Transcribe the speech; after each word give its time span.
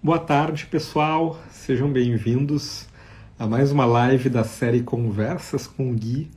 Boa 0.00 0.20
tarde, 0.20 0.64
pessoal. 0.66 1.42
Sejam 1.50 1.92
bem-vindos 1.92 2.86
a 3.36 3.48
mais 3.48 3.72
uma 3.72 3.84
live 3.84 4.28
da 4.30 4.44
série 4.44 4.80
Conversas 4.80 5.66
com 5.66 5.90
o 5.90 5.92
Gui. 5.92 6.30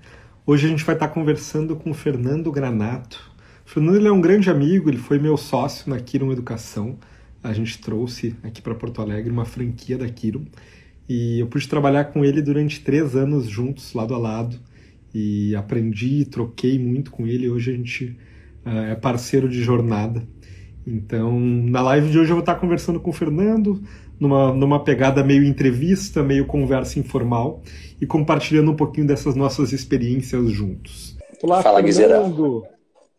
Hoje 0.47 0.65
a 0.65 0.69
gente 0.69 0.83
vai 0.83 0.95
estar 0.95 1.09
conversando 1.09 1.75
com 1.75 1.91
o 1.91 1.93
Fernando 1.93 2.51
Granato. 2.51 3.31
O 3.63 3.69
Fernando 3.69 4.07
é 4.07 4.11
um 4.11 4.19
grande 4.19 4.49
amigo, 4.49 4.89
ele 4.89 4.97
foi 4.97 5.19
meu 5.19 5.37
sócio 5.37 5.87
na 5.91 5.99
Kiron 5.99 6.31
Educação. 6.31 6.97
A 7.43 7.53
gente 7.53 7.79
trouxe 7.79 8.35
aqui 8.41 8.63
para 8.63 8.73
Porto 8.73 8.99
Alegre 8.99 9.31
uma 9.31 9.45
franquia 9.45 9.95
da 9.95 10.09
Kiron 10.09 10.45
e 11.07 11.39
eu 11.39 11.45
pude 11.45 11.67
trabalhar 11.67 12.05
com 12.05 12.25
ele 12.25 12.41
durante 12.41 12.79
três 12.79 13.15
anos 13.15 13.47
juntos, 13.47 13.93
lado 13.93 14.15
a 14.15 14.17
lado, 14.17 14.59
e 15.13 15.55
aprendi, 15.55 16.25
troquei 16.25 16.79
muito 16.79 17.11
com 17.11 17.27
ele. 17.27 17.47
Hoje 17.47 17.71
a 17.71 17.75
gente 17.75 18.17
uh, 18.65 18.69
é 18.89 18.95
parceiro 18.95 19.47
de 19.47 19.61
jornada. 19.61 20.27
Então, 20.85 21.39
na 21.39 21.81
live 21.81 22.09
de 22.09 22.17
hoje 22.17 22.31
eu 22.31 22.35
vou 22.35 22.41
estar 22.41 22.55
conversando 22.55 22.99
com 22.99 23.11
o 23.11 23.13
Fernando, 23.13 23.81
numa, 24.19 24.51
numa 24.53 24.83
pegada 24.83 25.23
meio 25.23 25.43
entrevista, 25.43 26.23
meio 26.23 26.47
conversa 26.47 26.99
informal, 26.99 27.61
e 27.99 28.05
compartilhando 28.05 28.71
um 28.71 28.75
pouquinho 28.75 29.07
dessas 29.07 29.35
nossas 29.35 29.71
experiências 29.71 30.49
juntos. 30.49 31.17
Olá, 31.43 31.61
Fala, 31.61 31.81
Guizera. 31.81 32.19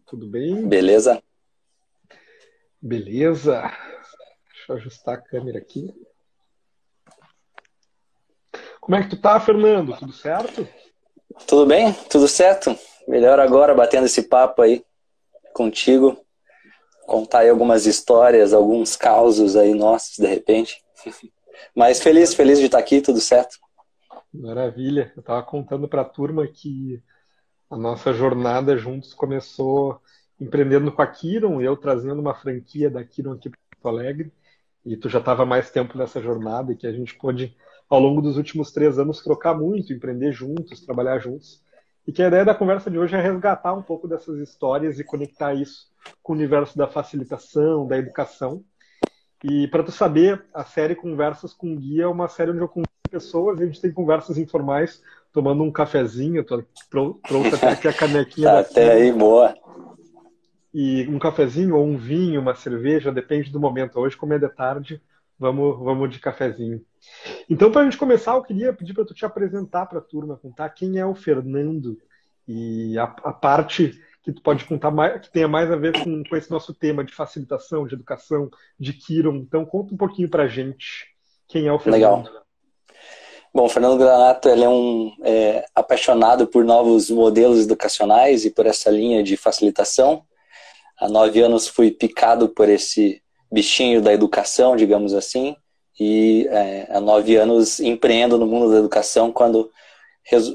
Tudo 0.06 0.26
bem? 0.26 0.66
Beleza. 0.66 1.22
Beleza. 2.80 3.62
Deixa 3.62 4.72
eu 4.72 4.76
ajustar 4.76 5.14
a 5.14 5.20
câmera 5.20 5.58
aqui. 5.58 5.94
Como 8.80 8.96
é 8.96 9.02
que 9.02 9.10
tu 9.10 9.16
tá, 9.16 9.38
Fernando? 9.38 9.96
Tudo 9.96 10.12
certo? 10.12 10.68
Tudo 11.46 11.66
bem, 11.66 11.92
tudo 12.10 12.26
certo. 12.26 12.76
Melhor 13.06 13.38
agora 13.38 13.74
batendo 13.74 14.06
esse 14.06 14.24
papo 14.24 14.62
aí 14.62 14.84
contigo 15.54 16.21
contar 17.06 17.40
aí 17.40 17.50
algumas 17.50 17.86
histórias, 17.86 18.52
alguns 18.52 18.96
causos 18.96 19.56
aí 19.56 19.74
nossos, 19.74 20.16
de 20.16 20.26
repente. 20.26 20.82
Mas 21.74 22.00
feliz, 22.00 22.34
feliz 22.34 22.58
de 22.58 22.66
estar 22.66 22.78
aqui, 22.78 23.00
tudo 23.00 23.20
certo. 23.20 23.56
Maravilha. 24.32 25.12
Eu 25.14 25.20
estava 25.20 25.42
contando 25.42 25.86
para 25.86 26.02
a 26.02 26.06
turma 26.06 26.46
que 26.46 27.02
a 27.70 27.76
nossa 27.76 28.12
jornada 28.12 28.76
juntos 28.76 29.14
começou 29.14 30.00
empreendendo 30.40 30.90
com 30.90 31.02
a 31.02 31.06
Kiron, 31.06 31.60
eu 31.60 31.76
trazendo 31.76 32.20
uma 32.20 32.34
franquia 32.34 32.90
da 32.90 33.04
Kiron 33.04 33.32
aqui 33.32 33.48
para 33.48 33.58
Porto 33.70 33.88
Alegre, 33.88 34.32
e 34.84 34.96
tu 34.96 35.08
já 35.08 35.20
estava 35.20 35.46
mais 35.46 35.70
tempo 35.70 35.96
nessa 35.96 36.20
jornada 36.20 36.72
e 36.72 36.76
que 36.76 36.86
a 36.86 36.92
gente 36.92 37.14
pôde, 37.16 37.56
ao 37.88 38.00
longo 38.00 38.20
dos 38.20 38.36
últimos 38.36 38.72
três 38.72 38.98
anos, 38.98 39.22
trocar 39.22 39.54
muito, 39.54 39.92
empreender 39.92 40.32
juntos, 40.32 40.84
trabalhar 40.84 41.18
juntos. 41.18 41.62
E 42.04 42.10
que 42.10 42.22
a 42.22 42.26
ideia 42.26 42.44
da 42.44 42.54
conversa 42.54 42.90
de 42.90 42.98
hoje 42.98 43.14
é 43.14 43.20
resgatar 43.20 43.72
um 43.74 43.82
pouco 43.82 44.08
dessas 44.08 44.38
histórias 44.40 44.98
e 44.98 45.04
conectar 45.04 45.54
isso 45.54 45.91
com 46.22 46.32
o 46.32 46.36
universo 46.36 46.76
da 46.76 46.86
facilitação, 46.86 47.86
da 47.86 47.98
educação. 47.98 48.64
E 49.44 49.66
para 49.68 49.82
tu 49.82 49.90
saber, 49.90 50.44
a 50.54 50.64
série 50.64 50.94
Conversas 50.94 51.52
com 51.52 51.76
Guia 51.76 52.04
é 52.04 52.06
uma 52.06 52.28
série 52.28 52.50
onde 52.50 52.60
eu 52.60 52.68
convido 52.68 52.90
pessoas 53.10 53.58
e 53.58 53.62
a 53.62 53.66
gente 53.66 53.80
tem 53.80 53.92
conversas 53.92 54.38
informais, 54.38 55.02
tomando 55.32 55.62
um 55.62 55.70
cafezinho, 55.70 56.44
tô 56.44 56.62
trouxe 56.90 57.54
até 57.54 57.70
aqui 57.70 57.88
a 57.88 57.92
canequinha. 57.92 58.48
tá 58.48 58.58
até 58.60 58.92
aí, 58.92 59.12
boa. 59.12 59.54
E 60.72 61.06
um 61.08 61.18
cafezinho 61.18 61.76
ou 61.76 61.84
um 61.84 61.98
vinho, 61.98 62.40
uma 62.40 62.54
cerveja, 62.54 63.12
depende 63.12 63.50
do 63.50 63.60
momento. 63.60 63.98
Hoje, 63.98 64.16
como 64.16 64.32
é 64.32 64.38
de 64.38 64.48
tarde, 64.48 65.02
vamos, 65.38 65.78
vamos 65.78 66.10
de 66.10 66.18
cafezinho. 66.18 66.80
Então, 67.50 67.70
para 67.70 67.82
a 67.82 67.84
gente 67.84 67.98
começar, 67.98 68.34
eu 68.34 68.42
queria 68.42 68.72
pedir 68.72 68.94
para 68.94 69.04
tu 69.04 69.12
te 69.12 69.26
apresentar 69.26 69.86
para 69.86 69.98
a 69.98 70.02
turma, 70.02 70.38
contar 70.38 70.70
quem 70.70 70.98
é 70.98 71.04
o 71.04 71.14
Fernando 71.14 71.98
e 72.48 72.96
a, 72.98 73.04
a 73.04 73.32
parte 73.32 74.00
que 74.22 74.32
tu 74.32 74.40
pode 74.40 74.64
contar 74.64 74.90
mais, 74.90 75.20
que 75.20 75.32
tenha 75.32 75.48
mais 75.48 75.70
a 75.70 75.76
ver 75.76 75.92
com, 75.92 76.22
com 76.22 76.36
esse 76.36 76.50
nosso 76.50 76.72
tema 76.72 77.04
de 77.04 77.12
facilitação, 77.12 77.86
de 77.86 77.94
educação, 77.94 78.48
de 78.78 78.92
Kiron. 78.92 79.36
Então, 79.36 79.64
conta 79.64 79.92
um 79.92 79.96
pouquinho 79.96 80.28
para 80.28 80.46
gente 80.46 81.08
quem 81.48 81.66
é 81.66 81.72
o 81.72 81.78
Fernando. 81.78 82.24
Legal. 82.24 82.42
Bom, 83.54 83.64
o 83.64 83.68
Fernando 83.68 83.98
Granato 83.98 84.48
ele 84.48 84.64
é 84.64 84.68
um 84.68 85.12
é, 85.22 85.66
apaixonado 85.74 86.46
por 86.46 86.64
novos 86.64 87.10
modelos 87.10 87.64
educacionais 87.64 88.46
e 88.46 88.50
por 88.50 88.64
essa 88.64 88.90
linha 88.90 89.22
de 89.22 89.36
facilitação. 89.36 90.24
Há 90.98 91.06
nove 91.08 91.42
anos 91.42 91.68
fui 91.68 91.90
picado 91.90 92.48
por 92.48 92.68
esse 92.68 93.22
bichinho 93.52 94.00
da 94.00 94.12
educação, 94.12 94.74
digamos 94.74 95.12
assim, 95.12 95.54
e 96.00 96.46
é, 96.50 96.86
há 96.90 97.00
nove 97.00 97.36
anos 97.36 97.78
empreendo 97.80 98.38
no 98.38 98.46
mundo 98.46 98.72
da 98.72 98.78
educação 98.78 99.30
quando 99.30 99.70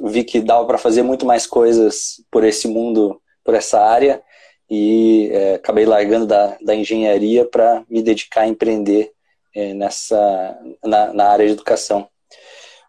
vi 0.06 0.24
que 0.24 0.42
dava 0.42 0.66
para 0.66 0.80
fazer 0.80 1.04
muito 1.04 1.26
mais 1.26 1.46
coisas 1.46 2.24
por 2.32 2.44
esse 2.44 2.68
mundo 2.68 3.22
por 3.48 3.56
essa 3.56 3.80
área 3.80 4.22
e 4.70 5.30
é, 5.32 5.54
acabei 5.54 5.86
largando 5.86 6.26
da, 6.26 6.58
da 6.62 6.76
engenharia 6.76 7.46
para 7.46 7.82
me 7.90 8.04
dedicar 8.04 8.42
a 8.42 8.48
empreender 8.48 9.14
é, 9.56 9.74
nessa 9.74 10.60
na, 10.84 11.14
na, 11.14 11.30
área 11.30 11.46
de 11.46 11.54
educação. 11.54 12.10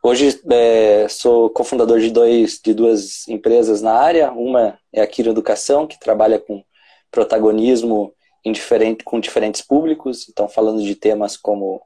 Hoje 0.03 0.41
é, 0.51 1.07
sou 1.09 1.49
cofundador 1.51 2.01
de, 2.01 2.11
dois, 2.11 2.59
de 2.59 2.75
duas 2.75 3.29
empresas 3.29 3.81
na 3.81 3.93
área. 3.93 4.33
Uma 4.33 4.77
é 4.93 5.01
a 5.01 5.07
Kiro 5.07 5.31
Educação, 5.31 5.87
que 5.87 6.01
trabalha 6.01 6.41
com 6.41 6.65
protagonismo 7.09 8.13
diferente, 8.45 9.05
com 9.05 9.21
diferentes 9.21 9.63
públicos, 9.63 10.27
então 10.29 10.49
falando 10.49 10.83
de 10.83 10.95
temas 10.97 11.37
como 11.37 11.81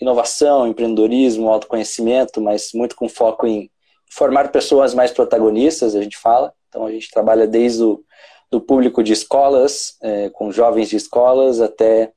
inovação, 0.00 0.66
empreendedorismo, 0.66 1.50
autoconhecimento, 1.50 2.40
mas 2.40 2.70
muito 2.72 2.96
com 2.96 3.06
foco 3.06 3.46
em 3.46 3.70
formar 4.10 4.50
pessoas 4.50 4.94
mais 4.94 5.10
protagonistas, 5.10 5.94
a 5.94 6.02
gente 6.02 6.16
fala. 6.16 6.54
Então 6.74 6.84
a 6.84 6.90
gente 6.90 7.08
trabalha 7.08 7.46
desde 7.46 7.84
o 7.84 8.04
do 8.50 8.60
público 8.60 9.02
de 9.02 9.12
escolas, 9.12 9.96
é, 10.00 10.28
com 10.30 10.52
jovens 10.52 10.88
de 10.88 10.96
escolas, 10.96 11.60
até 11.60 12.12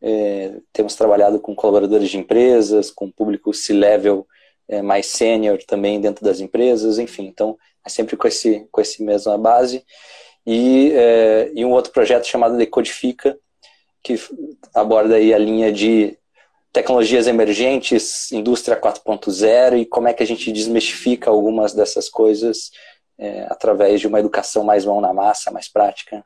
é, 0.00 0.52
temos 0.72 0.94
trabalhado 0.94 1.40
com 1.40 1.54
colaboradores 1.54 2.08
de 2.08 2.18
empresas, 2.18 2.90
com 2.90 3.10
público 3.10 3.52
C-level 3.52 4.26
é, 4.68 4.82
mais 4.82 5.06
sênior 5.06 5.58
também 5.66 6.00
dentro 6.00 6.24
das 6.24 6.38
empresas, 6.38 6.98
enfim. 6.98 7.26
Então, 7.26 7.58
é 7.84 7.88
sempre 7.88 8.16
com 8.16 8.28
esse, 8.28 8.68
com 8.70 8.80
esse 8.80 9.02
mesma 9.02 9.36
base. 9.36 9.84
E, 10.46 10.92
é, 10.92 11.50
e 11.54 11.64
um 11.64 11.72
outro 11.72 11.92
projeto 11.92 12.26
chamado 12.26 12.56
Decodifica, 12.56 13.36
que 14.02 14.14
aborda 14.72 15.16
aí 15.16 15.34
a 15.34 15.38
linha 15.38 15.72
de 15.72 16.16
tecnologias 16.72 17.26
emergentes, 17.26 18.30
indústria 18.30 18.80
4.0 18.80 19.80
e 19.80 19.84
como 19.84 20.06
é 20.06 20.14
que 20.14 20.22
a 20.22 20.26
gente 20.26 20.52
desmistifica 20.52 21.30
algumas 21.30 21.74
dessas 21.74 22.08
coisas 22.08 22.70
é, 23.20 23.46
através 23.50 24.00
de 24.00 24.06
uma 24.06 24.18
educação 24.18 24.64
mais 24.64 24.84
mão 24.84 25.00
na 25.00 25.12
massa, 25.12 25.50
mais 25.50 25.68
prática. 25.68 26.24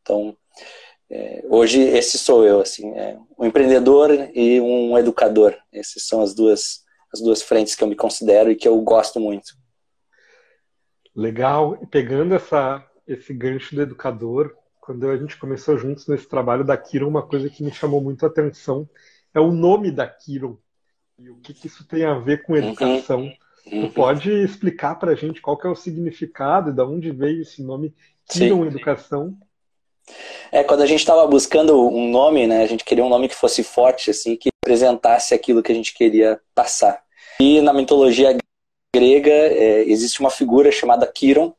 Então, 0.00 0.36
é, 1.10 1.44
hoje 1.48 1.80
esse 1.80 2.16
sou 2.16 2.44
eu, 2.44 2.60
assim, 2.60 2.88
é, 2.96 3.18
um 3.36 3.44
empreendedor 3.44 4.10
e 4.32 4.60
um 4.60 4.96
educador. 4.96 5.56
Essas 5.72 6.04
são 6.04 6.22
as 6.22 6.32
duas 6.32 6.86
as 7.12 7.20
duas 7.20 7.40
frentes 7.40 7.74
que 7.74 7.82
eu 7.82 7.88
me 7.88 7.96
considero 7.96 8.50
e 8.50 8.56
que 8.56 8.66
eu 8.66 8.80
gosto 8.80 9.18
muito. 9.18 9.54
Legal. 11.14 11.78
E 11.82 11.86
pegando 11.86 12.34
essa 12.34 12.84
esse 13.06 13.32
gancho 13.32 13.74
do 13.74 13.82
educador, 13.82 14.52
quando 14.80 15.08
a 15.08 15.16
gente 15.16 15.38
começou 15.38 15.78
juntos 15.78 16.06
nesse 16.08 16.28
trabalho 16.28 16.64
da 16.64 16.76
Kiron, 16.76 17.08
uma 17.08 17.26
coisa 17.26 17.48
que 17.48 17.62
me 17.62 17.72
chamou 17.72 18.00
muito 18.00 18.24
a 18.24 18.28
atenção 18.28 18.88
é 19.32 19.40
o 19.40 19.52
nome 19.52 19.90
da 19.90 20.06
Kiron 20.06 20.58
e 21.18 21.30
o 21.30 21.36
que, 21.36 21.54
que 21.54 21.66
isso 21.68 21.86
tem 21.86 22.04
a 22.04 22.18
ver 22.18 22.42
com 22.42 22.52
uhum. 22.52 22.58
educação. 22.58 23.20
Uhum. 23.22 23.32
Tu 23.68 23.74
uhum. 23.74 23.90
pode 23.90 24.30
explicar 24.30 24.94
para 24.94 25.10
a 25.10 25.14
gente 25.14 25.40
qual 25.40 25.56
que 25.56 25.66
é 25.66 25.70
o 25.70 25.74
significado 25.74 26.70
e 26.70 26.72
de 26.72 26.82
onde 26.82 27.10
veio 27.10 27.42
esse 27.42 27.62
nome 27.62 27.92
Kiron 28.28 28.64
Educação? 28.64 29.36
É, 30.52 30.62
quando 30.62 30.82
a 30.82 30.86
gente 30.86 31.00
estava 31.00 31.26
buscando 31.26 31.88
um 31.88 32.08
nome, 32.08 32.46
né, 32.46 32.62
a 32.62 32.66
gente 32.66 32.84
queria 32.84 33.04
um 33.04 33.08
nome 33.08 33.28
que 33.28 33.34
fosse 33.34 33.64
forte, 33.64 34.10
assim, 34.10 34.36
que 34.36 34.50
representasse 34.64 35.34
aquilo 35.34 35.62
que 35.64 35.72
a 35.72 35.74
gente 35.74 35.92
queria 35.92 36.40
passar. 36.54 37.02
E 37.40 37.60
na 37.60 37.72
mitologia 37.72 38.36
grega 38.94 39.32
é, 39.32 39.82
existe 39.82 40.20
uma 40.20 40.30
figura 40.30 40.70
chamada 40.70 41.06
Kiron, 41.06 41.52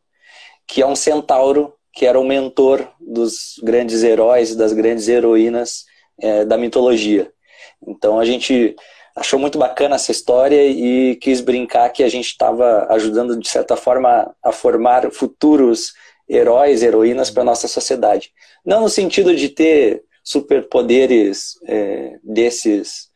que 0.65 0.81
é 0.81 0.87
um 0.87 0.95
centauro 0.95 1.73
que 1.93 2.05
era 2.05 2.19
o 2.19 2.25
mentor 2.25 2.87
dos 3.01 3.59
grandes 3.63 4.03
heróis 4.03 4.51
e 4.51 4.57
das 4.57 4.71
grandes 4.71 5.07
heroínas 5.09 5.85
é, 6.21 6.45
da 6.45 6.57
mitologia. 6.57 7.31
Então 7.85 8.19
a 8.19 8.23
gente 8.23 8.75
achou 9.17 9.39
muito 9.39 9.57
bacana 9.57 9.95
essa 9.95 10.11
história 10.11 10.63
e 10.63 11.15
quis 11.15 11.41
brincar 11.41 11.89
que 11.89 12.03
a 12.03 12.09
gente 12.09 12.27
estava 12.27 12.85
ajudando, 12.91 13.37
de 13.37 13.49
certa 13.49 13.75
forma, 13.75 14.33
a 14.43 14.51
formar 14.51 15.11
futuros 15.11 15.93
heróis, 16.29 16.83
heroínas 16.83 17.31
para 17.31 17.41
a 17.41 17.45
nossa 17.45 17.67
sociedade. 17.67 18.31
Não 18.63 18.81
no 18.81 18.89
sentido 18.89 19.35
de 19.35 19.49
ter 19.49 20.03
superpoderes 20.23 21.57
é, 21.65 22.19
desses 22.23 23.07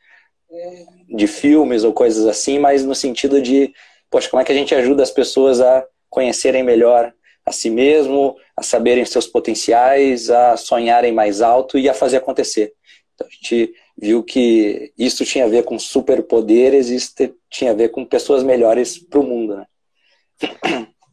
é, 0.51 0.83
de 1.15 1.27
filmes 1.27 1.83
ou 1.83 1.93
coisas 1.93 2.25
assim, 2.25 2.57
mas 2.57 2.83
no 2.83 2.95
sentido 2.95 3.41
de, 3.41 3.71
poxa, 4.09 4.29
como 4.29 4.41
é 4.41 4.45
que 4.45 4.51
a 4.51 4.55
gente 4.55 4.73
ajuda 4.73 5.03
as 5.03 5.11
pessoas 5.11 5.61
a 5.61 5.85
conhecerem 6.09 6.63
melhor 6.63 7.13
a 7.45 7.51
si 7.51 7.69
mesmo, 7.69 8.35
a 8.55 8.63
saberem 8.63 9.05
seus 9.05 9.27
potenciais, 9.27 10.29
a 10.29 10.57
sonharem 10.57 11.11
mais 11.11 11.41
alto 11.41 11.77
e 11.77 11.89
a 11.89 11.93
fazer 11.93 12.17
acontecer. 12.17 12.73
Então 13.13 13.27
a 13.27 13.29
gente 13.29 13.73
viu 14.01 14.23
que 14.23 14.91
isso 14.97 15.23
tinha 15.23 15.45
a 15.45 15.49
ver 15.49 15.63
com 15.63 15.77
superpoderes, 15.77 16.89
isso 16.89 17.13
tinha 17.49 17.71
a 17.71 17.75
ver 17.75 17.89
com 17.89 18.03
pessoas 18.03 18.41
melhores 18.41 18.97
para 18.97 19.19
o 19.19 19.23
mundo, 19.23 19.55
né? 19.55 19.65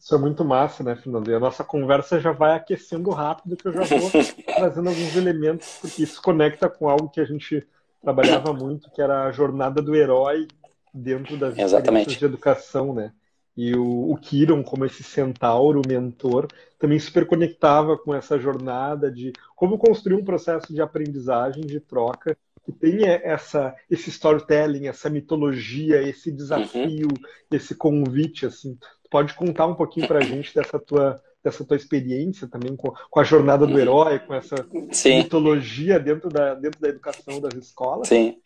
Isso 0.01 0.15
é 0.15 0.19
muito 0.19 0.43
massa, 0.43 0.83
né, 0.83 0.97
Fernando? 0.97 1.31
E 1.31 1.35
a 1.35 1.39
nossa 1.39 1.63
conversa 1.63 2.19
já 2.19 2.33
vai 2.33 2.57
aquecendo 2.57 3.11
rápido, 3.11 3.59
que 3.59 3.69
eu 3.69 3.73
já 3.73 3.85
vou 3.85 4.11
trazendo 4.57 4.89
alguns 4.89 5.15
elementos, 5.15 5.77
porque 5.83 6.03
isso 6.03 6.23
conecta 6.23 6.71
com 6.71 6.89
algo 6.89 7.11
que 7.11 7.21
a 7.21 7.27
gente 7.27 7.67
trabalhava 8.01 8.55
muito, 8.55 8.91
que 8.91 9.03
era 9.03 9.27
a 9.27 9.33
jornada 9.33 9.83
do 9.83 9.95
herói 9.95 10.49
dentro 10.95 11.37
das 11.37 11.59
experiências 11.59 12.17
de 12.17 12.25
educação, 12.25 12.95
né? 12.95 13.13
E 13.55 13.75
o, 13.77 14.13
o 14.13 14.17
Kiron, 14.17 14.63
como 14.63 14.87
esse 14.87 15.03
centauro 15.03 15.83
mentor, 15.87 16.47
também 16.79 16.99
super 16.99 17.27
conectava 17.27 17.99
com 17.99 18.15
essa 18.15 18.39
jornada 18.39 19.11
de 19.11 19.33
como 19.55 19.77
construir 19.77 20.15
um 20.15 20.25
processo 20.25 20.73
de 20.73 20.81
aprendizagem, 20.81 21.67
de 21.67 21.81
troca, 21.81 22.39
que 22.69 22.73
tenha 22.73 23.19
essa, 23.25 23.75
esse 23.91 24.11
storytelling, 24.11 24.89
essa 24.89 25.09
mitologia, 25.09 26.03
esse 26.03 26.31
desafio, 26.31 27.09
uhum. 27.09 27.57
esse 27.57 27.75
convite, 27.75 28.45
assim. 28.45 28.75
Tu 29.03 29.09
pode 29.11 29.33
contar 29.33 29.67
um 29.67 29.75
pouquinho 29.75 30.07
para 30.07 30.19
a 30.19 30.23
gente 30.23 30.55
dessa 30.55 30.79
tua, 30.79 31.19
dessa 31.43 31.65
tua 31.65 31.79
experiência 31.79 32.47
também 32.47 32.77
com, 32.77 32.93
com 33.11 33.21
a 33.21 33.25
jornada 33.25 33.67
do 33.67 33.73
uhum. 33.73 33.79
herói, 33.79 34.19
com 34.19 34.35
essa 34.35 34.57
Sim. 34.93 35.19
mitologia 35.19 35.99
dentro 35.99 36.29
da, 36.29 36.55
dentro 36.55 36.79
da 36.79 36.91
educação 36.91 37.41
das 37.41 37.55
escolas? 37.55 38.07
Sim. 38.07 38.37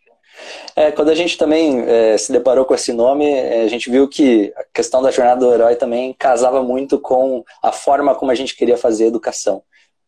É, 0.73 0.89
quando 0.89 1.09
a 1.09 1.15
gente 1.15 1.37
também 1.37 1.81
é, 1.81 2.17
se 2.17 2.31
deparou 2.31 2.63
com 2.63 2.73
esse 2.73 2.93
nome, 2.93 3.25
é, 3.25 3.63
a 3.63 3.67
gente 3.67 3.91
viu 3.91 4.07
que 4.07 4.53
a 4.55 4.63
questão 4.73 5.01
da 5.01 5.11
jornada 5.11 5.41
do 5.41 5.53
herói 5.53 5.75
também 5.75 6.15
casava 6.17 6.63
muito 6.63 6.97
com 6.97 7.43
a 7.61 7.73
forma 7.73 8.15
como 8.15 8.31
a 8.31 8.35
gente 8.35 8.55
queria 8.55 8.77
fazer 8.77 9.03
a 9.03 9.07
educação. 9.07 9.61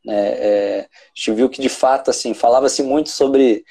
É, 0.08 0.88
a 0.88 1.12
gente 1.16 1.32
viu 1.32 1.50
que 1.50 1.62
de 1.62 1.70
fato 1.70 2.12
assim 2.12 2.34
falava-se 2.34 2.84
muito 2.84 3.10
sobre 3.10 3.66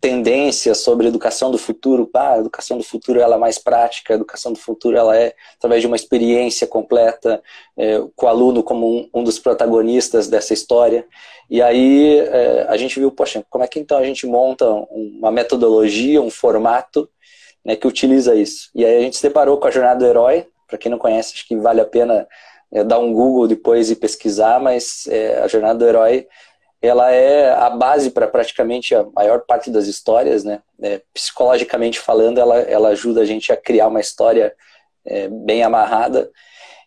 tendências 0.00 0.78
sobre 0.78 1.08
educação 1.08 1.50
do 1.50 1.58
futuro. 1.58 2.08
Ah, 2.14 2.34
a 2.34 2.38
educação 2.38 2.78
do 2.78 2.84
futuro 2.84 3.20
ela 3.20 3.36
é 3.36 3.38
mais 3.38 3.58
prática, 3.58 4.12
a 4.12 4.16
educação 4.16 4.52
do 4.52 4.58
futuro 4.58 4.96
ela 4.96 5.16
é 5.16 5.34
através 5.56 5.80
de 5.80 5.86
uma 5.86 5.96
experiência 5.96 6.66
completa, 6.66 7.42
é, 7.76 8.00
com 8.14 8.26
o 8.26 8.28
aluno 8.28 8.62
como 8.62 8.86
um, 8.86 9.08
um, 9.12 9.24
dos 9.24 9.38
protagonistas 9.38 10.28
dessa 10.28 10.54
história. 10.54 11.06
E 11.50 11.60
aí 11.60 12.18
é, 12.20 12.66
a 12.68 12.76
gente 12.76 12.98
viu, 12.98 13.10
poxa, 13.10 13.44
como 13.50 13.64
é 13.64 13.68
que 13.68 13.80
então 13.80 13.98
a 13.98 14.04
gente 14.04 14.26
monta 14.26 14.64
uma 14.90 15.30
metodologia, 15.30 16.22
um 16.22 16.30
formato 16.30 17.08
né, 17.64 17.74
que 17.74 17.86
utiliza 17.86 18.34
isso? 18.34 18.70
E 18.74 18.84
aí 18.84 18.96
a 18.96 19.00
gente 19.00 19.16
se 19.16 19.22
deparou 19.22 19.58
com 19.58 19.66
a 19.66 19.70
Jornada 19.70 19.98
do 19.98 20.06
Herói, 20.06 20.46
para 20.66 20.78
quem 20.78 20.90
não 20.90 20.98
conhece, 20.98 21.32
acho 21.34 21.48
que 21.48 21.56
vale 21.56 21.80
a 21.80 21.86
pena 21.86 22.28
é, 22.70 22.84
dar 22.84 22.98
um 22.98 23.12
Google 23.12 23.48
depois 23.48 23.90
e 23.90 23.96
pesquisar, 23.96 24.60
mas 24.60 25.06
é, 25.08 25.40
a 25.40 25.48
Jornada 25.48 25.78
do 25.78 25.86
Herói 25.86 26.26
ela 26.80 27.12
é 27.12 27.52
a 27.52 27.70
base 27.70 28.10
para 28.10 28.28
praticamente 28.28 28.94
a 28.94 29.04
maior 29.14 29.40
parte 29.40 29.70
das 29.70 29.86
histórias, 29.86 30.44
né? 30.44 30.60
É, 30.80 31.02
psicologicamente 31.12 31.98
falando, 31.98 32.38
ela, 32.38 32.58
ela 32.60 32.88
ajuda 32.90 33.22
a 33.22 33.24
gente 33.24 33.52
a 33.52 33.56
criar 33.56 33.88
uma 33.88 34.00
história 34.00 34.54
é, 35.04 35.28
bem 35.28 35.62
amarrada. 35.62 36.30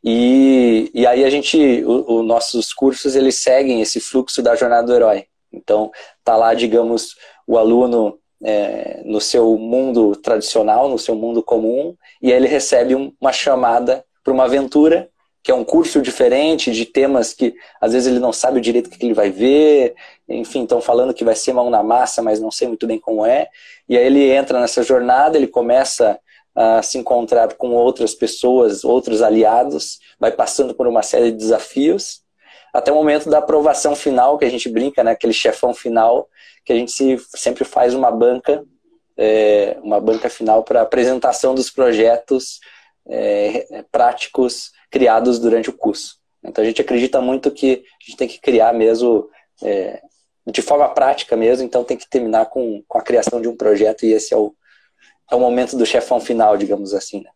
E, 0.03 0.89
e 0.93 1.05
aí 1.05 1.23
a 1.23 1.29
gente, 1.29 1.83
os 1.85 2.25
nossos 2.25 2.73
cursos, 2.73 3.15
eles 3.15 3.35
seguem 3.35 3.81
esse 3.81 3.99
fluxo 3.99 4.41
da 4.41 4.55
jornada 4.55 4.87
do 4.87 4.95
herói. 4.95 5.25
Então, 5.51 5.91
tá 6.23 6.35
lá, 6.35 6.53
digamos, 6.53 7.15
o 7.45 7.57
aluno 7.57 8.17
é, 8.43 9.01
no 9.05 9.19
seu 9.19 9.57
mundo 9.57 10.15
tradicional, 10.15 10.89
no 10.89 10.97
seu 10.97 11.15
mundo 11.15 11.43
comum, 11.43 11.95
e 12.21 12.31
aí 12.31 12.37
ele 12.37 12.47
recebe 12.47 12.95
um, 12.95 13.13
uma 13.19 13.33
chamada 13.33 14.03
para 14.23 14.33
uma 14.33 14.45
aventura 14.45 15.09
que 15.43 15.51
é 15.51 15.55
um 15.55 15.63
curso 15.63 16.01
diferente 16.01 16.71
de 16.71 16.85
temas 16.85 17.33
que 17.33 17.55
às 17.79 17.93
vezes 17.93 18.07
ele 18.07 18.19
não 18.19 18.31
sabe 18.31 18.59
o 18.59 18.61
direito 18.61 18.89
que 18.89 19.05
ele 19.05 19.13
vai 19.13 19.31
ver, 19.31 19.95
enfim, 20.29 20.63
estão 20.63 20.81
falando 20.81 21.13
que 21.13 21.23
vai 21.23 21.35
ser 21.35 21.53
mão 21.53 21.69
na 21.69 21.81
massa, 21.81 22.21
mas 22.21 22.39
não 22.39 22.51
sei 22.51 22.67
muito 22.67 22.85
bem 22.85 22.99
como 22.99 23.25
é. 23.25 23.47
E 23.89 23.97
aí 23.97 24.05
ele 24.05 24.31
entra 24.31 24.59
nessa 24.59 24.83
jornada, 24.83 25.37
ele 25.37 25.47
começa 25.47 26.19
a 26.53 26.81
se 26.83 26.97
encontrar 26.97 27.55
com 27.55 27.71
outras 27.71 28.13
pessoas, 28.13 28.83
outros 28.83 29.21
aliados, 29.21 29.99
vai 30.19 30.31
passando 30.31 30.75
por 30.75 30.85
uma 30.85 31.01
série 31.01 31.31
de 31.31 31.37
desafios, 31.37 32.21
até 32.73 32.91
o 32.91 32.95
momento 32.95 33.29
da 33.29 33.39
aprovação 33.39 33.95
final, 33.95 34.37
que 34.37 34.45
a 34.45 34.49
gente 34.49 34.69
brinca, 34.69 35.03
né, 35.03 35.11
aquele 35.11 35.33
chefão 35.33 35.73
final, 35.73 36.29
que 36.63 36.71
a 36.71 36.75
gente 36.75 36.91
se, 36.91 37.17
sempre 37.35 37.65
faz 37.65 37.93
uma 37.93 38.11
banca, 38.11 38.63
é, 39.17 39.77
uma 39.81 39.99
banca 39.99 40.29
final 40.29 40.63
para 40.63 40.81
apresentação 40.81 41.53
dos 41.53 41.69
projetos 41.69 42.59
é, 43.07 43.83
práticos 43.91 44.71
criados 44.91 45.39
durante 45.39 45.69
o 45.69 45.73
curso. 45.73 46.17
Então 46.43 46.63
a 46.63 46.67
gente 46.67 46.81
acredita 46.81 47.21
muito 47.21 47.49
que 47.49 47.83
a 47.83 48.05
gente 48.05 48.17
tem 48.17 48.27
que 48.27 48.39
criar 48.39 48.73
mesmo 48.73 49.29
é, 49.63 50.01
de 50.45 50.61
forma 50.61 50.89
prática 50.89 51.35
mesmo, 51.35 51.65
então 51.65 51.83
tem 51.83 51.97
que 51.97 52.09
terminar 52.09 52.47
com, 52.47 52.83
com 52.87 52.97
a 52.97 53.03
criação 53.03 53.41
de 53.41 53.47
um 53.47 53.55
projeto 53.55 54.05
e 54.05 54.11
esse 54.11 54.33
é 54.33 54.37
o, 54.37 54.53
é 55.31 55.35
o 55.35 55.39
momento 55.39 55.77
do 55.77 55.85
chefão 55.85 56.19
final, 56.19 56.57
digamos 56.57 56.93
assim. 56.93 57.23
Né? 57.23 57.29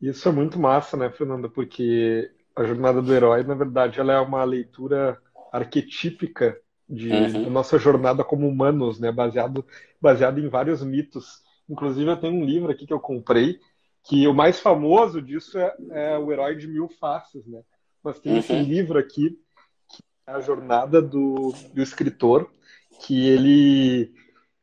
Isso 0.00 0.28
é 0.28 0.32
muito 0.32 0.58
massa, 0.58 0.96
né, 0.96 1.10
Fernanda? 1.10 1.48
Porque 1.48 2.30
a 2.56 2.64
jornada 2.64 3.02
do 3.02 3.14
herói, 3.14 3.42
na 3.42 3.54
verdade, 3.54 4.00
ela 4.00 4.12
é 4.12 4.20
uma 4.20 4.44
leitura 4.44 5.18
arquetípica 5.52 6.56
de, 6.88 7.10
uhum. 7.10 7.44
da 7.44 7.50
nossa 7.50 7.78
jornada 7.78 8.24
como 8.24 8.48
humanos, 8.48 8.98
né, 8.98 9.12
baseado, 9.12 9.64
baseado 10.00 10.38
em 10.38 10.48
vários 10.48 10.82
mitos. 10.82 11.42
Inclusive, 11.68 12.10
eu 12.10 12.16
tenho 12.16 12.34
um 12.34 12.44
livro 12.44 12.70
aqui 12.70 12.86
que 12.86 12.92
eu 12.92 13.00
comprei, 13.00 13.58
que 14.08 14.26
o 14.26 14.32
mais 14.32 14.58
famoso 14.58 15.20
disso 15.20 15.58
é, 15.58 15.74
é 15.90 16.18
o 16.18 16.32
Herói 16.32 16.56
de 16.56 16.66
Mil 16.66 16.88
Faces, 16.88 17.46
né? 17.46 17.60
Mas 18.02 18.18
tem 18.18 18.32
uhum. 18.32 18.38
esse 18.38 18.54
livro 18.54 18.98
aqui, 18.98 19.38
que 19.90 20.02
é 20.26 20.32
a 20.32 20.40
jornada 20.40 21.02
do, 21.02 21.52
do 21.74 21.82
escritor, 21.82 22.50
que 23.02 23.28
ele 23.28 24.14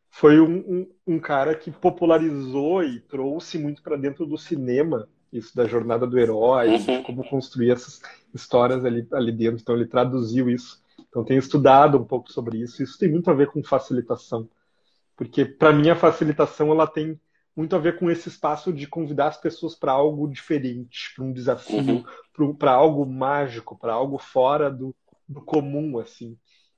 foi 0.09 0.39
um, 0.39 0.57
um, 0.57 0.91
um, 1.05 1.19
cara 1.19 1.53
que 1.53 1.69
popularizou 1.69 2.83
e 2.83 2.99
trouxe 3.01 3.59
muito 3.59 3.83
para 3.83 3.95
dentro 3.95 4.25
do 4.25 4.37
cinema 4.37 5.07
isso 5.31 5.55
da 5.55 5.65
jornada 5.65 6.07
do 6.07 6.17
herói, 6.17 6.69
uhum. 6.69 7.03
como 7.03 7.27
construir 7.27 7.71
essas 7.71 8.01
histórias 8.33 8.85
ali, 8.85 9.05
ali 9.11 9.31
dentro. 9.31 9.59
Então 9.61 9.75
ele 9.75 9.85
traduziu 9.85 10.49
isso. 10.49 10.81
Então 11.09 11.25
tenho 11.25 11.39
estudado 11.39 11.97
um 11.97 12.05
pouco 12.05 12.31
sobre 12.31 12.57
isso. 12.59 12.81
Isso 12.81 12.97
tem 12.97 13.11
muito 13.11 13.29
a 13.29 13.33
ver 13.33 13.47
com 13.47 13.61
facilitação, 13.61 14.49
porque 15.15 15.45
para 15.45 15.73
mim 15.73 15.89
a 15.89 15.95
facilitação 15.95 16.71
ela 16.71 16.87
tem 16.87 17.19
muito 17.55 17.75
a 17.75 17.79
ver 17.79 17.97
com 17.97 18.11
esse 18.11 18.27
espaço 18.27 18.73
de 18.73 18.85
convidar 18.85 19.27
as 19.27 19.37
pessoas 19.37 19.75
para 19.75 19.91
algo 19.91 20.27
diferente, 20.27 21.13
para 21.15 21.23
um 21.23 21.31
desafio, 21.31 22.05
uhum. 22.37 22.53
para 22.53 22.71
algo 22.71 23.05
mágico, 23.05 23.77
para 23.77 23.93
algo 23.93 24.17
fora 24.17 24.69
do, 24.69 24.93
do 25.27 25.41
comum, 25.41 25.97
assim. 25.97 26.37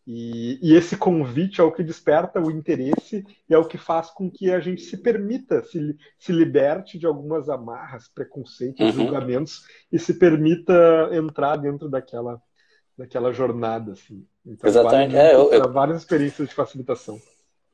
E, 0.09 0.57
e, 0.61 0.73
esse 0.73 0.95
convite 0.95 1.59
é 1.59 1.63
o 1.63 1.71
que 1.71 1.83
desperta 1.83 2.39
o 2.39 2.49
interesse 2.49 3.25
e 3.49 3.53
é 3.53 3.57
o 3.57 3.67
que 3.67 3.77
faz 3.77 4.09
com 4.09 4.31
que 4.31 4.49
a 4.49 4.59
gente 4.61 4.81
se 4.81 4.95
permita, 4.95 5.61
se, 5.65 5.97
se 6.17 6.31
liberte 6.31 6.97
de 6.97 7.05
algumas 7.05 7.49
amarras, 7.49 8.07
preconceitos, 8.07 8.79
uhum. 8.79 8.91
julgamentos 8.93 9.65
e 9.91 9.99
se 9.99 10.13
permita 10.13 11.09
entrar 11.11 11.57
dentro 11.57 11.89
daquela, 11.89 12.41
daquela 12.97 13.33
jornada. 13.33 13.91
Assim. 13.91 14.25
Então, 14.45 14.69
Exatamente. 14.69 15.13
Vale 15.13 15.27
é, 15.27 15.35
eu, 15.35 15.51
eu... 15.51 15.73
várias 15.73 15.97
experiências 15.97 16.47
de 16.47 16.55
facilitação. 16.55 17.19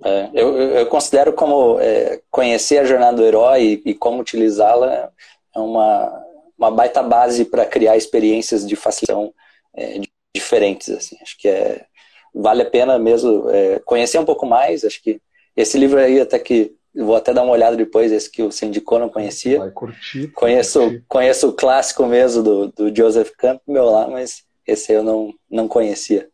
É, 0.03 0.29
eu, 0.33 0.57
eu, 0.57 0.85
considero 0.88 1.31
como 1.33 1.79
é, 1.79 2.21
conhecer 2.29 2.79
a 2.79 2.85
jornada 2.85 3.17
do 3.17 3.25
herói 3.25 3.81
e, 3.85 3.92
e 3.92 3.94
como 3.94 4.19
utilizá-la 4.19 5.11
é 5.56 5.59
uma, 5.59 6.23
uma 6.57 6.71
baita 6.71 7.01
base 7.01 7.45
para 7.45 7.66
criar 7.66 7.95
experiências 7.95 8.68
de 8.68 8.75
facilitação 8.75 9.33
é, 9.75 10.01
diferentes. 10.35 10.89
Assim. 10.89 11.16
Acho 11.21 11.37
que 11.37 11.47
é, 11.47 11.85
vale 12.33 12.63
a 12.63 12.69
pena 12.69 12.99
mesmo 12.99 13.49
é, 13.49 13.80
conhecer 13.85 14.18
um 14.18 14.25
pouco 14.25 14.45
mais. 14.45 14.83
Acho 14.83 15.01
que 15.01 15.21
esse 15.56 15.78
livro 15.78 15.99
aí, 15.99 16.19
até 16.19 16.39
que 16.39 16.75
vou 16.95 17.16
até 17.16 17.33
dar 17.33 17.44
uma 17.44 17.54
olhada 17.54 17.75
depois, 17.75 18.11
esse 18.11 18.30
que 18.30 18.44
você 18.44 18.66
indicou, 18.66 18.99
não 18.99 19.09
conhecia. 19.09 19.59
Vai 19.59 19.71
curtir. 19.71 20.28
Conheço, 20.30 20.80
curtir. 20.80 21.06
conheço 21.07 21.49
o 21.49 21.54
clássico 21.54 22.06
mesmo 22.06 22.44
do, 22.44 22.68
do 22.68 22.95
Joseph 22.95 23.31
Campbell 23.37 23.85
lá, 23.85 24.07
mas 24.07 24.44
esse 24.66 24.92
eu 24.92 25.04
não, 25.04 25.33
não 25.49 25.68
conhecia. 25.68 26.30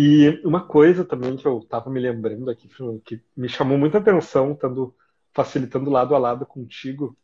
E 0.00 0.40
uma 0.44 0.64
coisa 0.64 1.04
também 1.04 1.36
que 1.36 1.44
eu 1.44 1.58
estava 1.58 1.90
me 1.90 1.98
lembrando 1.98 2.48
aqui, 2.48 2.70
que 3.04 3.20
me 3.36 3.48
chamou 3.48 3.76
muita 3.76 3.98
atenção, 3.98 4.52
estando 4.52 4.94
facilitando 5.32 5.90
lado 5.90 6.14
a 6.14 6.18
lado 6.18 6.46
contigo, 6.46 7.18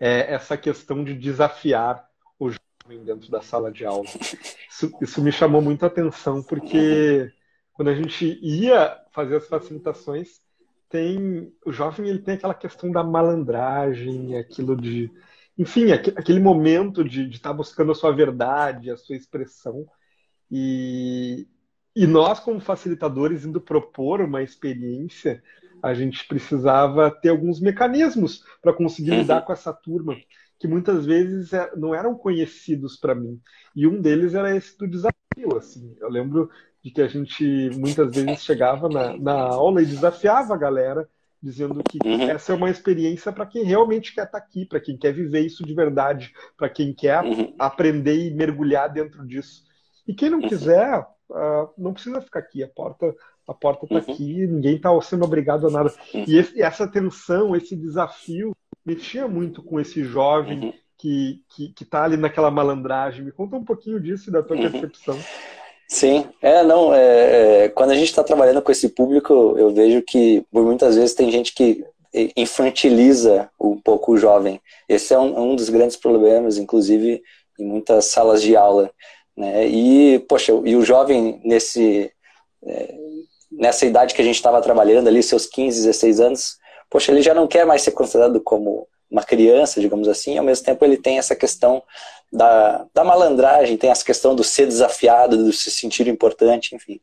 é 0.00 0.32
essa 0.32 0.56
questão 0.56 1.04
de 1.04 1.12
desafiar 1.12 2.08
o 2.38 2.48
jovem 2.48 3.04
dentro 3.04 3.30
da 3.30 3.42
sala 3.42 3.70
de 3.70 3.84
aula. 3.84 4.06
Isso, 4.06 4.90
isso 5.02 5.20
me 5.20 5.30
chamou 5.30 5.60
muita 5.60 5.84
atenção, 5.84 6.42
porque 6.42 7.30
quando 7.74 7.88
a 7.88 7.94
gente 7.94 8.38
ia 8.42 8.98
fazer 9.12 9.36
as 9.36 9.46
facilitações, 9.46 10.40
tem 10.88 11.52
o 11.66 11.70
jovem 11.70 12.08
ele 12.08 12.20
tem 12.20 12.36
aquela 12.36 12.54
questão 12.54 12.90
da 12.90 13.04
malandragem, 13.04 14.38
aquilo 14.38 14.74
de, 14.74 15.12
enfim, 15.58 15.92
aquele 15.92 16.40
momento 16.40 17.04
de 17.04 17.28
estar 17.28 17.50
tá 17.50 17.54
buscando 17.54 17.92
a 17.92 17.94
sua 17.94 18.10
verdade, 18.10 18.90
a 18.90 18.96
sua 18.96 19.16
expressão. 19.16 19.86
E, 20.50 21.46
e 21.94 22.06
nós, 22.06 22.40
como 22.40 22.60
facilitadores, 22.60 23.44
indo 23.44 23.60
propor 23.60 24.20
uma 24.20 24.42
experiência, 24.42 25.42
a 25.82 25.94
gente 25.94 26.26
precisava 26.26 27.10
ter 27.10 27.28
alguns 27.28 27.60
mecanismos 27.60 28.42
para 28.60 28.72
conseguir 28.72 29.12
uhum. 29.12 29.18
lidar 29.18 29.42
com 29.42 29.52
essa 29.52 29.72
turma, 29.72 30.16
que 30.58 30.66
muitas 30.66 31.06
vezes 31.06 31.52
é, 31.52 31.70
não 31.76 31.94
eram 31.94 32.16
conhecidos 32.16 32.96
para 32.96 33.14
mim. 33.14 33.40
E 33.76 33.86
um 33.86 34.00
deles 34.00 34.34
era 34.34 34.56
esse 34.56 34.76
do 34.78 34.88
desafio. 34.88 35.14
Assim. 35.56 35.94
Eu 36.00 36.08
lembro 36.08 36.50
de 36.82 36.90
que 36.90 37.02
a 37.02 37.06
gente 37.06 37.70
muitas 37.76 38.14
vezes 38.14 38.42
chegava 38.42 38.88
na, 38.88 39.16
na 39.16 39.34
aula 39.34 39.82
e 39.82 39.86
desafiava 39.86 40.54
a 40.54 40.58
galera, 40.58 41.08
dizendo 41.42 41.82
que 41.82 41.98
uhum. 42.04 42.22
essa 42.22 42.52
é 42.52 42.56
uma 42.56 42.70
experiência 42.70 43.30
para 43.30 43.46
quem 43.46 43.62
realmente 43.62 44.14
quer 44.14 44.24
estar 44.24 44.40
tá 44.40 44.44
aqui, 44.44 44.64
para 44.64 44.80
quem 44.80 44.96
quer 44.96 45.12
viver 45.12 45.40
isso 45.40 45.64
de 45.64 45.74
verdade, 45.74 46.32
para 46.56 46.70
quem 46.70 46.94
quer 46.94 47.22
uhum. 47.22 47.54
aprender 47.58 48.16
e 48.16 48.34
mergulhar 48.34 48.90
dentro 48.90 49.26
disso. 49.26 49.64
E 50.06 50.14
quem 50.14 50.30
não 50.30 50.40
quiser, 50.40 51.00
uh, 51.00 51.68
não 51.76 51.92
precisa 51.92 52.20
ficar 52.20 52.40
aqui. 52.40 52.62
A 52.62 52.68
porta 52.68 53.14
a 53.46 53.52
porta 53.52 53.84
está 53.84 53.96
uhum. 53.96 54.14
aqui, 54.14 54.46
ninguém 54.46 54.76
está 54.76 54.88
sendo 55.02 55.24
obrigado 55.24 55.66
a 55.66 55.70
nada. 55.70 55.92
Uhum. 56.14 56.24
E 56.26 56.38
esse, 56.38 56.62
essa 56.62 56.86
tensão, 56.86 57.54
esse 57.54 57.76
desafio, 57.76 58.56
mexia 58.84 59.28
muito 59.28 59.62
com 59.62 59.78
esse 59.78 60.02
jovem 60.02 60.66
uhum. 60.66 60.72
que 60.98 61.42
está 61.58 61.98
tá 61.98 62.04
ali 62.04 62.16
naquela 62.16 62.50
malandragem. 62.50 63.24
Me 63.24 63.32
conta 63.32 63.56
um 63.56 63.64
pouquinho 63.64 64.00
disso 64.00 64.30
da 64.30 64.42
tua 64.42 64.56
uhum. 64.56 64.70
percepção. 64.70 65.18
Sim, 65.86 66.26
é, 66.40 66.62
não, 66.62 66.94
é, 66.94 67.64
é, 67.64 67.68
quando 67.68 67.90
a 67.90 67.94
gente 67.94 68.08
está 68.08 68.24
trabalhando 68.24 68.62
com 68.62 68.72
esse 68.72 68.88
público, 68.88 69.54
eu 69.58 69.72
vejo 69.72 70.02
que 70.02 70.44
por 70.50 70.64
muitas 70.64 70.96
vezes 70.96 71.14
tem 71.14 71.30
gente 71.30 71.54
que 71.54 71.84
infantiliza 72.36 73.50
um 73.60 73.78
pouco 73.78 74.12
o 74.12 74.16
jovem. 74.16 74.60
Esse 74.88 75.12
é 75.12 75.18
um, 75.18 75.52
um 75.52 75.56
dos 75.56 75.68
grandes 75.68 75.96
problemas, 75.96 76.56
inclusive 76.56 77.22
em 77.58 77.66
muitas 77.66 78.06
salas 78.06 78.40
de 78.40 78.56
aula. 78.56 78.90
Né? 79.36 79.66
E, 79.66 80.18
poxa, 80.20 80.52
e 80.64 80.76
o 80.76 80.84
jovem 80.84 81.40
nesse, 81.44 82.10
é, 82.64 82.94
nessa 83.50 83.86
idade 83.86 84.14
que 84.14 84.22
a 84.22 84.24
gente 84.24 84.36
estava 84.36 84.60
trabalhando 84.62 85.08
ali, 85.08 85.22
seus 85.22 85.46
15, 85.46 85.82
16 85.86 86.20
anos, 86.20 86.56
poxa, 86.90 87.10
ele 87.10 87.22
já 87.22 87.34
não 87.34 87.46
quer 87.46 87.66
mais 87.66 87.82
ser 87.82 87.92
considerado 87.92 88.40
como 88.40 88.86
uma 89.10 89.22
criança, 89.22 89.80
digamos 89.80 90.08
assim, 90.08 90.38
ao 90.38 90.44
mesmo 90.44 90.64
tempo 90.64 90.84
ele 90.84 90.96
tem 90.96 91.18
essa 91.18 91.36
questão 91.36 91.82
da, 92.32 92.86
da 92.92 93.04
malandragem, 93.04 93.76
tem 93.76 93.90
essa 93.90 94.04
questão 94.04 94.34
do 94.34 94.42
ser 94.42 94.66
desafiado, 94.66 95.36
do 95.36 95.52
se 95.52 95.70
sentir 95.70 96.08
importante, 96.08 96.74
enfim. 96.74 97.00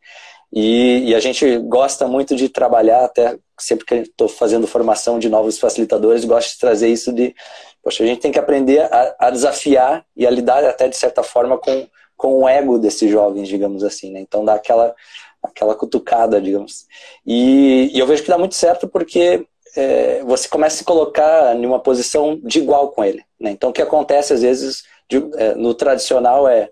E, 0.52 1.10
e 1.10 1.16
a 1.16 1.20
gente 1.22 1.58
gosta 1.60 2.08
muito 2.08 2.36
de 2.36 2.50
trabalhar, 2.50 3.06
até 3.06 3.38
sempre 3.58 3.86
que 3.86 3.96
estou 3.96 4.28
fazendo 4.28 4.68
formação 4.68 5.18
de 5.18 5.30
novos 5.30 5.58
facilitadores, 5.58 6.26
gosto 6.26 6.52
de 6.52 6.60
trazer 6.60 6.90
isso 6.90 7.14
de, 7.14 7.34
poxa, 7.82 8.04
a 8.04 8.08
gente 8.08 8.20
tem 8.20 8.32
que 8.32 8.40
aprender 8.40 8.82
a, 8.82 9.16
a 9.18 9.30
desafiar 9.30 10.06
e 10.16 10.28
a 10.28 10.30
lidar 10.30 10.66
até 10.66 10.90
de 10.90 10.98
certa 10.98 11.24
forma 11.24 11.58
com, 11.58 11.88
com 12.22 12.44
o 12.44 12.48
ego 12.48 12.78
desses 12.78 13.10
jovens, 13.10 13.48
digamos 13.48 13.84
assim, 13.84 14.12
né? 14.12 14.20
Então 14.20 14.46
dá 14.46 14.54
aquela 14.54 14.94
aquela 15.42 15.74
cutucada, 15.74 16.40
digamos. 16.40 16.86
E, 17.26 17.90
e, 17.92 17.98
eu 17.98 18.06
vejo 18.06 18.22
que 18.22 18.30
dá 18.30 18.38
muito 18.38 18.54
certo 18.54 18.88
porque 18.88 19.44
é, 19.76 20.22
você 20.24 20.48
começa 20.48 20.76
a 20.76 20.78
se 20.78 20.84
colocar 20.84 21.56
em 21.56 21.66
uma 21.66 21.80
posição 21.80 22.40
de 22.44 22.60
igual 22.60 22.90
com 22.90 23.04
ele. 23.04 23.24
Né? 23.40 23.50
Então 23.50 23.72
o 23.72 23.74
que 23.74 23.82
acontece 23.82 24.34
às 24.34 24.44
vezes 24.44 24.84
de, 25.10 25.18
é, 25.38 25.56
no 25.56 25.74
tradicional 25.74 26.48
é, 26.48 26.70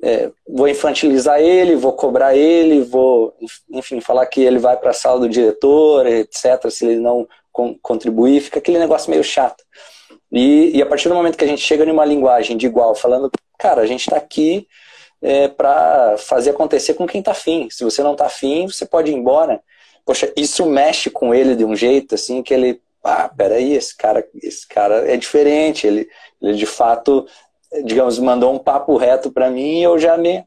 é, 0.00 0.30
vou 0.48 0.68
infantilizar 0.68 1.40
ele, 1.40 1.74
vou 1.74 1.92
cobrar 1.92 2.36
ele, 2.36 2.82
vou, 2.82 3.34
enfim, 3.72 4.00
falar 4.00 4.26
que 4.26 4.40
ele 4.40 4.60
vai 4.60 4.76
para 4.76 4.90
a 4.90 4.94
sala 4.94 5.18
do 5.18 5.28
diretor, 5.28 6.06
etc. 6.06 6.70
Se 6.70 6.86
ele 6.86 7.00
não 7.00 7.26
contribuir, 7.82 8.42
fica 8.42 8.60
aquele 8.60 8.78
negócio 8.78 9.10
meio 9.10 9.24
chato. 9.24 9.64
E, 10.30 10.76
e 10.76 10.80
a 10.80 10.86
partir 10.86 11.08
do 11.08 11.16
momento 11.16 11.36
que 11.36 11.44
a 11.44 11.48
gente 11.48 11.62
chega 11.62 11.84
numa 11.84 12.04
linguagem 12.04 12.56
de 12.56 12.66
igual, 12.66 12.94
falando, 12.94 13.28
cara, 13.58 13.82
a 13.82 13.86
gente 13.86 14.02
está 14.02 14.16
aqui 14.16 14.68
é, 15.24 15.48
para 15.48 16.16
fazer 16.18 16.50
acontecer 16.50 16.92
com 16.94 17.06
quem 17.06 17.20
está 17.20 17.30
afim. 17.32 17.68
Se 17.70 17.82
você 17.82 18.02
não 18.02 18.12
está 18.12 18.26
afim, 18.26 18.66
você 18.66 18.84
pode 18.84 19.10
ir 19.10 19.14
embora. 19.14 19.60
Poxa, 20.04 20.30
isso 20.36 20.66
mexe 20.66 21.08
com 21.08 21.34
ele 21.34 21.56
de 21.56 21.64
um 21.64 21.74
jeito 21.74 22.14
assim 22.14 22.42
que 22.42 22.52
ele, 22.52 22.78
ah, 23.02 23.28
peraí, 23.34 23.72
esse 23.72 23.96
cara, 23.96 24.22
esse 24.42 24.68
cara 24.68 25.10
é 25.10 25.16
diferente. 25.16 25.86
Ele, 25.86 26.06
ele 26.42 26.54
de 26.54 26.66
fato, 26.66 27.26
digamos, 27.84 28.18
mandou 28.18 28.52
um 28.52 28.58
papo 28.58 28.98
reto 28.98 29.32
para 29.32 29.50
mim 29.50 29.80
e 29.80 29.82
eu 29.82 29.98
já 29.98 30.18
me 30.18 30.44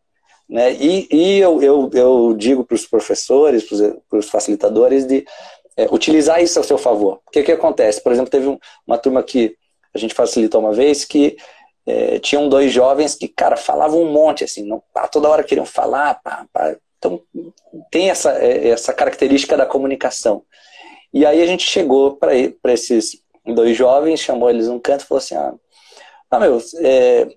né? 0.50 0.72
E, 0.74 1.08
e 1.12 1.40
eu, 1.40 1.62
eu, 1.62 1.90
eu 1.94 2.34
digo 2.38 2.64
para 2.64 2.76
os 2.76 2.88
professores, 2.88 3.66
para 4.10 4.20
os 4.20 4.30
facilitadores, 4.30 5.06
de 5.06 5.26
é, 5.76 5.88
utilizar 5.92 6.42
isso 6.42 6.58
a 6.58 6.64
seu 6.64 6.78
favor. 6.78 7.20
O 7.28 7.32
que, 7.32 7.44
que 7.44 7.52
acontece? 7.52 8.02
Por 8.02 8.14
exemplo, 8.14 8.32
teve 8.32 8.48
um, 8.48 8.58
uma 8.86 8.98
turma 8.98 9.22
que 9.22 9.58
a 9.94 9.98
gente 9.98 10.14
facilitou 10.14 10.62
uma 10.62 10.72
vez 10.72 11.04
que 11.04 11.36
é, 11.88 12.20
tinham 12.20 12.50
dois 12.50 12.72
jovens 12.72 13.16
que, 13.16 13.30
cara, 13.30 13.56
falavam 13.56 14.02
um 14.02 14.12
monte, 14.12 14.44
assim, 14.44 14.68
não, 14.68 14.84
pá, 14.94 15.08
toda 15.08 15.30
hora 15.30 15.44
queriam 15.44 15.66
falar, 15.66 16.16
pá, 16.22 16.46
pá. 16.52 16.76
Então, 16.98 17.22
tem 17.90 18.10
essa, 18.10 18.32
é, 18.34 18.68
essa 18.68 18.94
característica 18.94 19.56
da 19.56 19.66
comunicação. 19.66 20.44
E 21.14 21.26
aí 21.26 21.42
a 21.42 21.46
gente 21.46 21.64
chegou 21.64 22.18
para 22.18 22.36
esses 22.36 23.22
dois 23.46 23.78
jovens, 23.78 24.20
chamou 24.20 24.50
eles 24.50 24.68
num 24.68 24.80
canto 24.80 25.06
e 25.06 25.08
falou 25.08 25.20
assim, 25.20 25.36
ah, 25.36 25.54
ah 26.30 26.40
meu, 26.40 26.62
é, 26.80 27.28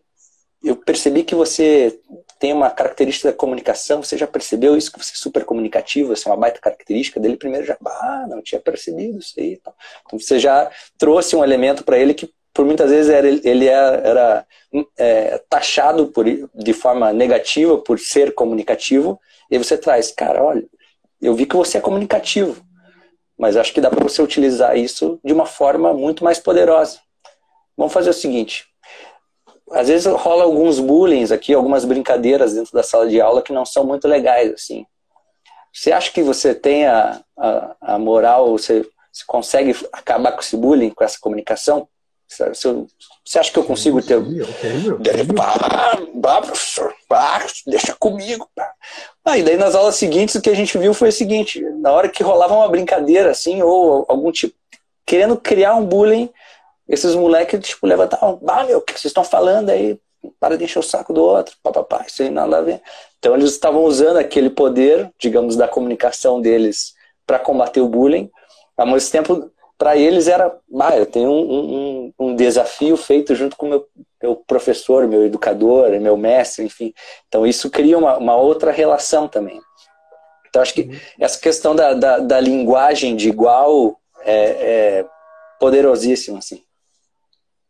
eu 0.65 0.75
percebi 0.77 1.23
que 1.23 1.35
você 1.35 2.01
tem 2.41 2.53
uma 2.53 2.71
característica 2.71 3.31
da 3.31 3.37
comunicação, 3.37 4.03
você 4.03 4.19
já 4.19 4.27
percebeu 4.27 4.77
isso, 4.77 4.91
que 4.91 4.99
você 4.99 5.13
é 5.13 5.17
super 5.17 5.45
comunicativo, 5.45 6.13
essa 6.13 6.29
é 6.29 6.33
uma 6.33 6.39
baita 6.39 6.59
característica 6.59 7.21
dele, 7.21 7.37
primeiro 7.37 7.67
já, 7.67 7.77
ah, 7.87 8.27
não 8.29 8.43
tinha 8.43 8.61
percebido 8.61 9.19
isso 9.19 9.35
aí. 9.39 9.61
Então 9.61 10.19
você 10.19 10.39
já 10.39 10.71
trouxe 10.99 11.37
um 11.37 11.45
elemento 11.45 11.85
para 11.85 11.99
ele 11.99 12.15
que 12.15 12.33
por 12.61 12.67
muitas 12.67 12.91
vezes 12.91 13.11
era, 13.11 13.27
ele 13.27 13.67
era, 13.67 13.97
era 14.07 14.47
é, 14.99 15.39
taxado 15.49 16.09
por, 16.09 16.27
de 16.27 16.73
forma 16.75 17.11
negativa 17.11 17.79
por 17.79 17.99
ser 17.99 18.35
comunicativo, 18.35 19.19
e 19.51 19.57
você 19.57 19.79
traz, 19.79 20.13
cara, 20.13 20.45
olha, 20.45 20.63
eu 21.23 21.35
vi 21.35 21.47
que 21.47 21.57
você 21.57 21.79
é 21.79 21.81
comunicativo, 21.81 22.63
mas 23.39 23.57
acho 23.57 23.73
que 23.73 23.81
dá 23.81 23.89
para 23.89 24.05
você 24.05 24.21
utilizar 24.21 24.77
isso 24.77 25.19
de 25.25 25.33
uma 25.33 25.47
forma 25.47 25.95
muito 25.95 26.23
mais 26.23 26.39
poderosa. 26.39 26.99
Vamos 27.79 27.95
fazer 27.95 28.11
o 28.11 28.13
seguinte, 28.13 28.67
às 29.71 29.89
vezes 29.89 30.05
rola 30.05 30.45
alguns 30.45 30.79
bullying 30.79 31.33
aqui, 31.33 31.55
algumas 31.55 31.87
brincadeiras 31.87 32.53
dentro 32.53 32.75
da 32.75 32.83
sala 32.83 33.09
de 33.09 33.23
aula 33.23 33.41
que 33.41 33.55
não 33.55 33.65
são 33.65 33.85
muito 33.85 34.07
legais, 34.07 34.53
assim. 34.53 34.85
Você 35.73 35.93
acha 35.93 36.13
que 36.13 36.23
você 36.23 36.55
tem 36.55 36.87
a, 36.87 37.25
a, 37.39 37.77
a 37.81 37.99
moral, 37.99 38.51
você, 38.51 38.87
você 39.11 39.25
consegue 39.27 39.75
acabar 39.91 40.33
com 40.33 40.41
esse 40.41 40.59
bullying, 40.59 40.91
com 40.91 41.03
essa 41.03 41.19
comunicação? 41.19 41.89
Você 42.31 43.39
acha 43.39 43.53
que 43.53 43.59
eu 43.59 43.65
consigo 43.65 44.01
ter. 44.01 44.21
Bah, 46.15 46.41
professor, 46.41 46.95
bah, 47.09 47.45
deixa 47.67 47.95
comigo. 47.99 48.49
Ah, 49.25 49.37
e 49.37 49.43
daí 49.43 49.57
nas 49.57 49.75
aulas 49.75 49.97
seguintes 49.97 50.37
o 50.37 50.41
que 50.41 50.49
a 50.49 50.55
gente 50.55 50.79
viu 50.79 50.95
foi 50.95 51.09
o 51.09 51.13
seguinte: 51.13 51.61
na 51.81 51.91
hora 51.91 52.09
que 52.09 52.23
rolava 52.23 52.55
uma 52.55 52.69
brincadeira 52.69 53.31
assim, 53.31 53.63
ou 53.63 54.07
algum 54.09 54.31
tipo, 54.31 54.55
querendo 55.05 55.37
criar 55.37 55.75
um 55.75 55.85
bullying, 55.85 56.31
esses 56.89 57.15
moleques 57.17 57.61
tipo, 57.61 57.87
levantavam, 57.87 58.39
bah, 58.41 58.65
meu, 58.65 58.79
o 58.79 58.83
que 58.83 58.93
vocês 58.93 59.07
estão 59.07 59.25
falando 59.25 59.71
aí? 59.71 59.99
Para 60.39 60.57
de 60.57 60.65
encher 60.65 60.79
o 60.79 60.83
saco 60.83 61.13
do 61.13 61.23
outro, 61.23 61.57
papapá, 61.63 62.05
isso 62.07 62.23
aí 62.23 62.31
nada 62.31 62.59
a 62.59 62.61
ver. 62.61 62.81
Então 63.19 63.35
eles 63.35 63.51
estavam 63.51 63.85
usando 63.85 64.19
aquele 64.19 64.51
poder, 64.51 65.11
digamos, 65.19 65.57
da 65.57 65.67
comunicação 65.67 66.41
deles 66.41 66.95
para 67.27 67.39
combater 67.39 67.81
o 67.81 67.89
bullying, 67.89 68.31
ao 68.77 68.87
mesmo 68.87 69.11
tempo 69.11 69.51
para 69.81 69.97
eles 69.97 70.29
era, 70.29 70.55
ah, 70.79 70.95
eu 70.95 71.07
tenho 71.07 71.31
um, 71.31 72.11
um, 72.11 72.13
um, 72.19 72.37
desafio 72.37 72.99
feito 72.99 73.35
junto 73.35 73.57
com 73.57 73.67
meu, 73.67 73.89
meu 74.23 74.37
professor, 74.37 75.09
meu 75.09 75.25
educador, 75.25 75.99
meu 75.99 76.19
mestre, 76.19 76.63
enfim. 76.63 76.93
Então 77.27 77.47
isso 77.47 77.71
cria 77.71 77.97
uma, 77.97 78.19
uma 78.19 78.37
outra 78.37 78.73
relação 78.73 79.27
também. 79.27 79.59
Então 80.47 80.61
acho 80.61 80.75
que 80.75 80.83
uhum. 80.83 81.01
essa 81.19 81.41
questão 81.41 81.75
da, 81.75 81.95
da, 81.95 82.19
da 82.19 82.39
linguagem 82.39 83.17
de 83.17 83.31
igual 83.31 83.99
é, 84.21 84.99
é 84.99 85.07
poderosíssima, 85.59 86.41
assim. 86.41 86.63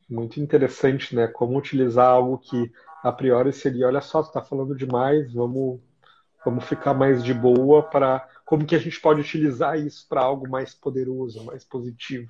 Muito 0.09 0.41
interessante, 0.41 1.15
né? 1.15 1.29
Como 1.29 1.57
utilizar 1.57 2.11
algo 2.11 2.39
que 2.39 2.73
a 3.05 3.13
priori 3.13 3.53
seria, 3.53 3.87
olha 3.87 4.01
só, 4.01 4.21
você 4.21 4.31
está 4.31 4.43
falando 4.43 4.75
demais, 4.75 5.33
vamos, 5.33 5.79
vamos 6.45 6.65
ficar 6.65 6.93
mais 6.93 7.23
de 7.23 7.33
boa 7.33 7.85
para 7.85 8.29
como 8.51 8.67
que 8.67 8.75
a 8.75 8.81
gente 8.81 9.01
pode 9.01 9.21
utilizar 9.21 9.79
isso 9.79 10.05
para 10.09 10.23
algo 10.23 10.49
mais 10.49 10.75
poderoso, 10.75 11.45
mais 11.45 11.65
positivo. 11.65 12.27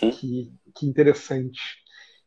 Que, 0.00 0.50
que 0.74 0.86
interessante. 0.86 1.60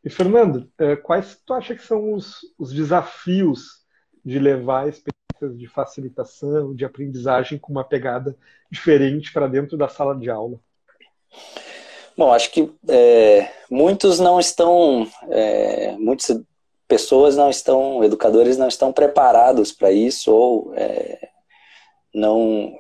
E 0.06 0.10
Fernando, 0.10 0.72
é, 0.78 0.96
quais 0.96 1.42
tu 1.44 1.52
acha 1.56 1.74
que 1.74 1.82
são 1.82 2.14
os, 2.14 2.36
os 2.60 2.72
desafios 2.72 3.82
de 4.24 4.38
levar 4.38 4.88
experiências 4.88 5.58
de 5.58 5.68
facilitação, 5.68 6.76
de 6.76 6.86
aprendizagem 6.86 7.58
com 7.58 7.72
uma 7.72 7.84
pegada 7.84 8.38
diferente 8.70 9.34
para 9.34 9.48
dentro 9.48 9.76
da 9.76 9.90
sala 9.90 10.16
de 10.16 10.30
aula? 10.30 10.60
Bom, 12.16 12.32
acho 12.32 12.52
que 12.52 12.72
é, 12.88 13.52
muitos 13.68 14.20
não 14.20 14.40
estão, 14.40 15.08
é, 15.28 15.94
muitas 15.94 16.40
pessoas 16.88 17.36
não 17.36 17.50
estão, 17.50 18.04
educadores 18.04 18.60
não 18.60 18.68
estão 18.68 18.94
preparados 18.94 19.72
para 19.72 19.92
isso 19.92 20.32
ou 20.32 20.72
é, 20.76 21.30
não 22.14 22.78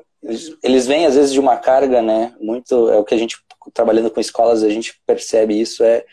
eles 0.63 0.85
vêm 0.85 1.05
às 1.05 1.15
vezes 1.15 1.33
de 1.33 1.39
uma 1.39 1.57
carga, 1.57 2.01
né? 2.01 2.33
Muito 2.39 2.89
é 2.89 2.97
o 2.97 3.03
que 3.03 3.15
a 3.15 3.17
gente 3.17 3.37
trabalhando 3.73 4.09
com 4.09 4.19
escolas 4.19 4.63
a 4.63 4.69
gente 4.69 4.99
percebe 5.05 5.59
isso 5.59 5.83
é, 5.83 6.03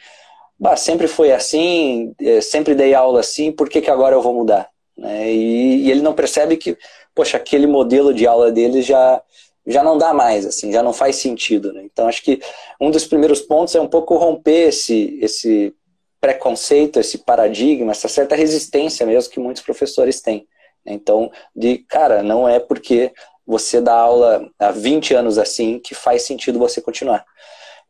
bah, 0.58 0.76
sempre 0.76 1.06
foi 1.06 1.32
assim, 1.32 2.14
é, 2.20 2.40
sempre 2.40 2.74
dei 2.74 2.94
aula 2.94 3.20
assim, 3.20 3.52
por 3.52 3.68
que, 3.68 3.80
que 3.80 3.90
agora 3.90 4.14
eu 4.14 4.22
vou 4.22 4.34
mudar? 4.34 4.68
Né? 4.96 5.32
E, 5.32 5.84
e, 5.84 5.90
ele 5.90 6.02
não 6.02 6.12
percebe 6.12 6.56
que, 6.56 6.76
poxa, 7.14 7.36
aquele 7.36 7.66
modelo 7.66 8.12
de 8.12 8.26
aula 8.26 8.50
dele 8.50 8.82
já 8.82 9.22
já 9.66 9.82
não 9.84 9.98
dá 9.98 10.14
mais, 10.14 10.46
assim, 10.46 10.72
já 10.72 10.82
não 10.82 10.94
faz 10.94 11.16
sentido. 11.16 11.74
Né? 11.74 11.82
Então 11.84 12.08
acho 12.08 12.22
que 12.22 12.40
um 12.80 12.90
dos 12.90 13.06
primeiros 13.06 13.42
pontos 13.42 13.74
é 13.74 13.80
um 13.80 13.88
pouco 13.88 14.16
romper 14.16 14.68
esse 14.68 15.18
esse 15.20 15.74
preconceito, 16.20 16.98
esse 16.98 17.18
paradigma, 17.18 17.92
essa 17.92 18.08
certa 18.08 18.34
resistência 18.34 19.06
mesmo 19.06 19.30
que 19.30 19.38
muitos 19.38 19.62
professores 19.62 20.20
têm. 20.20 20.48
Então, 20.84 21.30
de 21.54 21.78
cara, 21.78 22.22
não 22.22 22.48
é 22.48 22.58
porque 22.58 23.12
você 23.48 23.80
dá 23.80 23.94
aula 23.94 24.46
há 24.58 24.70
20 24.70 25.14
anos 25.14 25.38
assim 25.38 25.78
que 25.78 25.94
faz 25.94 26.20
sentido 26.20 26.58
você 26.58 26.82
continuar. 26.82 27.24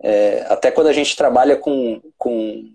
É, 0.01 0.47
até 0.49 0.71
quando 0.71 0.87
a 0.87 0.93
gente 0.93 1.17
trabalha 1.17 1.57
com, 1.57 2.01
com, 2.17 2.73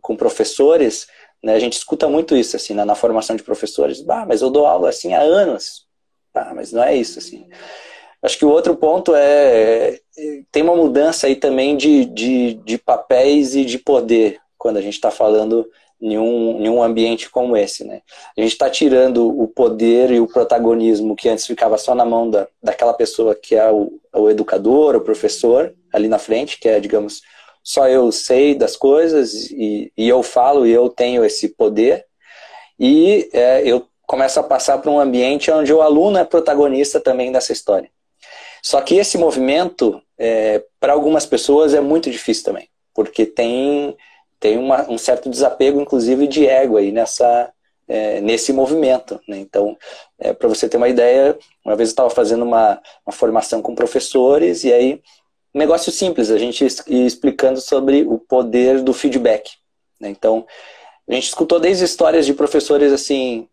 com 0.00 0.16
professores, 0.16 1.06
né, 1.40 1.54
a 1.54 1.58
gente 1.60 1.74
escuta 1.74 2.08
muito 2.08 2.36
isso 2.36 2.56
assim, 2.56 2.74
na, 2.74 2.84
na 2.84 2.96
formação 2.96 3.36
de 3.36 3.44
professores. 3.44 4.00
Bah, 4.00 4.26
mas 4.26 4.42
eu 4.42 4.50
dou 4.50 4.66
aula 4.66 4.88
assim 4.88 5.14
há 5.14 5.20
anos. 5.20 5.86
Ah, 6.34 6.52
mas 6.52 6.72
não 6.72 6.82
é 6.82 6.96
isso, 6.96 7.20
assim. 7.20 7.48
Acho 8.20 8.38
que 8.38 8.44
o 8.44 8.50
outro 8.50 8.74
ponto 8.74 9.14
é, 9.14 10.00
tem 10.50 10.64
uma 10.64 10.74
mudança 10.74 11.28
aí 11.28 11.36
também 11.36 11.76
de, 11.76 12.06
de, 12.06 12.54
de 12.54 12.76
papéis 12.76 13.54
e 13.54 13.64
de 13.64 13.78
poder 13.78 14.40
quando 14.58 14.78
a 14.78 14.80
gente 14.80 14.94
está 14.94 15.12
falando 15.12 15.64
em 16.04 16.18
um, 16.18 16.62
em 16.62 16.68
um 16.68 16.82
ambiente 16.82 17.30
como 17.30 17.56
esse, 17.56 17.82
né? 17.82 18.02
A 18.36 18.40
gente 18.42 18.52
está 18.52 18.68
tirando 18.68 19.26
o 19.26 19.48
poder 19.48 20.10
e 20.10 20.20
o 20.20 20.26
protagonismo 20.26 21.16
que 21.16 21.30
antes 21.30 21.46
ficava 21.46 21.78
só 21.78 21.94
na 21.94 22.04
mão 22.04 22.28
da, 22.28 22.46
daquela 22.62 22.92
pessoa 22.92 23.34
que 23.34 23.54
é 23.54 23.70
o, 23.70 23.98
o 24.12 24.28
educador, 24.28 24.94
o 24.94 25.00
professor, 25.00 25.74
ali 25.90 26.06
na 26.06 26.18
frente, 26.18 26.60
que 26.60 26.68
é, 26.68 26.78
digamos, 26.78 27.22
só 27.62 27.88
eu 27.88 28.12
sei 28.12 28.54
das 28.54 28.76
coisas 28.76 29.50
e, 29.50 29.90
e 29.96 30.06
eu 30.06 30.22
falo 30.22 30.66
e 30.66 30.72
eu 30.72 30.90
tenho 30.90 31.24
esse 31.24 31.48
poder, 31.48 32.04
e 32.78 33.30
é, 33.32 33.62
eu 33.64 33.86
começo 34.06 34.38
a 34.38 34.42
passar 34.42 34.78
para 34.78 34.90
um 34.90 35.00
ambiente 35.00 35.50
onde 35.50 35.72
o 35.72 35.80
aluno 35.80 36.18
é 36.18 36.24
protagonista 36.24 37.00
também 37.00 37.32
dessa 37.32 37.52
história. 37.52 37.88
Só 38.62 38.80
que 38.82 38.96
esse 38.96 39.16
movimento, 39.16 40.02
é, 40.18 40.62
para 40.78 40.92
algumas 40.92 41.24
pessoas, 41.24 41.72
é 41.72 41.80
muito 41.80 42.10
difícil 42.10 42.44
também, 42.44 42.68
porque 42.94 43.24
tem, 43.24 43.96
tem 44.44 44.58
uma, 44.58 44.86
um 44.90 44.98
certo 44.98 45.30
desapego, 45.30 45.80
inclusive, 45.80 46.26
de 46.26 46.46
ego 46.46 46.76
aí 46.76 46.92
nessa, 46.92 47.50
é, 47.88 48.20
nesse 48.20 48.52
movimento. 48.52 49.18
Né? 49.26 49.38
Então, 49.38 49.74
é, 50.18 50.34
para 50.34 50.46
você 50.46 50.68
ter 50.68 50.76
uma 50.76 50.86
ideia, 50.86 51.38
uma 51.64 51.74
vez 51.74 51.88
eu 51.88 51.92
estava 51.92 52.10
fazendo 52.10 52.44
uma, 52.44 52.78
uma 53.06 53.12
formação 53.12 53.62
com 53.62 53.74
professores 53.74 54.62
e 54.62 54.70
aí 54.70 55.00
um 55.54 55.58
negócio 55.58 55.90
simples, 55.90 56.30
a 56.30 56.36
gente 56.36 56.62
explicando 56.62 57.58
sobre 57.58 58.02
o 58.02 58.18
poder 58.18 58.82
do 58.82 58.92
feedback. 58.92 59.52
Né? 59.98 60.10
Então, 60.10 60.44
a 61.08 61.14
gente 61.14 61.28
escutou 61.28 61.58
desde 61.58 61.86
histórias 61.86 62.26
de 62.26 62.34
professores 62.34 62.92
assim, 62.92 63.48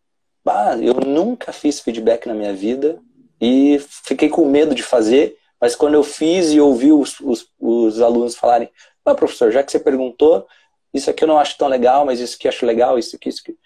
ah, 0.45 0.75
eu 0.77 0.95
nunca 0.95 1.53
fiz 1.53 1.79
feedback 1.79 2.25
na 2.25 2.33
minha 2.33 2.53
vida 2.53 3.00
e 3.39 3.79
fiquei 4.03 4.27
com 4.27 4.43
medo 4.43 4.75
de 4.75 4.83
fazer, 4.83 5.38
mas 5.57 5.74
quando 5.74 5.93
eu 5.93 6.03
fiz 6.03 6.51
e 6.51 6.60
ouvi 6.60 6.91
os, 6.91 7.17
os, 7.21 7.48
os 7.57 8.01
alunos 8.01 8.36
falarem, 8.36 8.69
ah, 9.05 9.15
professor, 9.15 9.51
já 9.53 9.63
que 9.63 9.71
você 9.71 9.79
perguntou, 9.79 10.45
isso 10.93 11.10
aqui 11.10 11.24
eu 11.24 11.27
não 11.27 11.39
acho 11.39 11.57
tão 11.57 11.67
legal, 11.67 12.05
mas 12.05 12.19
isso 12.19 12.36
aqui 12.36 12.48
acho 12.48 12.65
legal, 12.65 12.98
isso 12.98 13.15
aqui, 13.15 13.29
isso 13.29 13.41
aqui. 13.41 13.57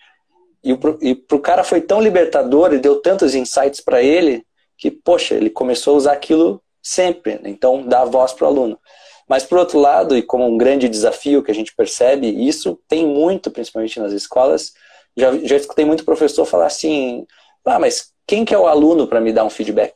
E 1.01 1.13
para 1.15 1.38
o 1.38 1.39
cara 1.39 1.63
foi 1.63 1.82
tão 1.82 2.01
libertador 2.01 2.74
e 2.74 2.79
deu 2.79 3.00
tantos 3.00 3.36
insights 3.36 3.82
para 3.82 4.01
ele 4.01 4.44
que, 4.77 4.89
poxa, 4.89 5.36
ele 5.36 5.50
começou 5.50 5.94
a 5.94 5.98
usar 5.98 6.13
aquilo 6.13 6.62
sempre. 6.82 7.36
Né? 7.36 7.50
Então, 7.50 7.84
dá 7.88 8.03
voz 8.03 8.34
para 8.34 8.46
o 8.46 8.48
aluno. 8.48 8.79
Mas, 9.27 9.44
por 9.44 9.58
outro 9.58 9.79
lado, 9.79 10.17
e 10.17 10.22
como 10.22 10.46
um 10.46 10.58
grande 10.58 10.89
desafio 10.89 11.44
que 11.44 11.51
a 11.51 11.53
gente 11.53 11.75
percebe, 11.75 12.27
isso 12.27 12.79
tem 12.88 13.05
muito, 13.05 13.50
principalmente 13.50 14.00
nas 14.00 14.12
escolas, 14.12 14.74
já, 15.15 15.36
já 15.39 15.55
escutei 15.55 15.86
muito 15.86 16.05
professor 16.05 16.46
falar 16.46 16.67
assim, 16.67 17.25
ah, 17.63 17.79
mas 17.79 18.12
quem 18.27 18.46
que 18.46 18.53
é 18.53 18.58
o 18.58 18.67
aluno 18.67 19.08
para 19.08 19.22
me 19.22 19.34
dar 19.34 19.46
um 19.46 19.50
feedback? 19.50 19.94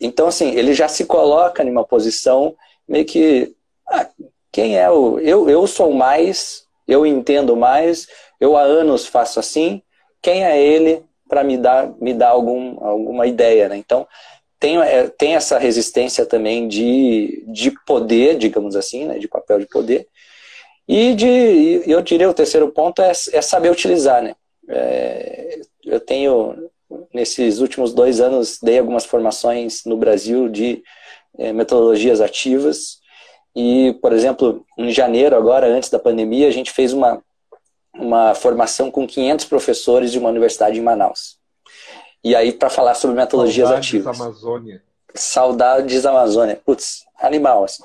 Então, 0.00 0.28
assim, 0.28 0.50
ele 0.54 0.74
já 0.74 0.88
se 0.88 1.04
coloca 1.04 1.62
em 1.62 1.70
uma 1.70 1.84
posição 1.84 2.54
meio 2.86 3.04
que, 3.04 3.54
quem 4.52 4.78
é 4.78 4.90
o... 4.90 5.18
Eu, 5.18 5.48
eu 5.48 5.66
sou 5.66 5.92
mais, 5.92 6.64
eu 6.86 7.06
entendo 7.06 7.56
mais, 7.56 8.06
eu 8.40 8.56
há 8.56 8.62
anos 8.62 9.06
faço 9.06 9.38
assim, 9.38 9.82
quem 10.22 10.44
é 10.44 10.60
ele 10.60 11.02
para 11.28 11.44
me 11.44 11.56
dar, 11.56 11.92
me 12.00 12.14
dar 12.14 12.30
algum, 12.30 12.82
alguma 12.82 13.26
ideia, 13.26 13.68
né? 13.68 13.76
Então, 13.76 14.06
tem, 14.58 14.80
é, 14.80 15.08
tem 15.08 15.34
essa 15.36 15.58
resistência 15.58 16.26
também 16.26 16.66
de, 16.66 17.44
de 17.46 17.70
poder, 17.86 18.36
digamos 18.36 18.74
assim, 18.74 19.04
né, 19.04 19.18
de 19.18 19.28
papel 19.28 19.60
de 19.60 19.66
poder. 19.66 20.08
E 20.88 21.14
de, 21.14 21.82
eu 21.86 22.00
diria 22.00 22.28
o 22.28 22.34
terceiro 22.34 22.68
ponto 22.70 23.02
é, 23.02 23.10
é 23.10 23.42
saber 23.42 23.70
utilizar. 23.70 24.22
Né? 24.22 24.34
É, 24.68 25.60
eu 25.84 26.00
tenho, 26.00 26.70
nesses 27.12 27.60
últimos 27.60 27.92
dois 27.92 28.20
anos, 28.20 28.58
dei 28.60 28.78
algumas 28.78 29.04
formações 29.04 29.84
no 29.84 29.96
Brasil 29.96 30.48
de 30.48 30.82
é, 31.38 31.52
metodologias 31.52 32.20
ativas. 32.20 32.98
E, 33.54 33.92
por 34.00 34.12
exemplo, 34.12 34.64
em 34.76 34.90
janeiro, 34.90 35.36
agora, 35.36 35.66
antes 35.66 35.90
da 35.90 35.98
pandemia, 35.98 36.48
a 36.48 36.50
gente 36.50 36.70
fez 36.70 36.92
uma, 36.92 37.22
uma 37.94 38.34
formação 38.34 38.90
com 38.90 39.06
500 39.06 39.46
professores 39.46 40.12
de 40.12 40.18
uma 40.18 40.28
universidade 40.28 40.78
em 40.78 40.82
Manaus. 40.82 41.38
E 42.22 42.34
aí, 42.34 42.52
para 42.52 42.70
falar 42.70 42.94
sobre 42.94 43.16
metodologias 43.16 43.68
Saudades 43.68 43.88
ativas. 43.88 44.20
Amazônia. 44.20 44.82
Saudades 45.14 46.06
Amazônia. 46.06 46.60
Putz, 46.64 47.04
animal, 47.18 47.64
assim. 47.64 47.82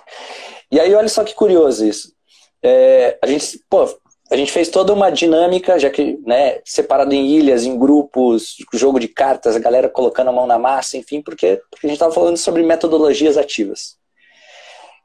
E 0.72 0.80
aí, 0.80 0.94
olha 0.94 1.08
só 1.08 1.24
que 1.24 1.34
curioso 1.34 1.86
isso. 1.86 2.14
É, 2.62 3.18
a 3.22 3.28
gente, 3.28 3.60
pô, 3.70 3.88
a 4.32 4.36
gente 4.36 4.52
fez 4.52 4.70
toda 4.70 4.94
uma 4.94 5.12
dinâmica, 5.12 5.78
já 5.78 5.90
que, 5.90 6.20
né, 6.26 6.60
separado 6.66 7.14
em 7.14 7.28
ilhas, 7.28 7.66
em 7.66 7.78
grupos, 7.78 8.56
jogo 8.74 9.00
de 9.00 9.08
cartas, 9.08 9.56
a 9.56 9.60
galera 9.60 9.90
colocando 9.90 10.30
a 10.30 10.34
mão 10.34 10.48
na 10.48 10.58
massa, 10.58 10.98
enfim, 10.98 11.22
porque, 11.22 11.62
porque 11.70 11.86
a 11.86 11.90
gente 11.90 11.98
estava 11.98 12.14
falando 12.14 12.38
sobre 12.38 12.64
metodologias 12.64 13.38
ativas. 13.38 13.98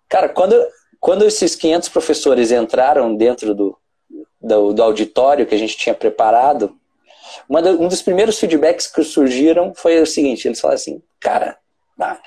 Cara, 0.08 0.28
quando, 0.28 0.56
quando 0.98 1.24
esses 1.24 1.54
500 1.54 1.88
professores 1.88 2.50
entraram 2.50 3.14
dentro 3.14 3.54
do, 3.54 3.76
do, 4.40 4.72
do 4.72 4.82
auditório 4.82 5.46
que 5.46 5.54
a 5.54 5.58
gente 5.58 5.76
tinha 5.76 5.94
preparado, 5.94 6.74
um 7.48 7.88
dos 7.88 8.02
primeiros 8.02 8.38
feedbacks 8.38 8.86
que 8.86 9.02
surgiram 9.02 9.72
foi 9.74 10.00
o 10.00 10.06
seguinte: 10.06 10.48
eles 10.48 10.60
falaram 10.60 10.76
assim, 10.76 11.02
cara, 11.20 11.58
ah, 12.00 12.18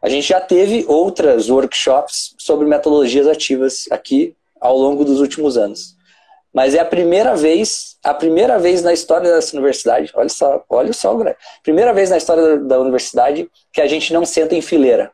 a 0.00 0.08
gente 0.08 0.28
já 0.28 0.40
teve 0.40 0.84
outras 0.88 1.48
workshops 1.48 2.34
sobre 2.38 2.66
metodologias 2.66 3.26
ativas 3.26 3.84
aqui 3.90 4.36
ao 4.60 4.76
longo 4.76 5.04
dos 5.04 5.20
últimos 5.20 5.56
anos. 5.56 5.96
Mas 6.52 6.74
é 6.74 6.80
a 6.80 6.84
primeira 6.84 7.34
vez, 7.34 7.96
a 8.04 8.12
primeira 8.12 8.58
vez 8.58 8.82
na 8.82 8.92
história 8.92 9.32
dessa 9.32 9.56
universidade, 9.56 10.12
olha 10.14 10.28
só, 10.28 10.62
olha 10.68 10.92
só, 10.92 11.16
primeira 11.62 11.94
vez 11.94 12.10
na 12.10 12.18
história 12.18 12.58
da 12.58 12.78
universidade 12.78 13.50
que 13.72 13.80
a 13.80 13.86
gente 13.86 14.12
não 14.12 14.26
senta 14.26 14.54
em 14.54 14.60
fileira. 14.60 15.10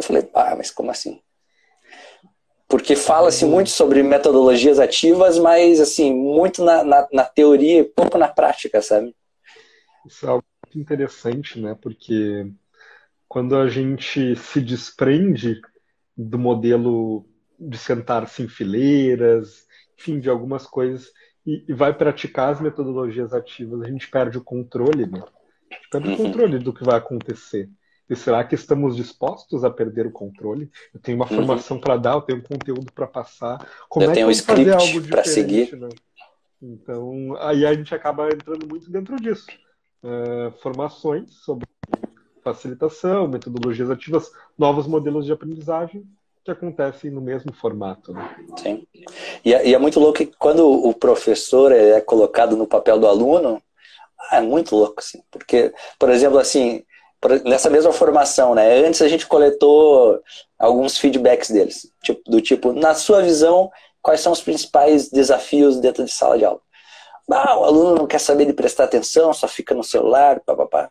Eu 0.00 0.06
falei, 0.06 0.28
ah, 0.34 0.54
mas 0.56 0.70
como 0.70 0.90
assim? 0.90 1.20
porque 2.70 2.94
fala-se 2.94 3.44
muito 3.44 3.68
sobre 3.68 4.00
metodologias 4.00 4.78
ativas, 4.78 5.36
mas 5.40 5.80
assim, 5.80 6.14
muito 6.14 6.64
na, 6.64 6.84
na, 6.84 7.08
na, 7.12 7.24
teoria 7.24 7.80
e 7.80 7.84
pouco 7.84 8.16
na 8.16 8.28
prática, 8.28 8.80
sabe? 8.80 9.12
Isso 10.06 10.24
é 10.24 10.28
algo 10.28 10.44
muito 10.64 10.78
interessante, 10.78 11.60
né? 11.60 11.76
Porque 11.82 12.48
quando 13.28 13.56
a 13.56 13.68
gente 13.68 14.36
se 14.36 14.60
desprende 14.60 15.60
do 16.16 16.38
modelo 16.38 17.26
de 17.58 17.76
sentar-se 17.76 18.44
em 18.44 18.48
fileiras, 18.48 19.66
enfim, 19.98 20.20
de 20.20 20.30
algumas 20.30 20.64
coisas, 20.64 21.10
e, 21.44 21.64
e, 21.68 21.74
vai 21.74 21.92
praticar 21.92 22.52
as 22.52 22.60
metodologias 22.60 23.34
ativas, 23.34 23.82
a 23.82 23.88
gente 23.88 24.08
perde 24.08 24.38
o 24.38 24.44
controle, 24.44 25.06
né? 25.06 25.24
A 25.72 25.74
gente 25.74 25.88
perde 25.90 26.08
uhum. 26.08 26.14
o 26.14 26.16
controle 26.18 26.58
do 26.60 26.72
que 26.72 26.84
vai 26.84 26.98
acontecer. 26.98 27.68
E 28.10 28.16
será 28.16 28.42
que 28.42 28.56
estamos 28.56 28.96
dispostos 28.96 29.62
a 29.62 29.70
perder 29.70 30.04
o 30.04 30.10
controle? 30.10 30.68
Eu 30.92 31.00
tenho 31.00 31.16
uma 31.16 31.30
uhum. 31.30 31.36
formação 31.36 31.78
para 31.78 31.96
dar, 31.96 32.14
eu 32.14 32.22
tenho 32.22 32.40
um 32.40 32.42
conteúdo 32.42 32.92
para 32.92 33.06
passar. 33.06 33.64
Como 33.88 34.04
eu 34.04 34.10
é 34.10 34.14
tenho 34.14 34.26
que 34.26 34.30
um 34.30 34.32
script 34.32 34.70
fazer 34.70 34.96
algo 34.96 35.08
para 35.08 35.24
seguir? 35.24 35.76
Né? 35.76 35.88
Então, 36.60 37.36
aí 37.38 37.64
a 37.64 37.72
gente 37.72 37.94
acaba 37.94 38.26
entrando 38.26 38.66
muito 38.68 38.90
dentro 38.90 39.14
disso. 39.16 39.46
Uh, 40.02 40.50
formações 40.60 41.30
sobre 41.44 41.68
facilitação, 42.42 43.28
metodologias 43.28 43.90
ativas, 43.90 44.32
novos 44.58 44.88
modelos 44.88 45.24
de 45.24 45.32
aprendizagem 45.32 46.04
que 46.44 46.50
acontecem 46.50 47.12
no 47.12 47.20
mesmo 47.20 47.52
formato. 47.52 48.12
Né? 48.12 48.36
Sim. 48.56 48.86
E 49.44 49.54
é, 49.54 49.68
e 49.68 49.74
é, 49.74 49.78
muito 49.78 50.00
louco 50.00 50.18
que 50.18 50.26
quando 50.26 50.66
o 50.66 50.92
professor 50.94 51.70
é 51.70 52.00
colocado 52.00 52.56
no 52.56 52.66
papel 52.66 52.98
do 52.98 53.06
aluno, 53.06 53.62
é 54.32 54.40
muito 54.40 54.74
louco, 54.74 54.96
assim. 54.98 55.22
Porque, 55.30 55.72
por 55.98 56.10
exemplo, 56.10 56.38
assim, 56.38 56.82
nessa 57.44 57.68
mesma 57.68 57.92
formação, 57.92 58.54
né? 58.54 58.84
Antes 58.86 59.02
a 59.02 59.08
gente 59.08 59.26
coletou 59.26 60.20
alguns 60.58 60.96
feedbacks 60.96 61.50
deles, 61.50 61.92
tipo, 62.02 62.22
do 62.30 62.40
tipo, 62.40 62.72
na 62.72 62.94
sua 62.94 63.22
visão, 63.22 63.70
quais 64.00 64.20
são 64.20 64.32
os 64.32 64.40
principais 64.40 65.10
desafios 65.10 65.78
dentro 65.78 66.04
de 66.04 66.10
sala 66.10 66.38
de 66.38 66.44
aula? 66.44 66.60
Ah, 67.30 67.58
o 67.58 67.64
aluno 67.64 67.94
não 67.94 68.06
quer 68.06 68.18
saber 68.18 68.46
de 68.46 68.52
prestar 68.52 68.84
atenção, 68.84 69.32
só 69.32 69.46
fica 69.46 69.74
no 69.74 69.84
celular, 69.84 70.40
papapá. 70.40 70.90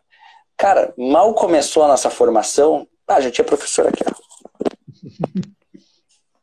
Cara, 0.56 0.94
mal 0.96 1.34
começou 1.34 1.82
a 1.82 1.88
nossa 1.88 2.08
formação, 2.08 2.86
ah, 3.06 3.20
já 3.20 3.30
tinha 3.30 3.44
professor 3.44 3.88
aqui. 3.88 4.04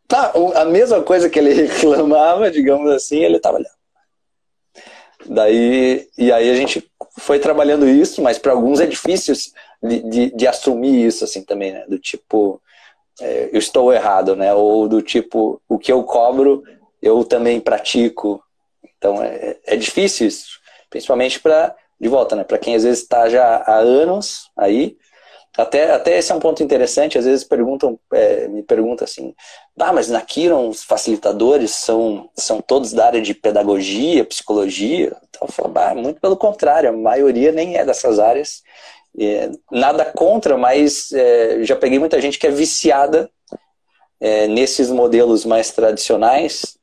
Tá, 0.08 0.32
a 0.56 0.64
mesma 0.64 1.04
coisa 1.04 1.30
que 1.30 1.38
ele 1.38 1.52
reclamava, 1.68 2.50
digamos 2.50 2.90
assim, 2.92 3.18
ele 3.18 3.36
estava 3.36 3.58
olhando. 3.58 3.76
Daí, 5.26 6.08
e 6.18 6.32
aí 6.32 6.50
a 6.50 6.56
gente 6.56 6.90
foi 7.20 7.40
trabalhando 7.40 7.88
isso, 7.88 8.22
mas 8.22 8.38
para 8.38 8.54
alguns 8.54 8.80
é 8.80 8.86
difícil 8.86 9.36
de, 9.82 10.32
de, 10.32 10.48
assumir 10.48 11.06
isso 11.06 11.24
assim 11.24 11.44
também, 11.44 11.72
né? 11.72 11.86
Do 11.88 12.00
tipo, 12.00 12.62
é, 13.22 13.50
eu 13.52 13.60
estou 13.60 13.94
errado, 13.94 14.36
né? 14.36 14.54
Ou 14.54 14.88
do 14.88 15.02
tipo, 15.02 15.62
o 15.68 15.78
que 15.78 15.92
eu 15.92 16.04
cobro, 16.04 16.64
eu 17.02 17.24
também 17.24 17.60
pratico. 17.60 18.44
Então 18.98 19.22
é, 19.22 19.58
é 19.66 19.76
difícil 19.76 20.28
isso, 20.28 20.60
principalmente 20.90 21.40
para 21.40 21.76
de 22.00 22.08
volta, 22.08 22.36
né? 22.36 22.44
Para 22.44 22.58
quem 22.58 22.76
às 22.76 22.84
vezes 22.84 23.02
está 23.02 23.30
já 23.30 23.58
há 23.58 23.78
anos 23.78 24.50
aí, 24.56 24.98
até, 25.58 25.92
até 25.92 26.20
esse 26.20 26.32
é 26.32 26.36
um 26.36 26.40
ponto 26.40 26.62
interessante, 26.62 27.18
às 27.18 27.26
vezes 27.26 27.44
perguntam, 27.44 28.00
é, 28.14 28.48
me 28.48 28.62
perguntam 28.62 29.04
assim, 29.06 29.34
ah, 29.80 29.92
mas 29.92 30.08
na 30.08 30.22
Kiron 30.22 30.70
os 30.70 30.84
facilitadores 30.84 31.72
são, 31.72 32.30
são 32.36 32.62
todos 32.62 32.94
da 32.94 33.08
área 33.08 33.22
de 33.22 33.34
pedagogia, 33.34 34.24
psicologia? 34.24 35.18
Então 35.28 35.48
eu 35.48 35.52
falo, 35.52 35.74
ah, 35.76 35.96
muito 35.96 36.22
pelo 36.22 36.38
contrário, 36.38 36.90
a 36.90 36.94
maioria 36.94 37.52
nem 37.52 37.76
é 37.76 37.84
dessas 37.84 38.20
áreas. 38.20 38.62
É, 39.20 39.50
nada 39.72 40.06
contra, 40.06 40.58
mas 40.58 41.12
é, 41.12 41.64
já 41.64 41.76
peguei 41.76 41.98
muita 41.98 42.22
gente 42.22 42.38
que 42.38 42.46
é 42.46 42.52
viciada 42.52 43.30
é, 44.20 44.48
nesses 44.48 44.92
modelos 44.92 45.44
mais 45.44 45.72
tradicionais 45.72 46.78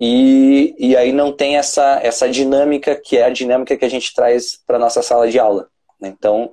e, 0.00 0.74
e 0.78 0.96
aí 0.96 1.12
não 1.12 1.32
tem 1.32 1.56
essa, 1.56 2.00
essa 2.02 2.28
dinâmica 2.28 2.94
que 2.94 3.16
é 3.16 3.24
a 3.24 3.30
dinâmica 3.30 3.76
que 3.76 3.84
a 3.84 3.90
gente 3.90 4.14
traz 4.14 4.58
para 4.66 4.78
nossa 4.78 5.02
sala 5.02 5.28
de 5.28 5.38
aula. 5.38 5.68
Então, 6.00 6.50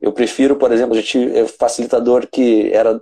eu 0.00 0.12
prefiro, 0.12 0.56
por 0.56 0.72
exemplo, 0.72 0.96
eu 0.96 1.02
tive 1.02 1.46
facilitador 1.46 2.26
que 2.26 2.70
era 2.72 3.00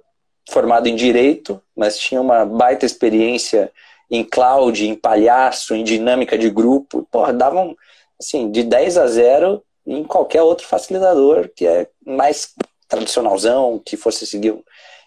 formado 0.51 0.87
em 0.87 0.95
direito, 0.95 1.61
mas 1.75 1.99
tinha 1.99 2.21
uma 2.21 2.45
baita 2.45 2.85
experiência 2.85 3.73
em 4.11 4.23
cloud, 4.23 4.87
em 4.87 4.95
palhaço, 4.95 5.75
em 5.75 5.83
dinâmica 5.83 6.37
de 6.37 6.51
grupo. 6.51 7.07
Porra, 7.11 7.33
davam 7.33 7.75
assim, 8.21 8.51
de 8.51 8.63
10 8.63 8.99
a 8.99 9.07
0 9.07 9.63
em 9.89 10.05
qualquer 10.05 10.43
outro 10.43 10.67
facilitador 10.67 11.49
que 11.55 11.67
é 11.67 11.89
mais 12.05 12.55
tradicionalzão, 12.87 13.81
que 13.85 13.97
fosse 13.97 14.27
seguir. 14.27 14.63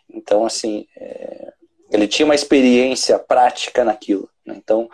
Então, 0.09 0.45
assim, 0.45 0.87
é... 0.97 1.53
ele 1.91 2.07
tinha 2.07 2.25
uma 2.25 2.35
experiência 2.35 3.19
prática 3.19 3.83
naquilo. 3.83 4.27
Né? 4.45 4.55
Então, 4.57 4.89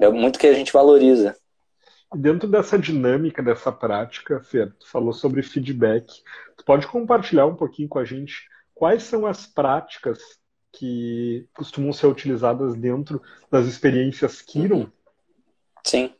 é 0.00 0.08
muito 0.08 0.38
que 0.38 0.46
a 0.46 0.52
gente 0.52 0.72
valoriza. 0.72 1.36
Dentro 2.14 2.48
dessa 2.48 2.78
dinâmica, 2.78 3.42
dessa 3.42 3.70
prática, 3.70 4.40
Fer, 4.40 4.74
tu 4.78 4.88
falou 4.88 5.12
sobre 5.12 5.42
feedback. 5.42 6.06
Tu 6.56 6.64
pode 6.64 6.86
compartilhar 6.86 7.46
um 7.46 7.54
pouquinho 7.54 7.88
com 7.88 7.98
a 7.98 8.04
gente 8.04 8.48
quais 8.74 9.02
são 9.02 9.26
as 9.26 9.46
práticas 9.46 10.18
que 10.72 11.46
costumam 11.52 11.92
ser 11.92 12.06
utilizadas 12.06 12.76
dentro 12.76 13.20
das 13.50 13.66
experiências 13.66 14.40
Kiron? 14.40 14.88
Sim. 15.88 16.10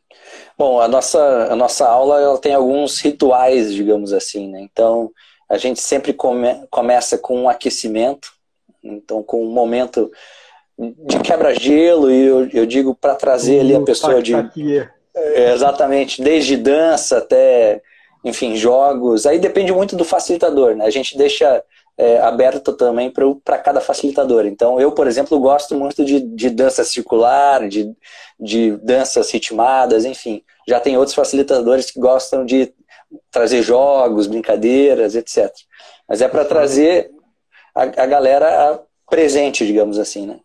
Bom, 0.57 0.81
a 0.81 0.87
nossa, 0.87 1.19
a 1.51 1.55
nossa 1.55 1.87
aula 1.87 2.19
ela 2.19 2.37
tem 2.39 2.55
alguns 2.55 2.99
rituais, 2.99 3.71
digamos 3.71 4.11
assim, 4.11 4.49
né? 4.49 4.61
Então, 4.61 5.11
a 5.47 5.59
gente 5.59 5.79
sempre 5.79 6.11
come, 6.11 6.65
começa 6.71 7.19
com 7.19 7.43
um 7.43 7.47
aquecimento, 7.47 8.31
então 8.83 9.21
com 9.21 9.45
um 9.45 9.51
momento 9.51 10.11
de 10.77 11.19
quebra-gelo, 11.19 12.09
e 12.09 12.25
eu, 12.25 12.49
eu 12.51 12.65
digo 12.65 12.95
para 12.95 13.13
trazer 13.13 13.59
ali 13.59 13.75
a 13.75 13.81
pessoa 13.81 14.21
de. 14.23 14.33
É, 15.15 15.53
exatamente, 15.53 16.21
desde 16.21 16.57
dança 16.57 17.19
até, 17.19 17.79
enfim, 18.25 18.55
jogos. 18.55 19.27
Aí 19.27 19.37
depende 19.37 19.71
muito 19.71 19.95
do 19.95 20.03
facilitador, 20.03 20.75
né? 20.75 20.85
A 20.85 20.89
gente 20.89 21.15
deixa 21.15 21.63
é, 21.99 22.17
aberto 22.21 22.71
também 22.71 23.11
para 23.43 23.57
cada 23.57 23.81
facilitador. 23.81 24.45
Então, 24.45 24.79
eu, 24.79 24.93
por 24.93 25.05
exemplo, 25.05 25.37
gosto 25.37 25.75
muito 25.75 26.05
de, 26.05 26.21
de 26.21 26.49
dança 26.49 26.81
circular, 26.85 27.67
de, 27.67 27.93
de 28.39 28.77
danças 28.77 29.29
ritmadas, 29.29 30.05
enfim. 30.05 30.41
Já 30.65 30.79
tem 30.79 30.95
outros 30.95 31.13
facilitadores 31.13 31.91
que 31.91 31.99
gostam 31.99 32.45
de 32.45 32.73
trazer 33.29 33.61
jogos, 33.61 34.27
brincadeiras, 34.27 35.13
etc. 35.13 35.53
Mas 36.07 36.21
é 36.21 36.29
para 36.29 36.45
trazer 36.45 37.11
a, 37.75 37.81
a 37.81 38.05
galera 38.05 38.81
presente, 39.09 39.67
digamos 39.67 39.99
assim, 39.99 40.25
né? 40.25 40.39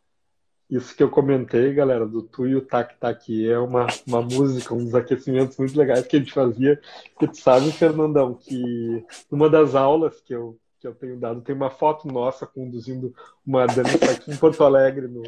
Isso 0.69 0.97
que 0.97 1.05
eu 1.05 1.11
comentei, 1.11 1.73
galera, 1.73 2.05
do 2.05 2.23
Tu 2.23 2.49
e 2.49 2.57
o 2.57 2.63
Tac 2.63 2.99
Tac, 2.99 3.47
é 3.47 3.59
uma, 3.59 3.87
uma 4.05 4.23
música, 4.23 4.75
um 4.75 4.85
dos 4.85 4.95
aquecimentos 4.95 5.57
muito 5.57 5.79
legais 5.79 6.05
que 6.05 6.17
a 6.17 6.19
gente 6.19 6.33
fazia. 6.33 6.81
Que 7.17 7.29
tu 7.29 7.37
sabe, 7.37 7.71
Fernandão, 7.71 8.35
que 8.35 9.05
numa 9.31 9.49
das 9.49 9.77
aulas 9.77 10.21
que 10.23 10.35
eu, 10.35 10.59
que 10.85 10.89
eu 10.89 10.95
tenho 10.95 11.19
dado, 11.19 11.41
tem 11.41 11.55
uma 11.55 11.71
foto 11.71 12.07
nossa 12.07 12.47
conduzindo 12.47 13.15
uma 13.47 13.67
dança 13.67 14.11
aqui 14.13 14.31
em 14.31 14.37
Porto 14.37 14.63
Alegre, 14.63 15.09
no, 15.09 15.23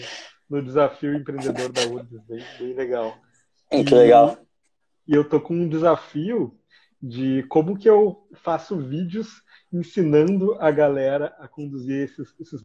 no 0.51 0.63
Desafio 0.63 1.15
Empreendedor 1.15 1.73
da 1.73 1.87
URGS. 1.87 2.21
Bem, 2.29 2.45
bem 2.59 2.75
legal. 2.75 3.17
Que 3.71 3.79
e, 3.79 3.95
legal. 3.95 4.37
E 5.09 5.15
eu 5.15 5.27
tô 5.27 5.41
com 5.41 5.55
um 5.55 5.67
desafio 5.67 6.55
de 7.03 7.43
como 7.45 7.79
que 7.79 7.89
eu 7.89 8.29
faço 8.35 8.79
vídeos 8.79 9.43
ensinando 9.73 10.55
a 10.61 10.71
galera 10.71 11.35
a 11.39 11.49
conduzir 11.49 12.05
esses, 12.05 12.35
esses 12.39 12.63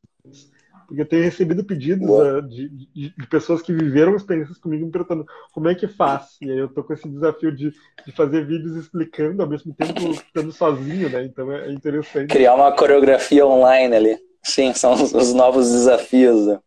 porque 0.92 1.04
eu 1.04 1.08
tenho 1.08 1.24
recebido 1.24 1.64
pedidos 1.64 2.10
uh, 2.10 2.42
de, 2.42 2.68
de, 2.68 3.16
de, 3.18 3.28
pessoas 3.28 3.62
que 3.62 3.72
viveram 3.72 4.14
experiências 4.14 4.58
comigo 4.58 4.86
me 4.86 4.92
perguntando 4.92 5.26
como 5.54 5.70
é 5.70 5.74
que 5.74 5.88
faz. 5.88 6.36
E 6.42 6.52
aí 6.52 6.58
eu 6.58 6.68
tô 6.68 6.84
com 6.84 6.92
esse 6.92 7.08
desafio 7.08 7.56
de, 7.56 7.72
de 8.06 8.12
fazer 8.12 8.46
vídeos 8.46 8.76
explicando, 8.76 9.42
ao 9.42 9.48
mesmo 9.48 9.74
tempo 9.74 10.12
estando 10.12 10.52
sozinho, 10.52 11.10
né? 11.10 11.24
Então 11.24 11.50
é, 11.50 11.70
é 11.70 11.72
interessante. 11.72 12.28
Criar 12.28 12.56
uma 12.56 12.74
coreografia 12.74 13.48
online 13.48 13.96
ali. 13.96 14.20
Sim, 14.44 14.74
são 14.76 14.92
os, 14.92 15.14
os 15.14 15.34
novos 15.34 15.72
desafios. 15.72 16.46
Né? 16.48 16.60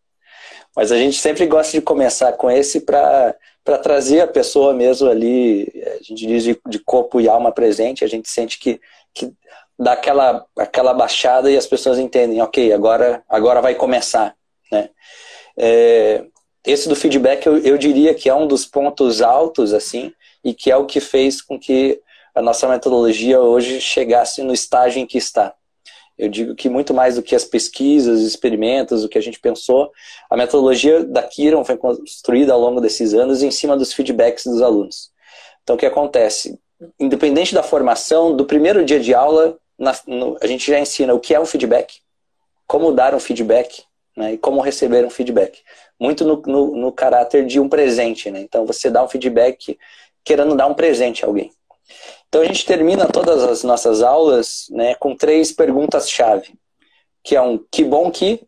Mas 0.74 0.90
a 0.90 0.96
gente 0.96 1.20
sempre 1.20 1.46
gosta 1.46 1.78
de 1.78 1.84
começar 1.84 2.32
com 2.32 2.50
esse 2.50 2.80
para 2.80 3.37
para 3.62 3.78
trazer 3.78 4.20
a 4.20 4.26
pessoa 4.26 4.74
mesmo 4.74 5.08
ali, 5.08 5.72
a 5.98 6.02
gente 6.02 6.26
diz 6.26 6.44
de, 6.44 6.60
de, 6.68 6.78
corpo 6.78 7.18
e 7.18 7.26
alma 7.26 7.50
presente, 7.50 8.04
a 8.04 8.06
gente 8.06 8.28
sente 8.28 8.58
que, 8.58 8.78
que 9.14 9.32
dá 9.78 9.92
aquela, 9.92 10.44
aquela 10.56 10.94
baixada 10.94 11.50
e 11.50 11.56
as 11.56 11.66
pessoas 11.66 11.98
entendem, 11.98 12.40
ok, 12.40 12.72
agora, 12.72 13.22
agora 13.28 13.60
vai 13.60 13.74
começar. 13.74 14.34
Né? 14.70 14.90
É, 15.56 16.24
esse 16.66 16.88
do 16.88 16.96
feedback 16.96 17.46
eu, 17.46 17.58
eu 17.58 17.76
diria 17.76 18.14
que 18.14 18.28
é 18.28 18.34
um 18.34 18.46
dos 18.46 18.64
pontos 18.64 19.20
altos, 19.20 19.72
assim, 19.72 20.12
e 20.42 20.54
que 20.54 20.70
é 20.70 20.76
o 20.76 20.87
que 20.87 21.00
fez 21.00 21.42
com 21.42 21.58
que 21.58 22.00
a 22.34 22.42
nossa 22.42 22.68
metodologia 22.68 23.40
hoje 23.40 23.80
chegasse 23.80 24.42
no 24.42 24.52
estágio 24.52 25.00
em 25.00 25.06
que 25.06 25.18
está. 25.18 25.54
Eu 26.16 26.28
digo 26.28 26.54
que 26.54 26.68
muito 26.68 26.94
mais 26.94 27.16
do 27.16 27.22
que 27.22 27.34
as 27.34 27.44
pesquisas, 27.44 28.20
os 28.20 28.26
experimentos, 28.26 29.04
o 29.04 29.08
que 29.08 29.18
a 29.18 29.20
gente 29.20 29.40
pensou, 29.40 29.90
a 30.30 30.37
metodologia 30.37 31.04
da 31.04 31.22
Kiron 31.22 31.64
foi 31.64 31.76
construída 31.76 32.52
ao 32.52 32.60
longo 32.60 32.80
desses 32.80 33.14
anos 33.14 33.42
em 33.42 33.50
cima 33.50 33.76
dos 33.76 33.92
feedbacks 33.92 34.44
dos 34.44 34.62
alunos. 34.62 35.10
Então, 35.62 35.74
o 35.74 35.78
que 35.78 35.87
acontece? 35.87 36.58
Independente 37.00 37.54
da 37.54 37.62
formação, 37.62 38.37
do 38.37 38.44
primeiro 38.44 38.84
dia 38.84 39.00
de 39.00 39.12
aula, 39.12 39.58
na, 39.78 39.94
no, 40.06 40.38
a 40.40 40.46
gente 40.46 40.70
já 40.70 40.78
ensina 40.78 41.14
o 41.14 41.20
que 41.20 41.34
é 41.34 41.40
um 41.40 41.46
feedback, 41.46 41.98
como 42.66 42.92
dar 42.92 43.14
um 43.14 43.20
feedback 43.20 43.84
né, 44.16 44.34
e 44.34 44.38
como 44.38 44.60
receber 44.60 45.04
um 45.04 45.10
feedback. 45.10 45.60
Muito 45.98 46.24
no, 46.24 46.42
no, 46.46 46.76
no 46.76 46.92
caráter 46.92 47.46
de 47.46 47.60
um 47.60 47.68
presente. 47.68 48.30
Né? 48.30 48.40
Então 48.40 48.66
você 48.66 48.90
dá 48.90 49.02
um 49.02 49.08
feedback 49.08 49.78
querendo 50.24 50.56
dar 50.56 50.66
um 50.66 50.74
presente 50.74 51.24
a 51.24 51.28
alguém. 51.28 51.52
Então 52.28 52.42
a 52.42 52.44
gente 52.44 52.64
termina 52.64 53.06
todas 53.06 53.42
as 53.42 53.62
nossas 53.62 54.02
aulas 54.02 54.66
né, 54.70 54.94
com 54.96 55.14
três 55.14 55.52
perguntas-chave. 55.52 56.54
Que 57.22 57.37
é 57.37 57.40
um 57.40 57.58
que 57.70 57.84
bom 57.84 58.10
que 58.10 58.40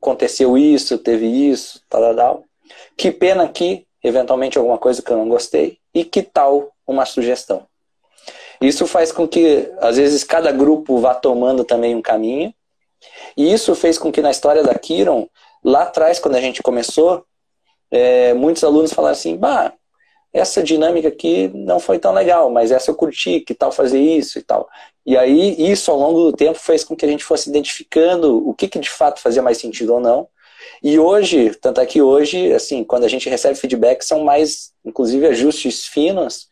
aconteceu 0.00 0.56
isso, 0.58 0.98
teve 0.98 1.26
isso, 1.26 1.80
tal, 1.88 2.14
tal. 2.14 2.44
Que 2.96 3.10
pena 3.10 3.48
que, 3.48 3.86
eventualmente, 4.02 4.58
alguma 4.58 4.78
coisa 4.78 5.02
que 5.02 5.10
eu 5.10 5.16
não 5.16 5.28
gostei. 5.28 5.78
E 5.94 6.04
que 6.04 6.22
tal 6.22 6.72
uma 6.86 7.04
sugestão? 7.04 7.66
Isso 8.62 8.86
faz 8.86 9.10
com 9.10 9.26
que, 9.26 9.70
às 9.78 9.96
vezes, 9.96 10.22
cada 10.22 10.52
grupo 10.52 10.98
vá 10.98 11.14
tomando 11.14 11.64
também 11.64 11.94
um 11.94 12.02
caminho. 12.02 12.54
E 13.36 13.52
isso 13.52 13.74
fez 13.74 13.98
com 13.98 14.12
que 14.12 14.22
na 14.22 14.30
história 14.30 14.62
da 14.62 14.74
Kiron, 14.78 15.28
lá 15.64 15.82
atrás, 15.82 16.18
quando 16.18 16.36
a 16.36 16.40
gente 16.40 16.62
começou, 16.62 17.24
é, 17.90 18.32
muitos 18.34 18.62
alunos 18.62 18.92
falaram 18.92 19.12
assim, 19.12 19.36
bah, 19.36 19.72
essa 20.32 20.62
dinâmica 20.62 21.08
aqui 21.08 21.50
não 21.52 21.80
foi 21.80 21.98
tão 21.98 22.12
legal, 22.12 22.50
mas 22.50 22.70
essa 22.70 22.90
eu 22.90 22.94
curti, 22.94 23.40
que 23.40 23.54
tal 23.54 23.72
fazer 23.72 24.00
isso 24.00 24.38
e 24.38 24.42
tal. 24.42 24.68
E 25.04 25.16
aí, 25.16 25.56
isso 25.70 25.90
ao 25.90 25.98
longo 25.98 26.30
do 26.30 26.32
tempo 26.32 26.58
fez 26.58 26.84
com 26.84 26.94
que 26.94 27.04
a 27.04 27.08
gente 27.08 27.24
fosse 27.24 27.50
identificando 27.50 28.48
o 28.48 28.54
que, 28.54 28.68
que 28.68 28.78
de 28.78 28.88
fato 28.88 29.20
fazia 29.20 29.42
mais 29.42 29.58
sentido 29.58 29.94
ou 29.94 30.00
não. 30.00 30.28
E 30.82 30.98
hoje, 30.98 31.50
tanto 31.60 31.80
é 31.80 31.86
que 31.86 32.00
hoje, 32.00 32.52
assim, 32.52 32.84
quando 32.84 33.04
a 33.04 33.08
gente 33.08 33.28
recebe 33.28 33.56
feedback, 33.56 34.02
são 34.02 34.24
mais, 34.24 34.72
inclusive, 34.84 35.26
ajustes 35.26 35.86
finos 35.86 36.48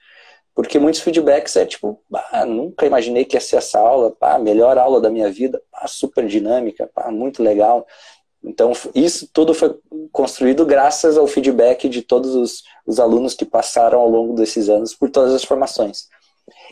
porque 0.61 0.79
muitos 0.79 1.01
feedbacks 1.01 1.57
é 1.57 1.65
tipo, 1.65 1.99
ah, 2.31 2.45
nunca 2.45 2.85
imaginei 2.85 3.25
que 3.25 3.35
ia 3.35 3.41
ser 3.41 3.57
essa 3.57 3.79
aula, 3.79 4.15
ah, 4.21 4.39
melhor 4.39 4.77
aula 4.77 5.01
da 5.01 5.09
minha 5.09 5.33
vida, 5.33 5.59
ah, 5.73 5.89
super 5.89 6.27
dinâmica, 6.27 6.91
ah, 6.97 7.11
muito 7.11 7.43
legal. 7.43 7.87
Então, 8.45 8.73
isso 8.95 9.27
tudo 9.33 9.55
foi 9.55 9.75
construído 10.13 10.67
graças 10.67 11.17
ao 11.17 11.27
feedback 11.27 11.89
de 11.89 12.03
todos 12.03 12.35
os, 12.35 12.63
os 12.87 13.01
alunos 13.01 13.33
que 13.33 13.47
passaram 13.47 14.01
ao 14.01 14.11
longo 14.11 14.35
desses 14.35 14.69
anos 14.69 14.95
por 14.95 15.09
todas 15.09 15.33
as 15.33 15.45
formações. 15.45 16.09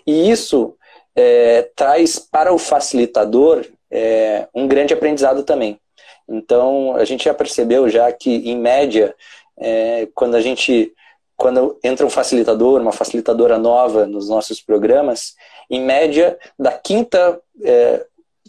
E 0.07 0.31
isso 0.31 0.77
é, 1.17 1.63
traz 1.75 2.19
para 2.19 2.53
o 2.53 2.59
facilitador 2.59 3.65
é, 3.91 4.49
um 4.55 4.69
grande 4.69 4.93
aprendizado 4.93 5.45
também. 5.45 5.81
Então, 6.29 6.95
a 6.95 7.07
gente 7.07 7.25
já 7.25 7.33
percebeu 7.33 7.89
já 7.89 8.13
que, 8.13 8.51
em 8.51 8.59
média, 8.59 9.15
é, 9.59 10.07
quando 10.15 10.35
a 10.35 10.43
gente 10.43 10.93
quando 11.39 11.79
entra 11.85 12.05
um 12.05 12.11
facilitador, 12.11 12.81
uma 12.81 12.91
facilitadora 12.91 13.57
nova 13.57 14.07
nos 14.07 14.29
nossos 14.29 14.61
programas, 14.61 15.37
em 15.71 15.81
média, 15.81 16.37
da 16.59 16.73
quinta 16.73 17.41
é, 17.63 18.05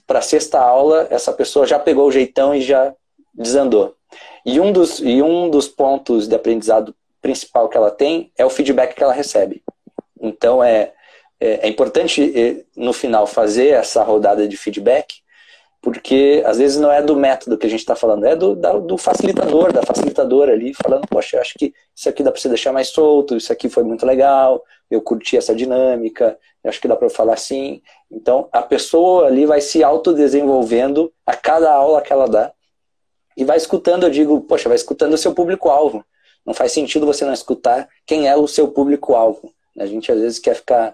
para 0.07 0.19
a 0.19 0.23
sexta 0.23 0.59
aula, 0.59 1.07
essa 1.11 1.31
pessoa 1.31 1.67
já 1.67 1.77
pegou 1.77 2.07
o 2.07 2.11
jeitão 2.11 2.53
e 2.53 2.61
já 2.61 2.91
desandou. 3.31 3.95
E 4.43 4.59
um 4.59 4.71
dos, 4.71 4.99
e 4.99 5.21
um 5.21 5.51
dos 5.51 5.67
pontos 5.67 6.27
de 6.27 6.33
aprendizado 6.35 6.95
principal 7.21 7.69
que 7.69 7.77
ela 7.77 7.91
tem 7.91 8.31
é 8.35 8.43
o 8.43 8.49
feedback 8.49 8.95
que 8.95 9.03
ela 9.03 9.13
recebe. 9.13 9.61
Então, 10.19 10.63
é, 10.63 10.91
é, 11.39 11.67
é 11.67 11.69
importante, 11.69 12.33
é, 12.35 12.63
no 12.75 12.91
final, 12.91 13.27
fazer 13.27 13.67
essa 13.67 14.01
rodada 14.01 14.47
de 14.47 14.57
feedback, 14.57 15.18
porque 15.81 16.43
às 16.45 16.57
vezes 16.57 16.77
não 16.77 16.91
é 16.91 17.01
do 17.01 17.15
método 17.15 17.57
que 17.57 17.65
a 17.65 17.69
gente 17.69 17.79
está 17.79 17.95
falando, 17.95 18.25
é 18.25 18.35
do, 18.35 18.55
da, 18.55 18.73
do 18.73 18.97
facilitador, 18.97 19.71
da 19.71 19.81
facilitadora 19.81 20.51
ali, 20.51 20.73
falando, 20.73 21.07
poxa, 21.07 21.37
eu 21.37 21.41
acho 21.41 21.53
que 21.57 21.73
isso 21.95 22.09
aqui 22.09 22.21
dá 22.21 22.31
para 22.31 22.41
você 22.41 22.49
deixar 22.49 22.73
mais 22.73 22.89
solto, 22.89 23.37
isso 23.37 23.51
aqui 23.51 23.69
foi 23.69 23.83
muito 23.83 24.05
legal, 24.05 24.63
eu 24.91 25.01
curti 25.01 25.37
essa 25.37 25.55
dinâmica, 25.55 26.37
eu 26.63 26.69
acho 26.69 26.81
que 26.81 26.87
dá 26.87 26.95
para 26.95 27.09
falar 27.09 27.33
assim. 27.33 27.81
Então, 28.11 28.49
a 28.51 28.61
pessoa 28.61 29.27
ali 29.27 29.45
vai 29.45 29.61
se 29.61 29.83
autodesenvolvendo 29.83 31.13
a 31.25 31.35
cada 31.35 31.71
aula 31.71 32.01
que 32.01 32.11
ela 32.11 32.27
dá, 32.27 32.51
e 33.37 33.45
vai 33.45 33.55
escutando, 33.55 34.03
eu 34.03 34.09
digo, 34.09 34.41
poxa, 34.41 34.67
vai 34.67 34.75
escutando 34.75 35.13
o 35.13 35.17
seu 35.17 35.33
público-alvo. 35.33 36.03
Não 36.45 36.53
faz 36.53 36.73
sentido 36.73 37.05
você 37.05 37.23
não 37.23 37.31
escutar 37.31 37.87
quem 38.05 38.27
é 38.27 38.35
o 38.35 38.47
seu 38.47 38.67
público-alvo. 38.67 39.53
A 39.77 39.85
gente 39.85 40.11
às 40.11 40.19
vezes 40.19 40.39
quer 40.39 40.55
ficar 40.55 40.93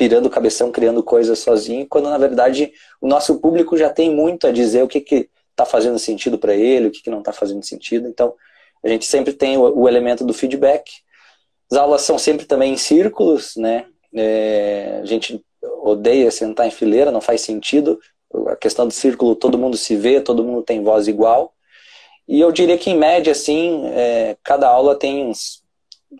pirando 0.00 0.24
o 0.24 0.30
cabeção, 0.30 0.72
criando 0.72 1.02
coisas 1.02 1.40
sozinho, 1.40 1.86
quando 1.86 2.08
na 2.08 2.16
verdade 2.16 2.72
o 3.02 3.06
nosso 3.06 3.38
público 3.38 3.76
já 3.76 3.90
tem 3.90 4.10
muito 4.10 4.46
a 4.46 4.50
dizer 4.50 4.82
o 4.82 4.88
que 4.88 4.98
que 4.98 5.28
está 5.50 5.66
fazendo 5.66 5.98
sentido 5.98 6.38
para 6.38 6.54
ele, 6.54 6.86
o 6.86 6.90
que, 6.90 7.02
que 7.02 7.10
não 7.10 7.18
está 7.18 7.34
fazendo 7.34 7.62
sentido. 7.62 8.08
Então, 8.08 8.32
a 8.82 8.88
gente 8.88 9.04
sempre 9.04 9.34
tem 9.34 9.58
o, 9.58 9.80
o, 9.80 9.86
elemento 9.86 10.24
do 10.24 10.32
feedback. 10.32 10.90
As 11.70 11.76
aulas 11.76 12.00
são 12.00 12.18
sempre 12.18 12.46
também 12.46 12.72
em 12.72 12.78
círculos, 12.78 13.56
né? 13.56 13.84
É, 14.14 15.00
a 15.02 15.04
gente 15.04 15.44
odeia 15.82 16.30
sentar 16.30 16.66
em 16.66 16.70
fileira, 16.70 17.12
não 17.12 17.20
faz 17.20 17.42
sentido. 17.42 18.00
A 18.46 18.56
questão 18.56 18.88
do 18.88 18.94
círculo, 18.94 19.36
todo 19.36 19.58
mundo 19.58 19.76
se 19.76 19.96
vê, 19.96 20.18
todo 20.18 20.42
mundo 20.42 20.62
tem 20.62 20.82
voz 20.82 21.08
igual. 21.08 21.52
E 22.26 22.40
eu 22.40 22.50
diria 22.50 22.78
que, 22.78 22.88
em 22.88 22.96
média, 22.96 23.32
assim, 23.32 23.86
é, 23.88 24.34
cada 24.42 24.66
aula 24.66 24.98
tem 24.98 25.26
uns, 25.26 25.62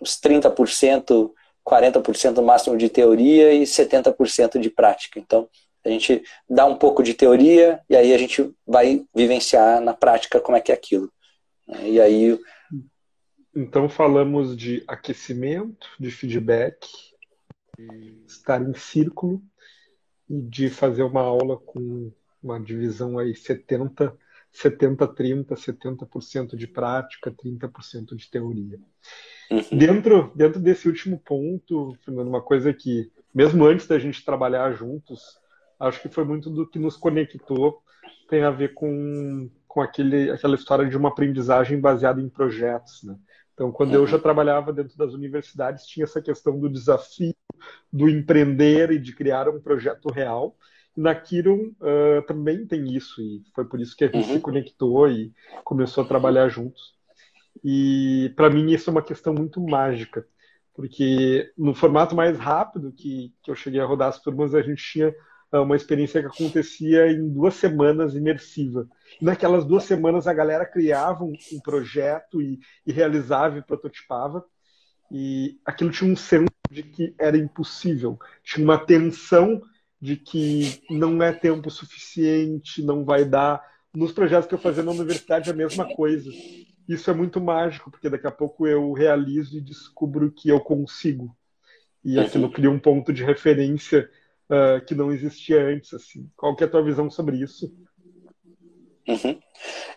uns 0.03 0.21
30% 0.21 1.33
40% 1.71 2.37
no 2.37 2.43
máximo 2.43 2.77
de 2.77 2.89
teoria 2.89 3.53
e 3.53 3.63
70% 3.63 4.59
de 4.59 4.71
prática. 4.71 5.21
Então, 5.21 5.49
a 5.85 5.89
gente 5.89 6.23
dá 6.49 6.67
um 6.67 6.77
pouco 6.77 7.03
de 7.03 7.15
teoria 7.15 7.81
e 7.89 7.97
aí 7.97 8.13
a 8.13 8.19
gente 8.19 8.53
vai 8.67 9.05
vivenciar 9.15 9.81
na 9.81 9.95
prática 9.95 10.41
como 10.41 10.57
é 10.57 10.61
que 10.61 10.73
é 10.73 10.75
aquilo. 10.75 11.11
E 11.83 12.01
aí. 12.01 12.39
Então, 13.55 13.89
falamos 13.89 14.57
de 14.57 14.83
aquecimento, 14.87 15.89
de 15.99 16.11
feedback, 16.11 16.89
de 17.79 18.25
estar 18.27 18.61
em 18.61 18.75
círculo 18.75 19.41
e 20.29 20.41
de 20.43 20.69
fazer 20.69 21.03
uma 21.03 21.23
aula 21.23 21.57
com 21.57 22.13
uma 22.43 22.61
divisão 22.61 23.19
aí 23.19 23.35
70 23.35 24.17
70 24.53 25.07
30, 25.07 25.55
70% 25.55 26.57
de 26.57 26.67
prática, 26.67 27.31
30% 27.31 28.17
de 28.17 28.31
teoria. 28.31 28.79
Uhum. 29.51 29.79
Dentro, 29.79 30.33
dentro 30.35 30.61
desse 30.61 30.89
último 30.89 31.19
ponto, 31.19 31.97
Fernando, 32.05 32.29
uma 32.29 32.43
coisa 32.43 32.73
que, 32.73 33.11
mesmo 33.35 33.65
antes 33.65 33.87
da 33.87 33.99
gente 33.99 34.25
trabalhar 34.25 34.73
juntos, 34.73 35.39
acho 35.79 36.01
que 36.03 36.09
foi 36.09 36.25
muito 36.25 36.51
do 36.51 36.69
que 36.69 36.79
nos 36.79 36.97
conectou, 36.97 37.83
tem 38.29 38.43
a 38.43 38.51
ver 38.51 38.75
com, 38.75 39.51
com 39.67 39.81
aquele, 39.81 40.31
aquela 40.31 40.55
história 40.55 40.89
de 40.89 40.97
uma 40.97 41.09
aprendizagem 41.09 41.81
baseada 41.81 42.21
em 42.21 42.29
projetos, 42.29 43.03
né? 43.03 43.17
Então, 43.61 43.71
quando 43.71 43.93
eu 43.93 44.07
já 44.07 44.17
uhum. 44.17 44.23
trabalhava 44.23 44.73
dentro 44.73 44.97
das 44.97 45.13
universidades, 45.13 45.85
tinha 45.85 46.05
essa 46.05 46.23
questão 46.23 46.59
do 46.59 46.67
desafio 46.67 47.35
do 47.93 48.09
empreender 48.09 48.91
e 48.91 48.99
de 48.99 49.15
criar 49.15 49.51
um 49.51 49.61
projeto 49.61 50.09
real. 50.11 50.57
E 50.97 51.01
na 51.01 51.15
Kiron 51.15 51.73
uh, 51.81 52.23
também 52.27 52.67
tem 52.67 52.95
isso, 52.95 53.21
e 53.21 53.43
foi 53.55 53.65
por 53.65 53.81
isso 53.81 53.97
que 53.97 54.05
a 54.05 54.09
gente 54.09 54.29
uhum. 54.29 54.35
se 54.35 54.41
conectou 54.41 55.09
e 55.09 55.33
começou 55.65 56.05
a 56.05 56.07
trabalhar 56.07 56.49
juntos. 56.49 56.95
E 57.65 58.33
para 58.37 58.51
mim 58.51 58.73
isso 58.73 58.91
é 58.91 58.93
uma 58.93 59.03
questão 59.03 59.35
muito 59.35 59.61
mágica, 59.61 60.27
porque 60.75 61.53
no 61.57 61.75
formato 61.75 62.15
mais 62.15 62.39
rápido 62.39 62.93
que, 62.93 63.35
que 63.43 63.51
eu 63.51 63.55
cheguei 63.55 63.81
a 63.81 63.85
rodar 63.85 64.09
as 64.09 64.21
turmas, 64.21 64.55
a 64.55 64.63
gente 64.63 64.83
tinha 64.83 65.15
ah, 65.53 65.63
uma 65.63 65.77
experiência 65.77 66.21
que 66.21 66.29
acontecia 66.29 67.11
em 67.11 67.29
duas 67.29 67.55
semanas 67.55 68.15
imersiva. 68.15 68.89
E 69.21 69.25
naquelas 69.25 69.65
duas 69.65 69.85
semanas 69.85 70.27
a 70.27 70.33
galera 70.33 70.65
criava 70.65 71.25
um, 71.25 71.33
um 71.53 71.61
projeto 71.61 72.41
e, 72.41 72.61
e, 72.87 72.93
realizava 72.93 73.59
e 73.59 73.63
prototipava. 73.63 74.45
E 75.11 75.59
aquilo 75.67 75.91
tinha 75.91 76.11
um 76.11 76.17
senso 76.17 76.53
de 76.71 76.85
que 76.85 77.15
era 77.19 77.37
impossível, 77.37 78.17
tinha 78.45 78.65
uma 78.65 78.79
tensão 78.79 79.61
de 80.01 80.17
que 80.17 80.83
não 80.91 81.23
é 81.23 81.33
tempo 81.33 81.71
suficiente, 81.71 82.83
não 82.83 83.05
vai 83.05 83.25
dar. 83.25 83.63
Nos 83.95 84.13
projetos 84.13 84.47
que 84.47 84.55
eu 84.55 84.59
fazia 84.59 84.83
na 84.83 84.93
universidade, 84.93 85.51
a 85.51 85.55
mesma 85.55 85.85
coisa 85.95 86.31
isso 86.93 87.09
é 87.09 87.15
muito 87.15 87.41
mágico, 87.41 87.91
porque 87.91 88.11
daqui 88.11 88.27
a 88.27 88.33
pouco 88.33 88.67
eu 88.67 88.93
realizo 88.93 89.57
e 89.57 89.61
descubro 89.61 90.33
que 90.33 90.49
eu 90.49 90.61
consigo. 90.61 91.35
E 92.05 92.19
uhum. 92.19 92.25
aquilo 92.25 92.51
cria 92.51 92.71
um 92.71 92.81
ponto 92.81 93.13
de 93.13 93.23
referência 93.23 94.11
uh, 94.51 94.85
que 94.85 94.95
não 94.95 95.13
existia 95.13 95.65
antes. 95.67 95.95
Assim. 95.95 96.29
Qual 96.37 96.57
que 96.57 96.65
é 96.65 96.67
a 96.67 96.71
tua 96.71 96.83
visão 96.83 97.09
sobre 97.09 97.37
isso? 97.37 97.73
Uhum. 99.07 99.39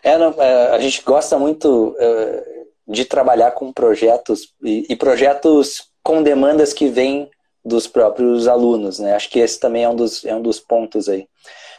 É, 0.02 0.16
não, 0.16 0.40
é, 0.40 0.70
a 0.70 0.78
gente 0.78 1.02
gosta 1.02 1.36
muito 1.38 1.96
uh, 1.98 2.92
de 2.92 3.04
trabalhar 3.04 3.50
com 3.52 3.72
projetos 3.72 4.54
e, 4.62 4.86
e, 4.88 4.96
projetos 4.96 5.90
com 6.02 6.22
demandas 6.22 6.72
que 6.72 6.88
vêm 6.88 7.28
dos 7.64 7.86
próprios 7.86 8.46
alunos. 8.46 8.98
Né? 8.98 9.14
Acho 9.14 9.30
que 9.30 9.38
esse 9.38 9.58
também 9.58 9.84
é 9.84 9.88
um 9.88 9.96
dos, 9.96 10.24
é 10.24 10.34
um 10.34 10.42
dos 10.42 10.60
pontos 10.60 11.08
aí 11.08 11.26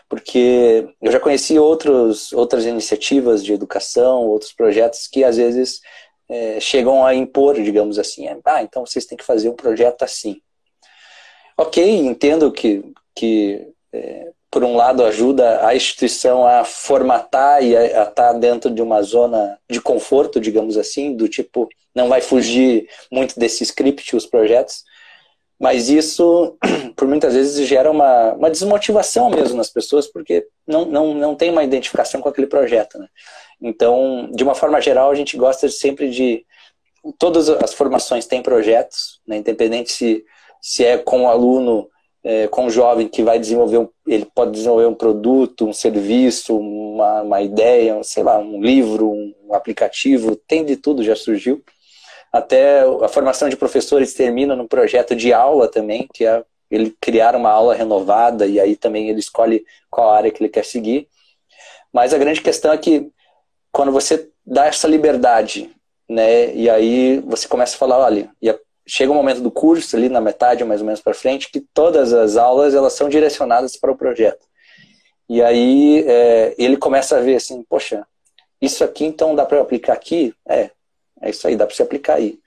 porque 0.07 0.87
eu 1.01 1.11
já 1.11 1.19
conheci 1.19 1.57
outros, 1.57 2.31
outras 2.31 2.65
iniciativas 2.65 3.43
de 3.43 3.53
educação, 3.53 4.21
outros 4.27 4.53
projetos 4.53 5.07
que 5.07 5.23
às 5.23 5.37
vezes 5.37 5.81
é, 6.29 6.59
chegam 6.59 7.05
a 7.05 7.13
impor, 7.13 7.55
digamos 7.55 7.97
assim, 7.99 8.27
ah, 8.27 8.63
então 8.63 8.85
vocês 8.85 9.05
têm 9.05 9.17
que 9.17 9.23
fazer 9.23 9.49
um 9.49 9.55
projeto 9.55 10.03
assim. 10.03 10.41
Ok, 11.57 11.83
entendo 11.83 12.51
que, 12.51 12.83
que 13.15 13.67
é, 13.93 14.31
por 14.51 14.63
um 14.63 14.75
lado 14.75 15.03
ajuda 15.03 15.65
a 15.65 15.75
instituição 15.75 16.45
a 16.45 16.63
formatar 16.63 17.63
e 17.63 17.75
a, 17.75 17.79
a 17.79 17.85
estar 17.85 18.13
tá 18.13 18.33
dentro 18.33 18.69
de 18.69 18.81
uma 18.81 19.01
zona 19.01 19.57
de 19.69 19.81
conforto, 19.81 20.39
digamos 20.39 20.77
assim, 20.77 21.15
do 21.15 21.27
tipo, 21.27 21.67
não 21.93 22.09
vai 22.09 22.21
fugir 22.21 22.87
muito 23.11 23.39
desse 23.39 23.63
script 23.63 24.15
os 24.15 24.25
projetos, 24.25 24.83
mas 25.59 25.89
isso, 25.89 26.57
por 26.95 27.07
muitas 27.07 27.33
vezes, 27.33 27.67
gera 27.67 27.89
uma, 27.89 28.33
uma 28.33 28.49
desmotivação 28.49 29.29
mesmo 29.29 29.57
nas 29.57 29.69
pessoas, 29.69 30.07
porque 30.07 30.45
não, 30.67 30.85
não, 30.85 31.13
não 31.13 31.35
tem 31.35 31.49
uma 31.49 31.63
identificação 31.63 32.21
com 32.21 32.29
aquele 32.29 32.47
projeto. 32.47 32.97
Né? 32.97 33.07
Então, 33.61 34.29
de 34.33 34.43
uma 34.43 34.55
forma 34.55 34.81
geral, 34.81 35.09
a 35.09 35.15
gente 35.15 35.37
gosta 35.37 35.69
sempre 35.69 36.09
de. 36.09 36.45
Todas 37.19 37.49
as 37.49 37.73
formações 37.73 38.25
têm 38.25 38.41
projetos, 38.41 39.21
né? 39.27 39.37
independente 39.37 39.91
se, 39.91 40.25
se 40.59 40.83
é 40.83 40.97
com 40.97 41.23
o 41.23 41.27
aluno, 41.27 41.87
é, 42.23 42.47
com 42.47 42.65
o 42.65 42.69
jovem 42.69 43.07
que 43.07 43.21
vai 43.21 43.37
desenvolver, 43.37 43.77
um, 43.77 43.89
ele 44.07 44.25
pode 44.33 44.51
desenvolver 44.51 44.87
um 44.87 44.95
produto, 44.95 45.67
um 45.67 45.73
serviço, 45.73 46.57
uma, 46.57 47.21
uma 47.21 47.41
ideia, 47.43 48.01
sei 48.03 48.23
lá, 48.23 48.39
um 48.39 48.59
livro, 48.59 49.11
um 49.11 49.53
aplicativo, 49.53 50.35
tem 50.35 50.65
de 50.65 50.75
tudo, 50.75 51.03
já 51.03 51.15
surgiu 51.15 51.63
até 52.35 52.81
a 52.81 53.07
formação 53.07 53.47
de 53.47 53.55
professores 53.55 54.13
termina 54.13 54.57
no 54.57 54.67
projeto 54.67 55.15
de 55.15 55.31
aula 55.31 55.69
também, 55.69 56.05
que 56.13 56.25
é 56.25 56.43
ele 56.69 56.93
criar 56.99 57.33
uma 57.33 57.49
aula 57.49 57.73
renovada 57.73 58.45
e 58.45 58.59
aí 58.59 58.75
também 58.75 59.09
ele 59.09 59.19
escolhe 59.19 59.65
qual 59.89 60.11
área 60.11 60.29
que 60.29 60.43
ele 60.43 60.49
quer 60.49 60.65
seguir. 60.65 61.07
Mas 61.93 62.13
a 62.13 62.17
grande 62.17 62.41
questão 62.41 62.73
é 62.73 62.77
que 62.77 63.09
quando 63.71 63.89
você 63.89 64.29
dá 64.45 64.65
essa 64.65 64.85
liberdade, 64.85 65.73
né, 66.09 66.53
e 66.53 66.69
aí 66.69 67.21
você 67.21 67.47
começa 67.47 67.75
a 67.75 67.79
falar, 67.79 67.99
olha, 67.99 68.29
chega 68.85 69.13
um 69.13 69.15
momento 69.15 69.39
do 69.39 69.49
curso 69.49 69.95
ali 69.95 70.09
na 70.09 70.19
metade, 70.19 70.65
mais 70.65 70.81
ou 70.81 70.85
menos 70.85 70.99
para 70.99 71.13
frente, 71.13 71.49
que 71.49 71.61
todas 71.73 72.11
as 72.11 72.35
aulas 72.35 72.75
elas 72.75 72.91
são 72.91 73.07
direcionadas 73.07 73.77
para 73.77 73.93
o 73.93 73.97
projeto. 73.97 74.45
E 75.29 75.41
aí 75.41 76.03
é, 76.05 76.53
ele 76.57 76.75
começa 76.75 77.15
a 77.15 77.21
ver 77.21 77.37
assim, 77.37 77.63
poxa, 77.63 78.05
isso 78.61 78.83
aqui 78.83 79.05
então 79.05 79.33
dá 79.33 79.45
para 79.45 79.61
aplicar 79.61 79.93
aqui? 79.93 80.33
É, 80.45 80.71
é 81.25 81.31
isso 81.31 81.47
aí, 81.47 81.55
dá 81.55 81.65
para 81.65 81.75
se 81.75 81.81
aplicar 81.81 82.15
aí. 82.15 82.39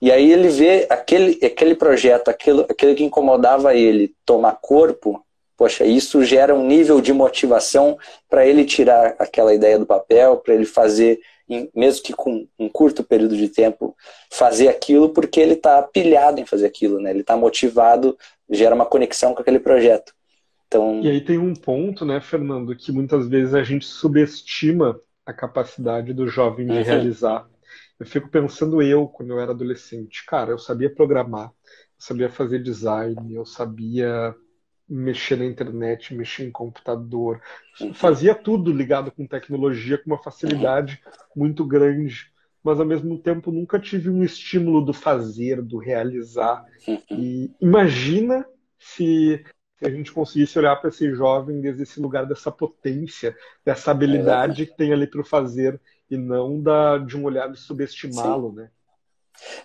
E 0.00 0.12
aí 0.12 0.30
ele 0.30 0.48
vê 0.48 0.86
aquele, 0.90 1.38
aquele 1.44 1.74
projeto, 1.74 2.28
aquele, 2.28 2.62
aquele 2.62 2.94
que 2.94 3.04
incomodava 3.04 3.74
ele 3.74 4.14
tomar 4.24 4.58
corpo, 4.60 5.24
poxa, 5.56 5.84
isso 5.84 6.22
gera 6.22 6.54
um 6.54 6.66
nível 6.66 7.00
de 7.00 7.12
motivação 7.12 7.96
para 8.28 8.46
ele 8.46 8.64
tirar 8.64 9.14
aquela 9.18 9.54
ideia 9.54 9.78
do 9.78 9.86
papel, 9.86 10.36
para 10.36 10.54
ele 10.54 10.66
fazer, 10.66 11.18
mesmo 11.74 12.02
que 12.02 12.12
com 12.12 12.46
um 12.58 12.68
curto 12.68 13.02
período 13.02 13.36
de 13.36 13.48
tempo, 13.48 13.96
fazer 14.30 14.68
aquilo, 14.68 15.08
porque 15.10 15.40
ele 15.40 15.54
está 15.54 15.82
pilhado 15.82 16.40
em 16.40 16.44
fazer 16.44 16.66
aquilo, 16.66 17.00
né? 17.00 17.10
Ele 17.10 17.20
está 17.20 17.36
motivado, 17.36 18.18
gera 18.50 18.74
uma 18.74 18.84
conexão 18.84 19.34
com 19.34 19.40
aquele 19.40 19.58
projeto. 19.58 20.12
Então... 20.66 21.00
E 21.00 21.08
aí 21.08 21.20
tem 21.22 21.38
um 21.38 21.54
ponto, 21.54 22.04
né, 22.04 22.20
Fernando, 22.20 22.76
que 22.76 22.92
muitas 22.92 23.26
vezes 23.26 23.54
a 23.54 23.62
gente 23.62 23.86
subestima 23.86 25.00
a 25.24 25.32
capacidade 25.32 26.12
do 26.12 26.28
jovem 26.28 26.66
de 26.66 26.72
uhum. 26.72 26.82
realizar 26.82 27.48
eu 27.98 28.06
fico 28.06 28.28
pensando 28.28 28.82
eu, 28.82 29.06
quando 29.06 29.30
eu 29.30 29.40
era 29.40 29.52
adolescente, 29.52 30.24
cara, 30.26 30.50
eu 30.50 30.58
sabia 30.58 30.94
programar, 30.94 31.48
eu 31.48 31.98
sabia 31.98 32.30
fazer 32.30 32.62
design, 32.62 33.34
eu 33.34 33.44
sabia 33.44 34.34
mexer 34.88 35.36
na 35.36 35.44
internet, 35.44 36.14
mexer 36.14 36.44
em 36.44 36.50
computador, 36.50 37.40
fazia 37.94 38.34
tudo 38.34 38.72
ligado 38.72 39.10
com 39.10 39.26
tecnologia 39.26 39.98
com 39.98 40.10
uma 40.10 40.22
facilidade 40.22 41.02
muito 41.34 41.64
grande, 41.64 42.30
mas 42.62 42.78
ao 42.78 42.86
mesmo 42.86 43.18
tempo 43.18 43.50
nunca 43.50 43.80
tive 43.80 44.10
um 44.10 44.22
estímulo 44.22 44.84
do 44.84 44.92
fazer, 44.92 45.62
do 45.62 45.78
realizar. 45.78 46.64
E 47.10 47.50
imagina 47.60 48.46
se 48.78 49.44
se 49.78 49.84
a 49.84 49.90
gente 49.90 50.12
conseguisse 50.12 50.58
olhar 50.58 50.76
para 50.76 50.88
esse 50.88 51.14
jovem 51.14 51.60
desde 51.60 51.82
esse 51.82 52.00
lugar 52.00 52.24
dessa 52.26 52.50
potência, 52.50 53.36
dessa 53.64 53.90
habilidade 53.90 54.62
é 54.62 54.66
que 54.66 54.76
tem 54.76 54.92
ali 54.92 55.06
para 55.06 55.22
fazer, 55.22 55.80
e 56.10 56.16
não 56.16 56.60
da, 56.60 56.98
de 56.98 57.16
um 57.16 57.24
olhar 57.24 57.50
de 57.50 57.58
subestimá-lo, 57.58 58.52
né? 58.52 58.70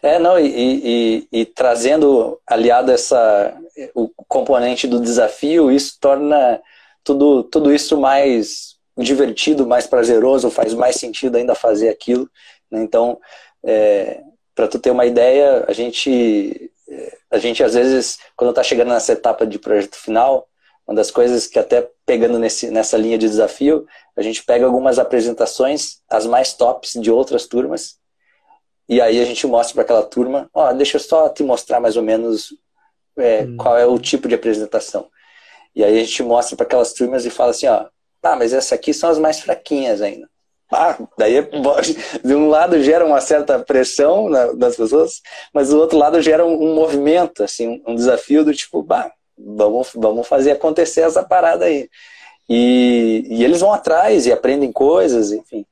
É, 0.01 0.19
não, 0.19 0.37
e, 0.37 0.47
e, 0.49 1.27
e, 1.31 1.45
trazendo 1.45 2.37
aliado 2.45 2.91
essa 2.91 3.57
o 3.95 4.09
componente 4.27 4.85
do 4.85 4.99
desafio, 4.99 5.71
isso 5.71 5.97
torna 5.99 6.61
tudo, 7.03 7.43
tudo 7.43 7.73
isso 7.73 7.97
mais 7.97 8.75
divertido, 8.97 9.65
mais 9.65 9.87
prazeroso, 9.87 10.51
faz 10.51 10.73
mais 10.73 10.97
sentido 10.97 11.37
ainda 11.37 11.55
fazer 11.55 11.87
aquilo. 11.87 12.29
Né? 12.69 12.83
Então, 12.83 13.17
é, 13.63 14.21
para 14.53 14.67
tu 14.67 14.77
ter 14.77 14.91
uma 14.91 15.05
ideia, 15.05 15.63
a 15.67 15.71
gente 15.71 16.69
a 17.29 17.37
gente 17.37 17.63
às 17.63 17.73
vezes, 17.73 18.19
quando 18.35 18.49
está 18.51 18.63
chegando 18.63 18.89
nessa 18.89 19.13
etapa 19.13 19.45
de 19.45 19.59
projeto 19.59 19.95
final, 19.95 20.47
uma 20.87 20.95
das 20.95 21.11
coisas 21.11 21.47
que 21.47 21.59
até 21.59 21.89
pegando 22.05 22.37
nesse, 22.39 22.69
nessa 22.69 22.97
linha 22.97 23.17
de 23.17 23.27
desafio, 23.27 23.85
a 24.15 24.21
gente 24.21 24.43
pega 24.43 24.65
algumas 24.65 24.99
apresentações, 24.99 26.01
as 26.09 26.25
mais 26.25 26.53
tops 26.53 26.93
de 26.93 27.11
outras 27.11 27.45
turmas, 27.45 27.99
e 28.89 28.99
aí 28.99 29.21
a 29.21 29.25
gente 29.25 29.47
mostra 29.47 29.73
para 29.73 29.83
aquela 29.83 30.03
turma, 30.03 30.49
ó, 30.53 30.69
oh, 30.69 30.73
deixa 30.73 30.97
eu 30.97 31.01
só 31.01 31.29
te 31.29 31.43
mostrar 31.43 31.79
mais 31.79 31.95
ou 31.95 32.03
menos 32.03 32.53
é, 33.17 33.43
hum. 33.43 33.55
qual 33.55 33.77
é 33.77 33.85
o 33.85 33.97
tipo 33.97 34.27
de 34.27 34.35
apresentação. 34.35 35.09
E 35.73 35.83
aí 35.83 35.97
a 35.97 36.03
gente 36.03 36.21
mostra 36.23 36.57
para 36.57 36.65
aquelas 36.65 36.91
turmas 36.91 37.25
e 37.25 37.29
fala 37.29 37.51
assim, 37.51 37.67
ó, 37.67 37.85
tá, 38.21 38.35
mas 38.35 38.51
essas 38.51 38.73
aqui 38.73 38.93
são 38.93 39.09
as 39.09 39.17
mais 39.17 39.39
fraquinhas 39.39 40.01
ainda. 40.01 40.29
Ah, 40.71 40.97
daí 41.17 41.35
de 42.23 42.33
um 42.33 42.47
lado 42.47 42.81
gera 42.81 43.05
uma 43.05 43.19
certa 43.19 43.59
pressão 43.59 44.29
nas 44.29 44.75
pessoas, 44.77 45.21
mas 45.53 45.69
do 45.69 45.77
outro 45.77 45.97
lado 45.97 46.21
gera 46.21 46.45
um, 46.45 46.71
um 46.71 46.73
movimento, 46.73 47.43
assim, 47.43 47.81
um 47.85 47.93
desafio 47.93 48.45
do 48.45 48.53
tipo, 48.53 48.81
bah, 48.81 49.11
vamos, 49.37 49.91
vamos 49.93 50.27
fazer 50.27 50.51
acontecer 50.51 51.01
essa 51.01 51.23
parada 51.23 51.65
aí. 51.65 51.89
E, 52.47 53.25
e 53.29 53.43
eles 53.43 53.59
vão 53.59 53.73
atrás 53.73 54.25
e 54.25 54.31
aprendem 54.31 54.71
coisas, 54.71 55.31
enfim. 55.31 55.65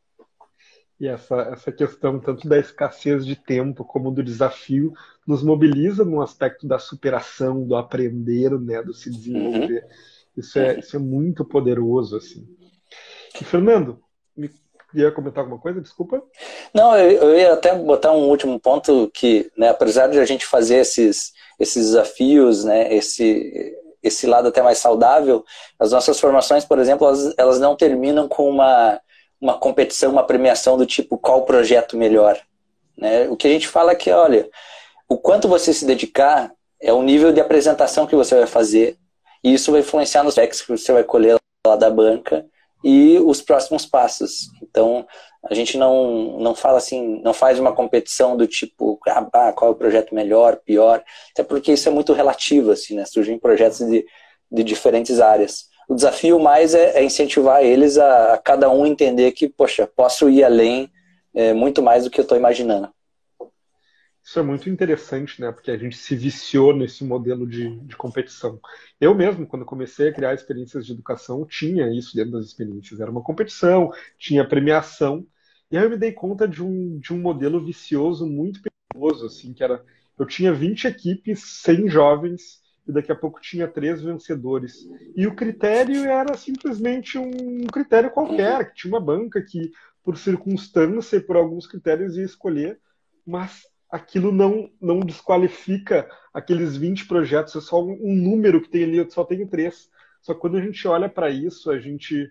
E 1.00 1.08
essa, 1.08 1.36
essa 1.54 1.72
questão 1.72 2.20
tanto 2.20 2.48
da 2.48 2.60
escassez 2.60 3.26
de 3.26 3.36
tempo 3.36 3.86
como 3.86 4.12
do 4.12 4.22
desafio 4.22 4.92
nos 5.26 5.42
mobiliza 5.42 6.04
no 6.04 6.22
aspecto 6.22 6.68
da 6.68 6.78
superação, 6.78 7.66
do 7.66 7.76
aprender, 7.76 8.52
né, 8.60 8.82
do 8.84 8.94
se 8.94 9.10
desenvolver. 9.10 9.84
Uhum. 9.84 9.90
Isso, 10.38 10.60
é, 10.60 10.80
isso 10.80 10.96
é 10.96 11.00
muito 11.00 11.46
poderoso, 11.46 12.18
assim. 12.18 12.46
E, 13.40 13.44
Fernando, 13.44 14.02
ia 14.94 15.12
comentar 15.12 15.44
alguma 15.44 15.60
coisa? 15.60 15.82
Desculpa. 15.82 16.22
Não, 16.74 16.98
eu, 16.98 17.30
eu, 17.30 17.38
ia 17.38 17.54
até 17.54 17.74
botar 17.76 18.12
um 18.12 18.28
último 18.28 18.60
ponto 18.60 19.10
que, 19.14 19.52
né, 19.58 19.70
apesar 19.70 20.08
de 20.08 20.20
a 20.20 20.26
gente 20.26 20.46
fazer 20.46 20.78
esses, 20.78 21.34
esses 21.60 21.88
desafios, 21.88 22.64
né, 22.64 22.94
esse, 22.94 23.76
esse 24.02 24.26
lado 24.26 24.48
até 24.48 24.62
mais 24.62 24.80
saudável, 24.80 25.44
as 25.80 25.92
nossas 25.92 26.20
formações, 26.20 26.66
por 26.66 26.80
exemplo, 26.80 27.08
elas, 27.08 27.34
elas 27.38 27.60
não 27.60 27.76
terminam 27.76 28.28
com 28.28 28.50
uma, 28.50 29.00
uma 29.40 29.58
competição, 29.58 30.12
uma 30.12 30.26
premiação 30.26 30.78
do 30.78 30.86
tipo 30.86 31.18
qual 31.18 31.46
projeto 31.46 31.98
melhor. 31.98 32.40
Né? 32.98 33.30
O 33.30 33.38
que 33.38 33.48
a 33.48 33.52
gente 33.52 33.68
fala 33.68 33.92
é 33.92 33.96
que, 33.96 34.12
olha, 34.12 34.50
o 35.08 35.18
quanto 35.18 35.48
você 35.48 35.74
se 35.74 35.86
dedicar 35.86 36.52
é 36.82 36.94
o 36.94 37.04
nível 37.04 37.32
de 37.32 37.42
apresentação 37.42 38.08
que 38.08 38.16
você 38.16 38.36
vai 38.36 38.48
fazer, 38.48 38.98
e 39.44 39.54
isso 39.54 39.72
vai 39.72 39.82
influenciar 39.82 40.24
nos 40.24 40.34
specs 40.34 40.62
que 40.62 40.78
você 40.78 40.92
vai 40.92 41.04
colher 41.04 41.38
lá 41.66 41.76
da 41.76 41.90
banca, 41.90 42.46
e 42.84 43.20
os 43.20 43.42
próximos 43.42 43.86
passos. 43.86 44.50
Então, 44.70 45.06
a 45.50 45.54
gente 45.54 45.78
não, 45.78 46.38
não 46.40 46.54
fala 46.54 46.78
assim, 46.78 47.22
não 47.22 47.34
faz 47.34 47.60
uma 47.60 47.74
competição 47.74 48.38
do 48.38 48.46
tipo, 48.46 49.00
ah, 49.08 49.54
qual 49.54 49.72
é 49.72 49.74
o 49.74 49.78
projeto 49.78 50.14
melhor, 50.14 50.58
pior, 50.58 51.04
até 51.32 51.44
porque 51.44 51.74
isso 51.74 51.90
é 51.90 51.92
muito 51.92 52.14
relativo, 52.14 52.72
assim, 52.72 52.96
né? 52.96 53.06
Surgem 53.06 53.40
projetos 53.40 53.80
de, 53.80 54.06
de 54.52 54.64
diferentes 54.64 55.20
áreas. 55.20 55.68
O 55.88 55.96
desafio 55.96 56.40
mais 56.40 56.76
é, 56.76 57.00
é 57.00 57.04
incentivar 57.04 57.64
eles 57.64 57.98
a, 57.98 58.34
a, 58.34 58.38
cada 58.38 58.70
um 58.70 58.86
entender 58.86 59.32
que, 59.32 59.50
poxa, 59.50 59.88
posso 59.88 60.30
ir 60.30 60.44
além 60.44 60.90
é, 61.34 61.54
muito 61.54 61.82
mais 61.82 62.04
do 62.04 62.10
que 62.10 62.20
eu 62.20 62.24
estou 62.24 62.38
imaginando. 62.38 62.90
Isso 64.30 64.38
é 64.38 64.44
muito 64.44 64.70
interessante, 64.70 65.42
né? 65.42 65.52
Porque 65.52 65.72
a 65.72 65.78
gente 65.78 65.98
se 65.98 66.16
viciou 66.16 66.72
nesse 66.72 67.04
modelo 67.04 67.48
de, 67.48 67.80
de 67.80 67.96
competição. 67.98 68.60
Eu 69.02 69.16
mesmo, 69.16 69.48
quando 69.48 69.66
comecei 69.66 70.10
a 70.10 70.14
criar 70.14 70.36
experiências 70.36 70.86
de 70.86 70.92
educação, 70.92 71.44
tinha 71.48 71.92
isso 71.92 72.16
dentro 72.16 72.34
das 72.34 72.46
experiências. 72.46 73.00
Era 73.00 73.10
uma 73.10 73.24
competição, 73.24 73.92
tinha 74.20 74.48
premiação. 74.48 75.26
E 75.72 75.78
aí 75.80 75.84
eu 75.84 75.90
me 75.90 75.98
dei 75.98 76.12
conta 76.12 76.48
de 76.48 76.64
um, 76.64 77.00
de 77.00 77.12
um 77.12 77.18
modelo 77.18 77.60
vicioso 77.66 78.28
muito 78.28 78.62
perigoso, 78.62 79.26
assim, 79.26 79.52
que 79.52 79.64
era... 79.64 79.84
Eu 80.16 80.28
tinha 80.28 80.54
20 80.54 80.86
equipes, 80.86 81.64
100 81.64 81.90
jovens, 81.90 82.62
e 82.88 82.92
daqui 82.92 83.12
a 83.12 83.16
pouco 83.16 83.42
tinha 83.42 83.68
três 83.68 84.00
vencedores. 84.00 84.88
E 85.16 85.26
o 85.26 85.36
critério 85.36 86.06
era 86.06 86.38
simplesmente 86.38 87.18
um 87.18 87.66
critério 87.66 88.12
qualquer, 88.12 88.70
que 88.70 88.76
tinha 88.76 88.94
uma 88.94 89.02
banca 89.02 89.42
que, 89.42 89.72
por 90.04 90.20
circunstância 90.20 91.18
e 91.18 91.20
por 91.20 91.36
alguns 91.36 91.66
critérios, 91.66 92.16
ia 92.16 92.26
escolher, 92.26 92.80
mas 93.26 93.64
aquilo 93.90 94.32
não, 94.32 94.70
não 94.80 95.00
desqualifica 95.00 96.10
aqueles 96.34 96.78
20 96.78 97.08
projetos, 97.08 97.56
é 97.56 97.62
só 97.62 97.84
um 97.84 98.16
número 98.16 98.62
que 98.62 98.70
tem 98.70 98.84
ali, 98.84 98.98
eu 98.98 99.10
só 99.10 99.24
tenho 99.24 99.48
três. 99.48 99.90
Só 100.22 100.34
que 100.34 100.40
quando 100.40 100.58
a 100.58 100.62
gente 100.62 100.88
olha 100.88 101.10
para 101.10 101.30
isso, 101.30 101.72
a 101.72 101.80
gente, 101.80 102.30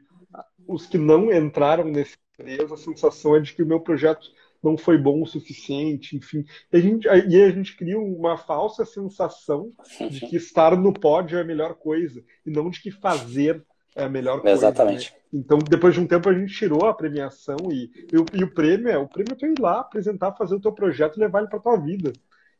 os 0.66 0.86
que 0.86 0.98
não 0.98 1.32
entraram 1.32 1.84
nesse 1.84 2.16
três, 2.36 2.70
a 2.70 2.76
sensação 2.76 3.34
é 3.34 3.40
de 3.40 3.52
que 3.52 3.62
o 3.62 3.66
meu 3.66 3.80
projeto 3.80 4.30
não 4.62 4.76
foi 4.76 4.96
bom 4.96 5.22
o 5.22 5.26
suficiente, 5.26 6.16
enfim. 6.16 6.44
E 6.72 6.76
a 6.76 6.80
gente, 6.80 7.06
e 7.06 7.42
a 7.42 7.50
gente 7.50 7.76
cria 7.76 7.98
uma 7.98 8.36
falsa 8.36 8.84
sensação 8.84 9.72
de 10.10 10.20
que 10.20 10.36
estar 10.36 10.76
no 10.76 10.92
pódio 10.92 11.38
é 11.38 11.42
a 11.42 11.44
melhor 11.44 11.74
coisa, 11.74 12.22
e 12.46 12.50
não 12.50 12.70
de 12.70 12.80
que 12.80 12.90
fazer 12.90 13.64
é 13.94 14.04
a 14.04 14.08
melhor 14.08 14.40
coisa. 14.40 14.56
Exatamente. 14.56 15.12
Né? 15.12 15.17
Então, 15.32 15.58
depois 15.58 15.94
de 15.94 16.00
um 16.00 16.06
tempo, 16.06 16.28
a 16.28 16.34
gente 16.34 16.54
tirou 16.54 16.86
a 16.86 16.94
premiação 16.94 17.56
e, 17.70 17.90
e, 18.12 18.38
e 18.38 18.44
o 18.44 18.54
prêmio 18.54 18.88
é 18.88 18.96
o 18.96 19.06
prêmio 19.06 19.32
é 19.32 19.36
tu 19.36 19.46
ir 19.46 19.58
lá, 19.60 19.80
apresentar, 19.80 20.32
fazer 20.32 20.54
o 20.54 20.60
teu 20.60 20.72
projeto 20.72 21.16
e 21.16 21.20
levar 21.20 21.40
ele 21.40 21.48
para 21.48 21.58
tua 21.58 21.76
vida. 21.76 22.12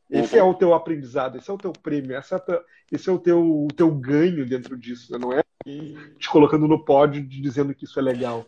Esse 0.09 0.35
uhum. 0.35 0.39
é 0.39 0.43
o 0.43 0.53
teu 0.53 0.73
aprendizado, 0.73 1.37
esse 1.37 1.49
é 1.49 1.53
o 1.53 1.57
teu 1.57 1.71
prêmio, 1.71 2.15
essa 2.15 2.35
é 2.35 2.39
tua, 2.39 2.63
esse 2.91 3.09
é 3.09 3.11
o 3.11 3.19
teu, 3.19 3.65
o 3.65 3.67
teu 3.75 3.91
ganho 3.91 4.47
dentro 4.47 4.77
disso, 4.77 5.11
né? 5.11 5.19
não 5.19 5.33
é 5.33 5.43
te 5.65 6.29
colocando 6.29 6.67
no 6.67 6.83
pódio 6.83 7.21
dizendo 7.21 7.73
que 7.75 7.85
isso 7.85 7.99
é 7.99 8.01
legal. 8.01 8.45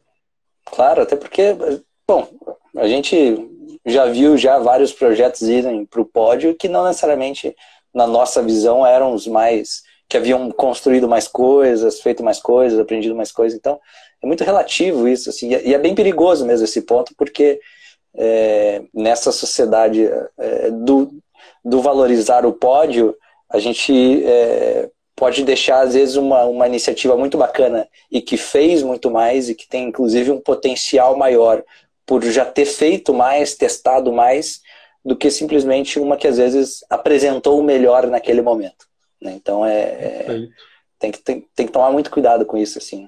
Claro, 0.66 1.02
até 1.02 1.16
porque, 1.16 1.56
bom, 2.08 2.28
a 2.78 2.88
gente 2.88 3.50
já 3.86 4.06
viu 4.06 4.38
já 4.38 4.60
vários 4.60 4.94
projetos 4.94 5.42
irem 5.42 5.86
para 5.86 6.02
o 6.02 6.06
pódio 6.06 6.56
que 6.56 6.68
não 6.68 6.86
necessariamente, 6.86 7.56
na 7.94 8.08
nossa 8.08 8.42
visão, 8.42 8.86
eram 8.86 9.14
os 9.14 9.28
mais 9.28 9.84
que 10.08 10.18
haviam 10.18 10.52
construído 10.52 11.08
mais 11.08 11.28
coisas, 11.28 12.02
feito 12.02 12.24
mais 12.24 12.40
coisas, 12.40 12.80
aprendido 12.80 13.16
mais 13.16 13.32
coisas. 13.32 13.58
Então, 13.58 13.80
é 14.22 14.28
muito 14.28 14.44
relativo 14.44 15.08
isso, 15.08 15.30
assim, 15.30 15.50
e 15.50 15.74
é 15.74 15.78
bem 15.78 15.96
perigoso 15.96 16.46
mesmo 16.46 16.66
esse 16.66 16.82
ponto, 16.82 17.14
porque 17.18 17.60
é, 18.14 18.84
nessa 18.94 19.32
sociedade 19.32 20.10
é, 20.38 20.70
do, 20.70 21.12
do 21.64 21.82
valorizar 21.82 22.46
o 22.46 22.54
pódio, 22.54 23.16
a 23.50 23.60
gente 23.60 24.24
é, 24.26 24.90
pode 25.16 25.44
deixar, 25.44 25.82
às 25.82 25.94
vezes, 25.94 26.16
uma, 26.16 26.46
uma 26.46 26.68
iniciativa 26.68 27.16
muito 27.18 27.38
bacana 27.38 27.88
e 28.12 28.22
que 28.22 28.38
fez 28.38 28.84
muito 28.84 29.10
mais 29.12 29.50
e 29.50 29.56
que 29.56 29.68
tem, 29.68 29.90
inclusive, 29.90 30.32
um 30.32 30.40
potencial 30.40 31.18
maior 31.18 31.64
por 32.06 32.24
já 32.24 32.46
ter 32.46 32.66
feito 32.66 33.14
mais, 33.14 33.56
testado 33.56 34.12
mais, 34.12 34.62
do 35.04 35.16
que 35.16 35.32
simplesmente 35.32 36.00
uma 36.00 36.18
que, 36.18 36.28
às 36.28 36.38
vezes, 36.38 36.84
apresentou 36.90 37.60
o 37.60 37.64
melhor 37.64 38.08
naquele 38.08 38.42
momento. 38.42 38.88
Né? 39.22 39.34
Então 39.34 39.66
é, 39.66 39.82
é 39.82 40.48
tem, 40.98 41.12
que, 41.12 41.20
tem, 41.20 41.48
tem 41.56 41.66
que 41.68 41.72
tomar 41.72 41.92
muito 41.92 42.10
cuidado 42.10 42.46
com 42.46 42.58
isso, 42.58 42.78
assim. 42.78 43.08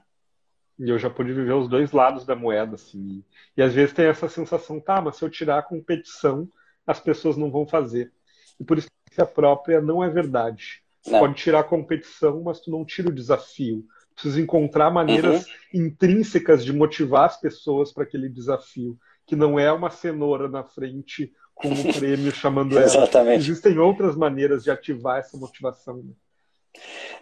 E 0.84 0.90
eu 0.90 1.00
já 1.00 1.10
pude 1.10 1.32
viver 1.32 1.54
os 1.54 1.70
dois 1.70 1.94
lados 1.94 2.26
da 2.26 2.36
moeda, 2.36 2.76
assim. 2.76 3.24
E 3.56 3.62
às 3.62 3.74
vezes 3.74 3.94
tem 3.94 4.06
essa 4.06 4.28
sensação, 4.28 4.82
tá, 4.82 5.02
mas 5.02 5.16
se 5.16 5.24
eu 5.24 5.30
tirar 5.30 5.60
a 5.60 5.64
competição, 5.64 6.50
as 6.86 7.00
pessoas 7.00 7.38
não 7.38 7.50
vão 7.50 7.66
fazer. 7.66 8.12
E 8.60 8.66
por 8.66 8.78
isso 8.78 8.88
que 9.10 9.22
a 9.22 9.26
própria 9.26 9.80
não 9.80 10.04
é 10.04 10.10
verdade. 10.10 10.84
Não. 11.08 11.20
Pode 11.20 11.36
tirar 11.36 11.62
a 11.62 11.64
competição, 11.64 12.42
mas 12.44 12.60
tu 12.60 12.70
não 12.70 12.84
tira 12.84 13.08
o 13.08 13.14
desafio. 13.14 13.86
Precisa 14.14 14.42
encontrar 14.42 14.92
maneiras 14.92 15.46
uhum. 15.46 15.86
intrínsecas 15.86 16.66
de 16.66 16.74
motivar 16.74 17.26
as 17.26 17.40
pessoas 17.40 17.94
para 17.94 18.04
aquele 18.04 18.28
desafio, 18.28 18.98
que 19.26 19.38
não 19.38 19.58
é 19.58 19.72
uma 19.72 19.90
cenoura 19.90 20.50
na 20.50 20.66
frente 20.66 21.32
com 21.56 21.70
um 21.70 21.94
prêmio 21.94 22.32
chamando 22.32 22.78
ela. 22.78 22.86
Exatamente. 22.86 23.50
Existem 23.50 23.78
outras 23.80 24.18
maneiras 24.18 24.66
de 24.66 24.72
ativar 24.72 25.20
essa 25.20 25.38
motivação. 25.38 26.04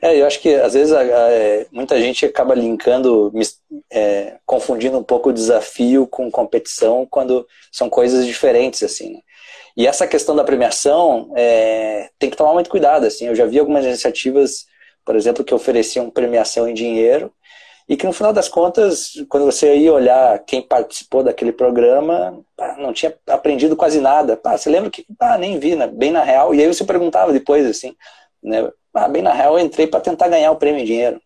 É, 0.02 0.20
eu 0.20 0.26
acho 0.26 0.40
que 0.40 0.54
às 0.56 0.74
vezes 0.74 0.94
é, 0.94 1.68
muita 1.72 2.00
gente 2.00 2.26
acaba 2.26 2.56
linkando, 2.56 3.32
é, 3.92 4.38
confundindo 4.46 4.98
um 4.98 5.04
pouco 5.04 5.30
o 5.30 5.34
desafio 5.34 6.08
com 6.08 6.32
competição 6.32 7.06
quando 7.10 7.48
são 7.72 7.90
coisas 7.90 8.26
diferentes, 8.26 8.82
assim. 8.84 9.14
Né? 9.14 9.20
E 9.78 9.88
essa 9.88 10.08
questão 10.08 10.36
da 10.36 10.44
premiação 10.44 11.32
é, 11.36 12.10
tem 12.20 12.30
que 12.30 12.38
tomar 12.38 12.54
muito 12.54 12.70
cuidado, 12.70 13.06
assim. 13.06 13.28
Eu 13.28 13.36
já 13.36 13.46
vi 13.46 13.60
algumas 13.60 13.86
iniciativas, 13.86 14.66
por 15.06 15.16
exemplo, 15.16 15.44
que 15.44 15.54
ofereciam 15.54 16.10
premiação 16.10 16.68
em 16.68 16.74
dinheiro 16.74 17.32
e 17.88 17.98
que 17.98 18.06
no 18.06 18.14
final 18.14 18.34
das 18.34 18.48
contas, 18.48 19.14
quando 19.30 19.46
você 19.46 19.76
ia 19.76 19.94
olhar 19.94 20.40
quem 20.46 20.62
participou 20.62 21.24
daquele 21.24 21.52
programa, 21.52 22.44
não 22.78 22.94
tinha 22.94 23.14
aprendido 23.28 23.76
quase 23.76 24.00
nada. 24.00 24.40
você 24.44 24.70
lembra 24.70 24.90
que 24.90 25.06
ah, 25.20 25.38
nem 25.38 25.60
vi, 25.60 25.76
né? 25.76 25.88
bem 25.88 26.12
na 26.12 26.24
real. 26.24 26.54
E 26.54 26.62
aí 26.62 26.68
você 26.68 26.84
perguntava 26.84 27.34
depois, 27.34 27.66
assim, 27.66 27.96
né? 28.42 28.70
Bem 29.10 29.22
na 29.22 29.34
real, 29.34 29.58
eu 29.58 29.66
entrei 29.66 29.88
para 29.88 30.02
tentar 30.02 30.28
ganhar 30.28 30.52
o 30.52 30.58
prêmio 30.58 30.82
em 30.82 30.86
dinheiro. 30.86 31.22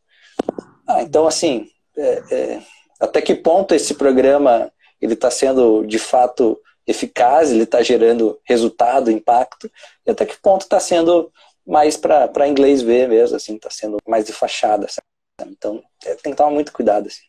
Ah, 0.87 1.01
então, 1.01 1.25
assim, 1.25 1.67
é, 1.97 2.23
é, 2.31 2.61
até 2.99 3.21
que 3.21 3.33
ponto 3.33 3.73
esse 3.73 3.95
programa 3.95 4.71
ele 5.01 5.13
está 5.13 5.31
sendo 5.31 5.85
de 5.85 5.97
fato 5.97 6.59
eficaz, 6.85 7.51
ele 7.51 7.63
está 7.63 7.81
gerando 7.81 8.39
resultado, 8.43 9.09
impacto, 9.09 9.69
e 10.05 10.11
até 10.11 10.25
que 10.25 10.39
ponto 10.39 10.61
está 10.61 10.79
sendo 10.79 11.31
mais 11.65 11.97
para 11.97 12.47
inglês 12.47 12.81
ver 12.81 13.09
mesmo, 13.09 13.35
assim, 13.35 13.55
está 13.55 13.71
sendo 13.71 13.97
mais 14.07 14.25
de 14.25 14.33
fachada. 14.33 14.87
Sabe? 14.87 15.51
Então, 15.51 15.83
é, 16.05 16.15
tem 16.15 16.31
que 16.31 16.37
tomar 16.37 16.51
muito 16.51 16.71
cuidado. 16.71 17.07
Assim. 17.07 17.23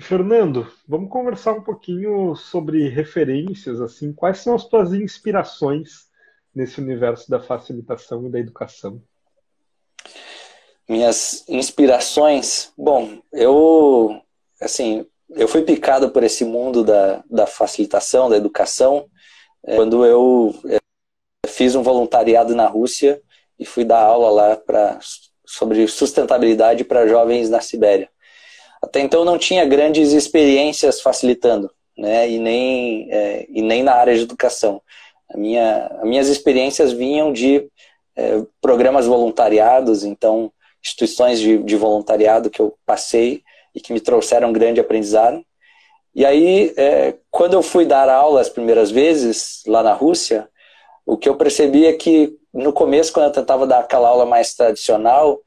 Fernando, 0.00 0.70
vamos 0.88 1.10
conversar 1.10 1.52
um 1.52 1.62
pouquinho 1.62 2.34
sobre 2.34 2.88
referências, 2.88 3.80
assim, 3.80 4.12
quais 4.12 4.38
são 4.38 4.54
as 4.54 4.64
tuas 4.64 4.92
inspirações 4.92 6.10
nesse 6.54 6.80
universo 6.80 7.30
da 7.30 7.40
facilitação 7.40 8.26
e 8.26 8.30
da 8.30 8.38
educação? 8.38 9.02
Minhas 10.88 11.44
inspirações, 11.48 12.72
bom, 12.76 13.18
eu, 13.32 14.20
assim, 14.60 15.06
eu 15.30 15.48
fui 15.48 15.62
picado 15.62 16.10
por 16.10 16.22
esse 16.22 16.44
mundo 16.44 16.84
da, 16.84 17.22
da 17.30 17.46
facilitação, 17.46 18.28
da 18.28 18.36
educação, 18.36 19.08
é, 19.64 19.76
quando 19.76 20.04
eu 20.04 20.54
é, 20.68 20.78
fiz 21.48 21.74
um 21.74 21.82
voluntariado 21.82 22.54
na 22.54 22.66
Rússia 22.66 23.22
e 23.58 23.64
fui 23.64 23.84
dar 23.84 24.02
aula 24.02 24.30
lá 24.30 24.56
pra, 24.56 24.98
sobre 25.46 25.86
sustentabilidade 25.86 26.84
para 26.84 27.06
jovens 27.06 27.48
na 27.48 27.60
Sibéria. 27.60 28.10
Até 28.82 29.00
então 29.00 29.24
não 29.24 29.38
tinha 29.38 29.64
grandes 29.64 30.12
experiências 30.12 31.00
facilitando, 31.00 31.70
né, 31.96 32.28
e 32.28 32.38
nem, 32.38 33.08
é, 33.12 33.46
e 33.48 33.62
nem 33.62 33.82
na 33.82 33.94
área 33.94 34.14
de 34.14 34.22
educação. 34.22 34.82
A 35.32 35.36
minha, 35.36 35.86
as 35.86 36.02
minhas 36.02 36.28
experiências 36.28 36.92
vinham 36.92 37.32
de 37.32 37.68
é, 38.16 38.42
programas 38.60 39.06
voluntariados, 39.06 40.04
então 40.04 40.52
instituições 40.82 41.38
de, 41.38 41.58
de 41.58 41.76
voluntariado 41.76 42.50
que 42.50 42.60
eu 42.60 42.74
passei 42.84 43.42
e 43.74 43.80
que 43.80 43.92
me 43.92 44.00
trouxeram 44.00 44.50
um 44.50 44.52
grande 44.52 44.80
aprendizado. 44.80 45.42
E 46.14 46.26
aí, 46.26 46.74
é, 46.76 47.14
quando 47.30 47.54
eu 47.54 47.62
fui 47.62 47.86
dar 47.86 48.08
aula 48.08 48.40
as 48.40 48.48
primeiras 48.48 48.90
vezes 48.90 49.62
lá 49.66 49.82
na 49.82 49.94
Rússia, 49.94 50.48
o 51.06 51.16
que 51.16 51.28
eu 51.28 51.36
percebi 51.36 51.86
é 51.86 51.92
que 51.92 52.36
no 52.52 52.72
começo, 52.72 53.12
quando 53.12 53.26
eu 53.26 53.32
tentava 53.32 53.66
dar 53.66 53.80
aquela 53.80 54.08
aula 54.08 54.26
mais 54.26 54.54
tradicional, 54.54 55.40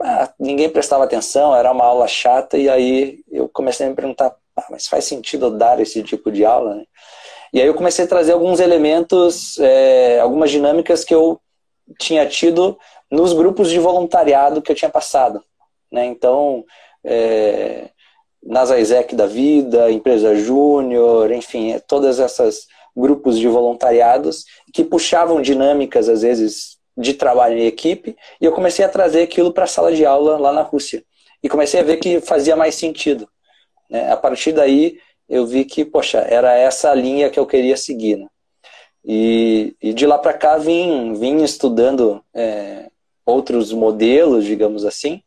ah, 0.00 0.32
ninguém 0.38 0.68
prestava 0.68 1.04
atenção, 1.04 1.54
era 1.54 1.72
uma 1.72 1.84
aula 1.84 2.06
chata, 2.06 2.56
e 2.56 2.68
aí 2.68 3.20
eu 3.30 3.48
comecei 3.48 3.86
a 3.86 3.90
me 3.90 3.96
perguntar, 3.96 4.36
ah, 4.56 4.66
mas 4.70 4.86
faz 4.86 5.04
sentido 5.04 5.46
eu 5.46 5.50
dar 5.50 5.80
esse 5.80 6.02
tipo 6.02 6.30
de 6.30 6.44
aula? 6.44 6.76
Né? 6.76 6.84
E 7.54 7.60
aí 7.60 7.68
eu 7.68 7.74
comecei 7.74 8.04
a 8.04 8.08
trazer 8.08 8.32
alguns 8.32 8.58
elementos, 8.58 9.60
é, 9.60 10.18
algumas 10.18 10.50
dinâmicas 10.50 11.04
que 11.04 11.14
eu 11.14 11.40
tinha 12.00 12.26
tido 12.26 12.76
nos 13.08 13.32
grupos 13.32 13.70
de 13.70 13.78
voluntariado 13.78 14.60
que 14.60 14.72
eu 14.72 14.74
tinha 14.74 14.90
passado. 14.90 15.40
Né? 15.90 16.04
Então, 16.04 16.64
é, 17.04 17.90
nas 18.42 18.70
da 19.14 19.26
vida, 19.26 19.88
Empresa 19.88 20.34
Júnior, 20.34 21.30
enfim, 21.30 21.70
é, 21.70 21.78
todas 21.78 22.18
essas 22.18 22.66
grupos 22.96 23.38
de 23.38 23.46
voluntariados 23.46 24.44
que 24.72 24.82
puxavam 24.82 25.40
dinâmicas, 25.40 26.08
às 26.08 26.22
vezes, 26.22 26.76
de 26.96 27.14
trabalho 27.14 27.56
em 27.56 27.66
equipe, 27.66 28.16
e 28.40 28.44
eu 28.44 28.50
comecei 28.50 28.84
a 28.84 28.88
trazer 28.88 29.22
aquilo 29.22 29.52
para 29.52 29.62
a 29.62 29.68
sala 29.68 29.92
de 29.92 30.04
aula 30.04 30.36
lá 30.38 30.52
na 30.52 30.62
Rússia. 30.62 31.04
E 31.40 31.48
comecei 31.48 31.78
a 31.78 31.84
ver 31.84 31.98
que 31.98 32.20
fazia 32.20 32.56
mais 32.56 32.74
sentido. 32.74 33.28
Né? 33.88 34.10
A 34.10 34.16
partir 34.16 34.50
daí, 34.50 34.98
eu 35.28 35.46
vi 35.46 35.64
que, 35.64 35.84
poxa, 35.84 36.18
era 36.18 36.56
essa 36.56 36.94
linha 36.94 37.30
que 37.30 37.38
eu 37.38 37.46
queria 37.46 37.76
seguir. 37.76 38.16
Né? 38.16 38.26
E, 39.04 39.74
e, 39.82 39.92
de 39.92 40.06
lá 40.06 40.18
para 40.18 40.32
cá 40.32 40.56
vim, 40.56 41.14
vim 41.14 41.42
estudando 41.42 42.22
é, 42.32 42.90
outros 43.24 43.72
modelos, 43.72 44.44
digamos 44.44 44.84
assim, 44.84 45.22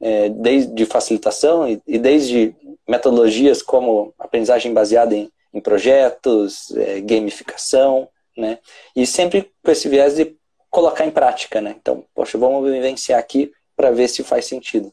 é, 0.00 0.28
desde 0.28 0.84
facilitação 0.86 1.68
e, 1.68 1.80
e, 1.86 1.98
desde 1.98 2.54
metodologias 2.88 3.62
como 3.62 4.12
aprendizagem 4.18 4.72
baseada 4.72 5.14
em, 5.14 5.30
em 5.52 5.60
projetos, 5.60 6.70
é, 6.76 7.00
gamificação, 7.00 8.08
né? 8.36 8.58
E 8.94 9.06
sempre 9.06 9.50
com 9.62 9.70
esse 9.70 9.88
viés 9.88 10.16
de 10.16 10.36
colocar 10.68 11.06
em 11.06 11.10
prática, 11.10 11.60
né? 11.60 11.76
Então, 11.80 12.04
poxa, 12.14 12.36
vamos 12.36 12.68
vivenciar 12.68 13.18
aqui 13.18 13.52
para 13.76 13.90
ver 13.90 14.08
se 14.08 14.24
faz 14.24 14.46
sentido. 14.46 14.92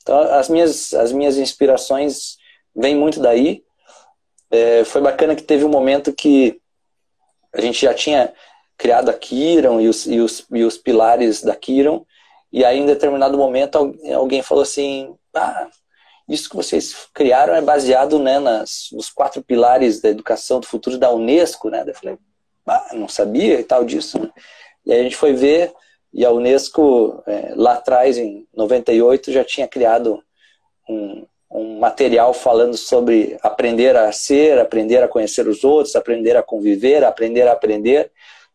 Então, 0.00 0.18
as 0.18 0.48
minhas, 0.48 0.94
as 0.94 1.10
minhas 1.10 1.36
inspirações 1.36 2.36
vêm 2.74 2.94
muito 2.94 3.18
daí. 3.20 3.64
É, 4.56 4.84
foi 4.84 5.02
bacana 5.02 5.36
que 5.36 5.42
teve 5.42 5.64
um 5.64 5.68
momento 5.68 6.12
que 6.14 6.58
a 7.52 7.60
gente 7.60 7.82
já 7.82 7.92
tinha 7.92 8.32
criado 8.78 9.10
a 9.10 9.14
Kiron 9.14 9.80
e 9.80 9.88
os, 9.88 10.06
e 10.06 10.18
os, 10.18 10.46
e 10.50 10.64
os 10.64 10.78
pilares 10.78 11.42
da 11.42 11.54
Kiron, 11.54 12.06
e 12.50 12.64
aí 12.64 12.78
em 12.78 12.86
determinado 12.86 13.36
momento 13.36 13.94
alguém 14.14 14.42
falou 14.42 14.62
assim, 14.62 15.14
ah, 15.34 15.68
isso 16.28 16.48
que 16.48 16.56
vocês 16.56 17.08
criaram 17.12 17.54
é 17.54 17.60
baseado 17.60 18.18
né, 18.18 18.38
nas, 18.38 18.88
nos 18.92 19.10
quatro 19.10 19.42
pilares 19.42 20.00
da 20.00 20.08
educação 20.08 20.58
do 20.58 20.66
futuro 20.66 20.98
da 20.98 21.10
Unesco, 21.10 21.68
né? 21.68 21.84
Eu 21.86 21.94
falei, 21.94 22.18
ah, 22.66 22.90
não 22.94 23.08
sabia 23.08 23.60
e 23.60 23.64
tal 23.64 23.84
disso. 23.84 24.18
Né? 24.18 24.30
E 24.84 24.92
aí 24.92 25.00
a 25.00 25.02
gente 25.02 25.16
foi 25.16 25.34
ver, 25.34 25.72
e 26.12 26.24
a 26.24 26.30
Unesco, 26.30 27.22
é, 27.26 27.52
lá 27.54 27.74
atrás, 27.74 28.18
em 28.18 28.46
98, 28.54 29.32
já 29.32 29.44
tinha 29.44 29.68
criado 29.68 30.22
um, 30.88 31.26
um 31.56 31.78
material 31.78 32.34
falando 32.34 32.76
sobre 32.76 33.38
aprender 33.42 33.96
a 33.96 34.12
ser, 34.12 34.58
aprender 34.58 35.02
a 35.02 35.08
conhecer 35.08 35.48
os 35.48 35.64
outros, 35.64 35.96
aprender 35.96 36.36
a 36.36 36.42
conviver, 36.42 37.02
aprender 37.02 37.48
a 37.48 37.52
aprender. 37.52 38.12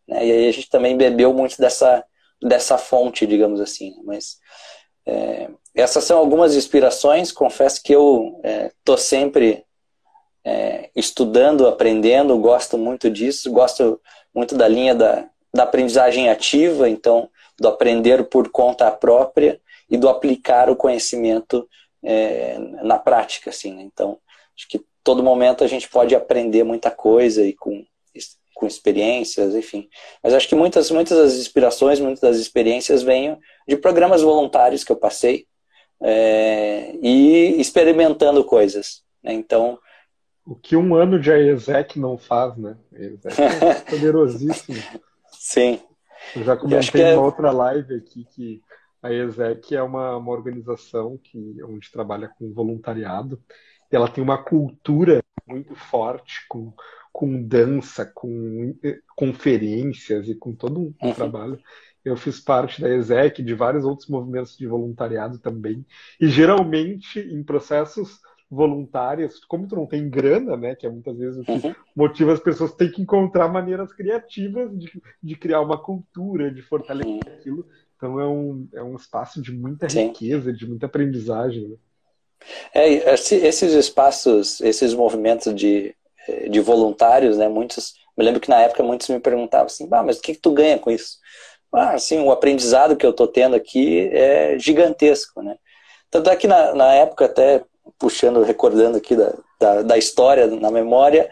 Né? 0.07 0.27
E 0.27 0.31
aí 0.31 0.47
a 0.47 0.51
gente 0.51 0.69
também 0.69 0.95
bebeu 0.95 1.33
muito 1.33 1.57
dessa, 1.57 2.05
dessa 2.39 2.77
fonte, 2.77 3.25
digamos 3.25 3.59
assim. 3.59 3.95
Mas 4.03 4.37
é, 5.05 5.49
essas 5.73 6.03
são 6.03 6.19
algumas 6.19 6.55
inspirações. 6.55 7.31
Confesso 7.31 7.81
que 7.81 7.93
eu 7.93 8.39
estou 8.77 8.95
é, 8.95 8.99
sempre 8.99 9.65
é, 10.45 10.91
estudando, 10.95 11.67
aprendendo, 11.67 12.37
gosto 12.37 12.77
muito 12.77 13.09
disso, 13.09 13.51
gosto 13.51 13.99
muito 14.33 14.55
da 14.55 14.67
linha 14.67 14.93
da, 14.93 15.27
da 15.51 15.63
aprendizagem 15.63 16.29
ativa, 16.29 16.87
então 16.87 17.27
do 17.59 17.67
aprender 17.67 18.25
por 18.25 18.49
conta 18.49 18.91
própria 18.91 19.59
e 19.89 19.97
do 19.97 20.07
aplicar 20.07 20.69
o 20.69 20.75
conhecimento 20.75 21.67
é, 22.03 22.57
na 22.83 22.97
prática, 22.97 23.49
assim. 23.49 23.73
Né? 23.73 23.83
Então, 23.83 24.17
acho 24.57 24.67
que 24.67 24.83
todo 25.03 25.23
momento 25.23 25.63
a 25.63 25.67
gente 25.67 25.89
pode 25.89 26.15
aprender 26.15 26.63
muita 26.63 26.91
coisa 26.91 27.45
e 27.45 27.53
com 27.53 27.85
com 28.61 28.67
experiências, 28.67 29.55
enfim. 29.55 29.89
Mas 30.23 30.35
acho 30.35 30.47
que 30.47 30.53
muitas, 30.53 30.91
muitas 30.91 31.17
das 31.17 31.33
inspirações, 31.33 31.99
muitas 31.99 32.21
das 32.21 32.37
experiências 32.37 33.01
vêm 33.01 33.35
de 33.67 33.75
programas 33.75 34.21
voluntários 34.21 34.83
que 34.83 34.91
eu 34.91 34.95
passei 34.95 35.47
é, 35.99 36.95
e 37.01 37.59
experimentando 37.59 38.43
coisas. 38.43 39.01
Né? 39.23 39.33
Então. 39.33 39.79
O 40.45 40.55
que 40.55 40.75
um 40.75 40.93
ano 40.93 41.19
de 41.19 41.31
AESEC 41.31 41.99
não 41.99 42.19
faz, 42.19 42.55
né? 42.55 42.77
É 42.93 43.09
poderosíssimo. 43.89 44.77
Sim. 45.31 45.79
Eu 46.35 46.43
já 46.43 46.55
comentei 46.55 47.01
em 47.01 47.13
é... 47.13 47.17
outra 47.17 47.51
live 47.51 47.95
aqui 47.95 48.25
que 48.35 48.61
a 49.01 49.11
ESEC 49.11 49.75
é 49.75 49.81
uma, 49.81 50.17
uma 50.17 50.31
organização 50.31 51.17
que, 51.17 51.61
onde 51.63 51.91
trabalha 51.91 52.29
com 52.29 52.53
voluntariado 52.53 53.41
e 53.91 53.95
ela 53.95 54.07
tem 54.07 54.23
uma 54.23 54.41
cultura 54.43 55.21
muito 55.47 55.75
forte 55.75 56.45
com 56.47 56.73
com 57.11 57.43
dança, 57.43 58.05
com 58.05 58.75
eh, 58.83 58.99
conferências 59.15 60.27
e 60.29 60.35
com 60.35 60.55
todo 60.55 60.79
um 60.79 60.93
uhum. 61.01 61.13
trabalho. 61.13 61.59
Eu 62.03 62.15
fiz 62.17 62.39
parte 62.39 62.81
da 62.81 62.89
ESEC, 62.89 63.43
de 63.43 63.53
vários 63.53 63.85
outros 63.85 64.07
movimentos 64.07 64.57
de 64.57 64.65
voluntariado 64.65 65.37
também. 65.37 65.85
E 66.19 66.27
geralmente 66.27 67.19
em 67.19 67.43
processos 67.43 68.19
voluntários, 68.49 69.45
como 69.45 69.67
tu 69.67 69.75
não 69.75 69.85
tem 69.85 70.09
grana, 70.09 70.57
né, 70.57 70.75
que 70.75 70.85
é 70.85 70.89
muitas 70.89 71.17
vezes 71.17 71.39
o 71.39 71.43
que 71.43 71.51
uhum. 71.51 71.75
motiva 71.95 72.33
as 72.33 72.39
pessoas, 72.39 72.73
tem 72.73 72.91
que 72.91 73.01
encontrar 73.01 73.47
maneiras 73.47 73.93
criativas 73.93 74.77
de, 74.77 74.91
de 75.21 75.35
criar 75.35 75.61
uma 75.61 75.77
cultura, 75.77 76.51
de 76.51 76.61
fortalecer 76.61 77.13
uhum. 77.13 77.33
aquilo. 77.33 77.67
Então 78.01 78.19
é 78.19 78.27
um, 78.27 78.67
é 78.73 78.81
um 78.81 78.95
espaço 78.95 79.39
de 79.41 79.51
muita 79.51 79.87
Sim. 79.87 80.07
riqueza, 80.07 80.51
de 80.51 80.67
muita 80.67 80.87
aprendizagem. 80.87 81.67
Né? 81.67 81.75
É, 82.73 83.13
esses 83.13 83.73
espaços, 83.73 84.59
esses 84.61 84.95
movimentos 84.95 85.53
de 85.53 85.95
de 86.49 86.59
voluntários, 86.59 87.37
né? 87.37 87.47
Muitos, 87.47 87.93
me 88.17 88.23
lembro 88.23 88.39
que 88.39 88.49
na 88.49 88.61
época 88.61 88.83
muitos 88.83 89.09
me 89.09 89.19
perguntavam 89.19 89.65
assim, 89.65 89.87
ah, 89.91 90.03
mas 90.03 90.17
o 90.17 90.21
que, 90.21 90.33
que 90.33 90.41
tu 90.41 90.51
ganha 90.51 90.77
com 90.77 90.91
isso? 90.91 91.17
Ah, 91.73 91.93
assim, 91.93 92.19
o 92.19 92.31
aprendizado 92.31 92.95
que 92.95 93.05
eu 93.05 93.11
estou 93.11 93.27
tendo 93.27 93.55
aqui 93.55 94.09
é 94.11 94.57
gigantesco, 94.59 95.41
né? 95.41 95.55
Tanto 96.09 96.29
é 96.29 96.35
que 96.35 96.47
na, 96.47 96.73
na 96.75 96.93
época, 96.93 97.25
até 97.25 97.63
puxando, 97.97 98.43
recordando 98.43 98.97
aqui 98.97 99.15
da, 99.15 99.33
da, 99.59 99.81
da 99.81 99.97
história 99.97 100.47
na 100.47 100.69
memória, 100.69 101.29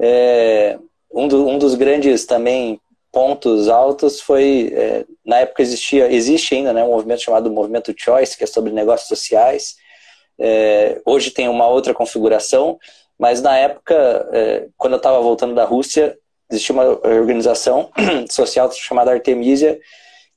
é, 0.00 0.78
um, 1.12 1.28
do, 1.28 1.46
um 1.46 1.58
dos 1.58 1.74
grandes 1.74 2.24
também 2.24 2.80
pontos 3.12 3.68
altos 3.68 4.20
foi, 4.20 4.72
é, 4.74 5.04
na 5.24 5.40
época 5.40 5.62
existia, 5.62 6.10
existe 6.10 6.54
ainda 6.54 6.72
né, 6.72 6.82
um 6.82 6.88
movimento 6.88 7.22
chamado 7.22 7.50
Movimento 7.50 7.94
Choice, 7.96 8.36
que 8.36 8.44
é 8.44 8.46
sobre 8.46 8.72
negócios 8.72 9.08
sociais, 9.08 9.76
é, 10.38 11.00
hoje 11.04 11.30
tem 11.30 11.48
uma 11.48 11.68
outra 11.68 11.94
configuração, 11.94 12.78
mas 13.18 13.42
na 13.42 13.56
época, 13.56 13.94
é, 14.32 14.68
quando 14.76 14.94
eu 14.94 14.96
estava 14.96 15.20
voltando 15.20 15.54
da 15.54 15.64
Rússia, 15.64 16.18
existia 16.50 16.72
uma 16.72 16.86
organização 16.86 17.90
social 18.30 18.70
chamada 18.72 19.12
Artemisia, 19.12 19.78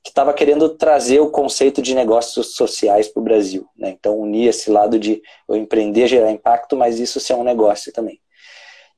que 0.04 0.10
estava 0.10 0.32
querendo 0.32 0.68
trazer 0.68 1.18
o 1.18 1.30
conceito 1.30 1.82
de 1.82 1.94
negócios 1.94 2.54
sociais 2.54 3.08
para 3.08 3.20
o 3.20 3.24
Brasil. 3.24 3.66
Né? 3.76 3.90
Então, 3.90 4.16
unir 4.16 4.48
esse 4.48 4.70
lado 4.70 5.00
de 5.00 5.20
eu 5.48 5.56
empreender, 5.56 6.06
gerar 6.06 6.30
impacto, 6.30 6.76
mas 6.76 7.00
isso 7.00 7.18
ser 7.18 7.34
um 7.34 7.42
negócio 7.42 7.92
também. 7.92 8.20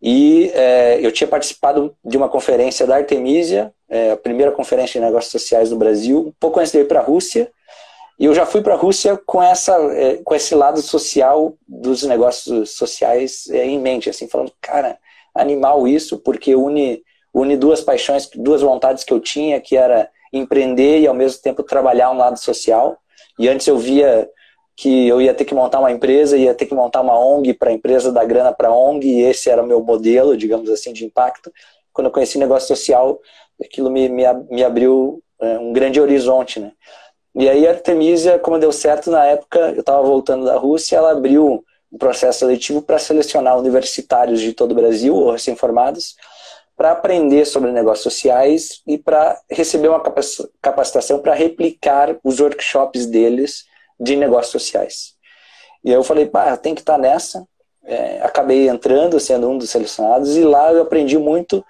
E 0.00 0.50
é, 0.54 1.04
eu 1.04 1.10
tinha 1.10 1.26
participado 1.26 1.94
de 2.04 2.16
uma 2.16 2.28
conferência 2.28 2.86
da 2.86 2.96
Artemisia, 2.96 3.72
é, 3.88 4.12
a 4.12 4.16
primeira 4.16 4.52
conferência 4.52 5.00
de 5.00 5.06
negócios 5.06 5.32
sociais 5.32 5.70
do 5.70 5.76
Brasil, 5.76 6.28
um 6.28 6.32
pouco 6.38 6.60
antes 6.60 6.72
de 6.72 6.78
ir 6.78 6.86
para 6.86 7.00
a 7.00 7.02
Rússia. 7.02 7.50
E 8.18 8.24
eu 8.24 8.34
já 8.34 8.46
fui 8.46 8.60
para 8.62 8.74
a 8.74 8.76
Rússia 8.76 9.20
com, 9.26 9.42
essa, 9.42 9.74
é, 9.92 10.16
com 10.24 10.34
esse 10.34 10.54
lado 10.54 10.80
social 10.82 11.54
dos 11.66 12.02
negócios 12.02 12.70
sociais 12.76 13.48
é, 13.50 13.64
em 13.64 13.78
mente, 13.78 14.10
assim, 14.10 14.28
falando, 14.28 14.52
cara, 14.60 14.98
animal 15.34 15.86
isso, 15.86 16.18
porque 16.18 16.54
une, 16.54 17.02
une 17.34 17.56
duas 17.56 17.80
paixões, 17.80 18.28
duas 18.34 18.62
vontades 18.62 19.04
que 19.04 19.12
eu 19.12 19.20
tinha, 19.20 19.60
que 19.60 19.76
era 19.76 20.08
empreender 20.32 21.00
e 21.00 21.06
ao 21.06 21.14
mesmo 21.14 21.40
tempo 21.42 21.62
trabalhar 21.62 22.10
um 22.10 22.16
lado 22.16 22.38
social. 22.38 22.98
E 23.38 23.48
antes 23.48 23.66
eu 23.66 23.78
via 23.78 24.28
que 24.78 25.08
eu 25.08 25.20
ia 25.20 25.34
ter 25.34 25.44
que 25.44 25.56
montar 25.56 25.80
uma 25.80 25.90
empresa, 25.90 26.36
ia 26.36 26.54
ter 26.54 26.64
que 26.64 26.74
montar 26.74 27.00
uma 27.00 27.18
ONG 27.18 27.52
para 27.52 27.70
a 27.70 27.72
empresa 27.72 28.12
dar 28.12 28.24
grana 28.24 28.52
para 28.52 28.68
a 28.68 28.72
ONG, 28.72 29.08
e 29.08 29.22
esse 29.22 29.50
era 29.50 29.60
o 29.60 29.66
meu 29.66 29.82
modelo, 29.82 30.36
digamos 30.36 30.70
assim, 30.70 30.92
de 30.92 31.04
impacto. 31.04 31.52
Quando 31.92 32.06
eu 32.06 32.12
conheci 32.12 32.38
negócio 32.38 32.68
social, 32.68 33.20
aquilo 33.60 33.90
me, 33.90 34.08
me, 34.08 34.22
me 34.48 34.62
abriu 34.62 35.20
é, 35.40 35.58
um 35.58 35.72
grande 35.72 36.00
horizonte, 36.00 36.60
né? 36.60 36.70
E 37.34 37.48
aí 37.48 37.66
a 37.66 37.70
Artemisia, 37.70 38.38
como 38.38 38.56
deu 38.56 38.70
certo 38.70 39.10
na 39.10 39.24
época, 39.24 39.58
eu 39.74 39.80
estava 39.80 40.00
voltando 40.00 40.44
da 40.44 40.56
Rússia, 40.56 40.96
ela 40.96 41.10
abriu 41.10 41.64
um 41.90 41.98
processo 41.98 42.38
seletivo 42.38 42.80
para 42.80 43.00
selecionar 43.00 43.58
universitários 43.58 44.40
de 44.40 44.52
todo 44.52 44.70
o 44.70 44.76
Brasil, 44.76 45.12
ou 45.12 45.32
recém-formados, 45.32 46.14
para 46.76 46.92
aprender 46.92 47.46
sobre 47.46 47.72
negócios 47.72 48.04
sociais 48.04 48.80
e 48.86 48.96
para 48.96 49.40
receber 49.50 49.88
uma 49.88 50.00
capacitação 50.62 51.18
para 51.18 51.34
replicar 51.34 52.16
os 52.22 52.38
workshops 52.38 53.06
deles 53.06 53.66
de 53.98 54.16
negócios 54.16 54.52
sociais. 54.52 55.14
E 55.84 55.90
eu 55.90 56.02
falei, 56.02 56.26
pá, 56.26 56.56
tem 56.56 56.74
que 56.74 56.80
estar 56.80 56.94
tá 56.94 56.98
nessa. 56.98 57.46
É, 57.84 58.20
acabei 58.22 58.68
entrando, 58.68 59.18
sendo 59.18 59.48
um 59.48 59.56
dos 59.56 59.70
selecionados, 59.70 60.36
e 60.36 60.44
lá 60.44 60.72
eu 60.72 60.82
aprendi 60.82 61.16
muito 61.16 61.64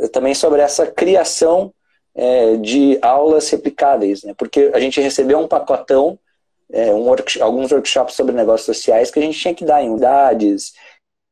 eh, 0.00 0.08
também 0.08 0.32
sobre 0.34 0.60
essa 0.60 0.86
criação 0.86 1.74
é, 2.14 2.56
de 2.56 2.96
aulas 3.02 3.50
replicáveis, 3.50 4.22
né? 4.22 4.34
porque 4.38 4.70
a 4.72 4.78
gente 4.78 5.00
recebeu 5.00 5.38
um 5.40 5.48
pacotão, 5.48 6.16
é, 6.72 6.92
um 6.92 7.08
work, 7.08 7.42
alguns 7.42 7.72
workshops 7.72 8.14
sobre 8.14 8.34
negócios 8.34 8.66
sociais 8.66 9.10
que 9.10 9.18
a 9.18 9.22
gente 9.22 9.38
tinha 9.38 9.54
que 9.54 9.64
dar 9.64 9.82
em 9.82 9.90
unidades, 9.90 10.74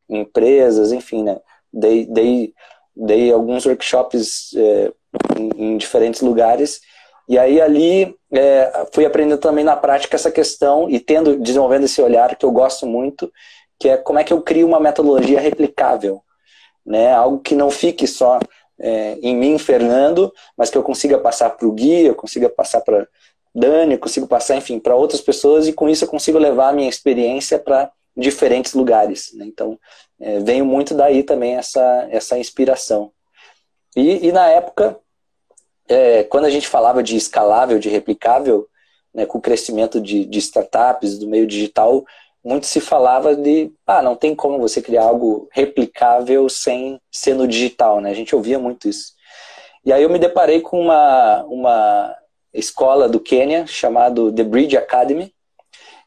em 0.09 0.21
empresas, 0.21 0.91
enfim, 0.91 1.23
né? 1.23 1.39
Dei, 1.73 2.05
dei 2.07 2.53
dei 2.95 3.33
alguns 3.33 3.65
workshops 3.65 4.55
é, 4.55 4.93
em, 5.39 5.73
em, 5.73 5.77
diferentes 5.77 6.21
lugares 6.21 6.81
e 7.29 7.39
aí 7.39 7.61
ali 7.61 8.15
é, 8.33 8.87
fui 8.93 9.05
aprendendo 9.05 9.39
também 9.39 9.65
na 9.65 9.77
prática 9.77 10.17
essa 10.17 10.31
questão 10.31 10.89
e 10.89 10.99
tendo 10.99 11.37
desenvolvendo 11.39 11.85
esse 11.85 12.01
olhar 12.01 12.37
que 12.37 12.45
eu 12.45 12.51
gosto 12.51 12.87
muito 12.87 13.33
que 13.79 13.89
é 13.89 13.97
como 13.97 14.19
é 14.19 14.25
que 14.25 14.33
eu 14.33 14.41
crio 14.41 14.67
uma 14.67 14.81
metodologia 14.81 15.41
replicável 15.41 16.23
né 16.85 17.13
algo 17.13 17.39
que 17.39 17.55
não 17.55 17.71
fique 17.71 18.07
só 18.07 18.39
é, 18.81 19.19
em 19.23 19.37
mim 19.37 19.59
Fernando 19.59 20.33
mas 20.57 20.71
que 20.71 20.79
eu 20.79 20.83
consiga 20.83 21.19
passar 21.19 21.51
para 21.51 21.67
o 21.67 21.73
Gui 21.73 22.07
eu 22.07 22.15
consiga 22.15 22.49
passar 22.49 22.81
para 22.81 23.07
Dani 23.55 23.95
eu 23.95 23.99
consigo 23.99 24.27
passar 24.27 24.57
enfim 24.57 24.79
para 24.79 24.97
outras 24.97 25.21
pessoas 25.21 25.69
e 25.69 25.73
com 25.73 25.89
isso 25.89 26.05
eu 26.05 26.09
consigo 26.09 26.39
levar 26.39 26.69
a 26.69 26.73
minha 26.73 26.89
experiência 26.89 27.59
para 27.59 27.91
diferentes 28.17 28.75
lugares. 28.75 29.33
Né? 29.35 29.47
Então, 29.47 29.79
é, 30.21 30.39
veio 30.41 30.65
muito 30.65 30.95
daí 30.95 31.23
também 31.23 31.57
essa, 31.57 32.09
essa 32.11 32.39
inspiração. 32.39 33.13
E, 33.97 34.29
e 34.29 34.33
na 34.33 34.49
época, 34.49 34.99
é, 35.93 36.25
quando 36.25 36.47
a 36.47 36.51
gente 36.51 36.67
falava 36.67 37.03
de 37.03 37.17
escalável, 37.17 37.79
de 37.79 37.89
replicável, 37.89 38.67
né, 39.15 39.27
com 39.27 39.39
o 39.39 39.43
crescimento 39.43 40.01
de, 40.01 40.25
de 40.25 40.39
startups 40.39 41.19
do 41.19 41.29
meio 41.29 41.47
digital, 41.47 42.05
muito 42.45 42.67
se 42.67 42.81
falava 42.81 43.37
de, 43.37 43.71
ah, 43.87 44.03
não 44.03 44.17
tem 44.17 44.35
como 44.35 44.59
você 44.59 44.83
criar 44.83 45.05
algo 45.05 45.49
replicável 45.53 46.49
sem 46.49 47.01
ser 47.11 47.35
no 47.35 47.47
digital, 47.47 48.01
né? 48.01 48.11
A 48.11 48.15
gente 48.15 48.35
ouvia 48.35 48.59
muito 48.59 48.89
isso. 48.89 49.13
E 49.85 49.93
aí 49.93 50.03
eu 50.03 50.11
me 50.11 50.19
deparei 50.19 50.61
com 50.61 50.81
uma, 50.81 51.45
uma 51.45 52.17
escola 52.53 53.09
do 53.09 53.21
Quênia 53.21 53.67
chamado 53.67 54.33
The 54.33 54.43
Bridge 54.43 54.77
Academy, 54.77 55.33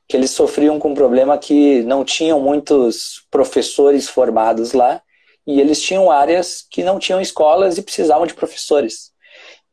que 0.08 0.18
eles 0.18 0.32
sofriam 0.32 0.78
com 0.78 0.90
um 0.90 0.96
problema 0.96 1.38
que 1.38 1.84
não 1.84 2.04
tinham 2.04 2.40
muitos 2.40 3.26
professores 3.32 4.10
formados 4.10 4.74
lá 4.74 5.02
e 5.48 5.60
eles 5.62 5.82
tinham 5.82 6.12
áreas 6.12 6.66
que 6.70 6.84
não 6.84 7.00
tinham 7.00 7.22
escolas 7.22 7.78
e 7.78 7.82
precisavam 7.82 8.28
de 8.28 8.34
professores. 8.34 9.15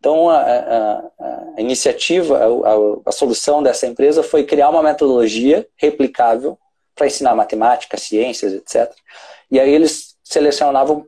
Então, 0.02 0.28
a, 0.28 0.40
a, 0.40 0.98
a 1.56 1.60
iniciativa, 1.60 2.36
a, 2.36 3.08
a, 3.08 3.12
solução 3.12 3.62
dessa 3.62 3.86
empresa 3.86 4.20
foi 4.20 4.42
criar 4.42 4.68
uma 4.68 4.82
metodologia 4.82 5.64
replicável 5.76 6.58
para 6.92 7.06
ensinar 7.06 7.36
matemática, 7.36 7.96
ciências, 7.96 8.52
etc. 8.52 8.92
E 9.48 9.60
aí 9.60 9.72
eles 9.72 10.16
selecionavam 10.24 11.06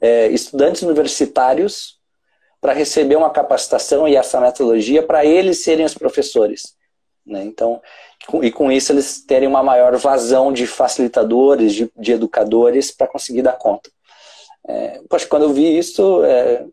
é, 0.00 0.28
estudantes 0.28 0.82
universitários 0.82 1.98
para 2.60 2.72
receber 2.72 3.16
uma 3.16 3.28
capacitação 3.28 4.06
e 4.06 4.14
essa 4.14 4.40
metodologia 4.40 5.02
para 5.02 5.24
eles 5.24 5.64
serem 5.64 5.84
os 5.84 5.94
professores. 5.94 6.76
Né? 7.26 7.42
Então, 7.42 7.82
e 8.40 8.52
com 8.52 8.70
isso 8.70 8.92
eles 8.92 9.20
terem 9.26 9.48
uma 9.48 9.64
maior 9.64 9.96
vazão 9.96 10.52
de 10.52 10.64
facilitadores, 10.64 11.74
de, 11.74 11.90
de 11.96 12.12
educadores 12.12 12.92
para 12.92 13.08
conseguir 13.08 13.42
dar 13.42 13.58
conta. 13.58 13.90
É, 14.68 15.00
poxa, 15.10 15.26
quando 15.26 15.42
eu 15.42 15.52
vi 15.52 15.76
isso, 15.76 16.22
é, 16.22 16.64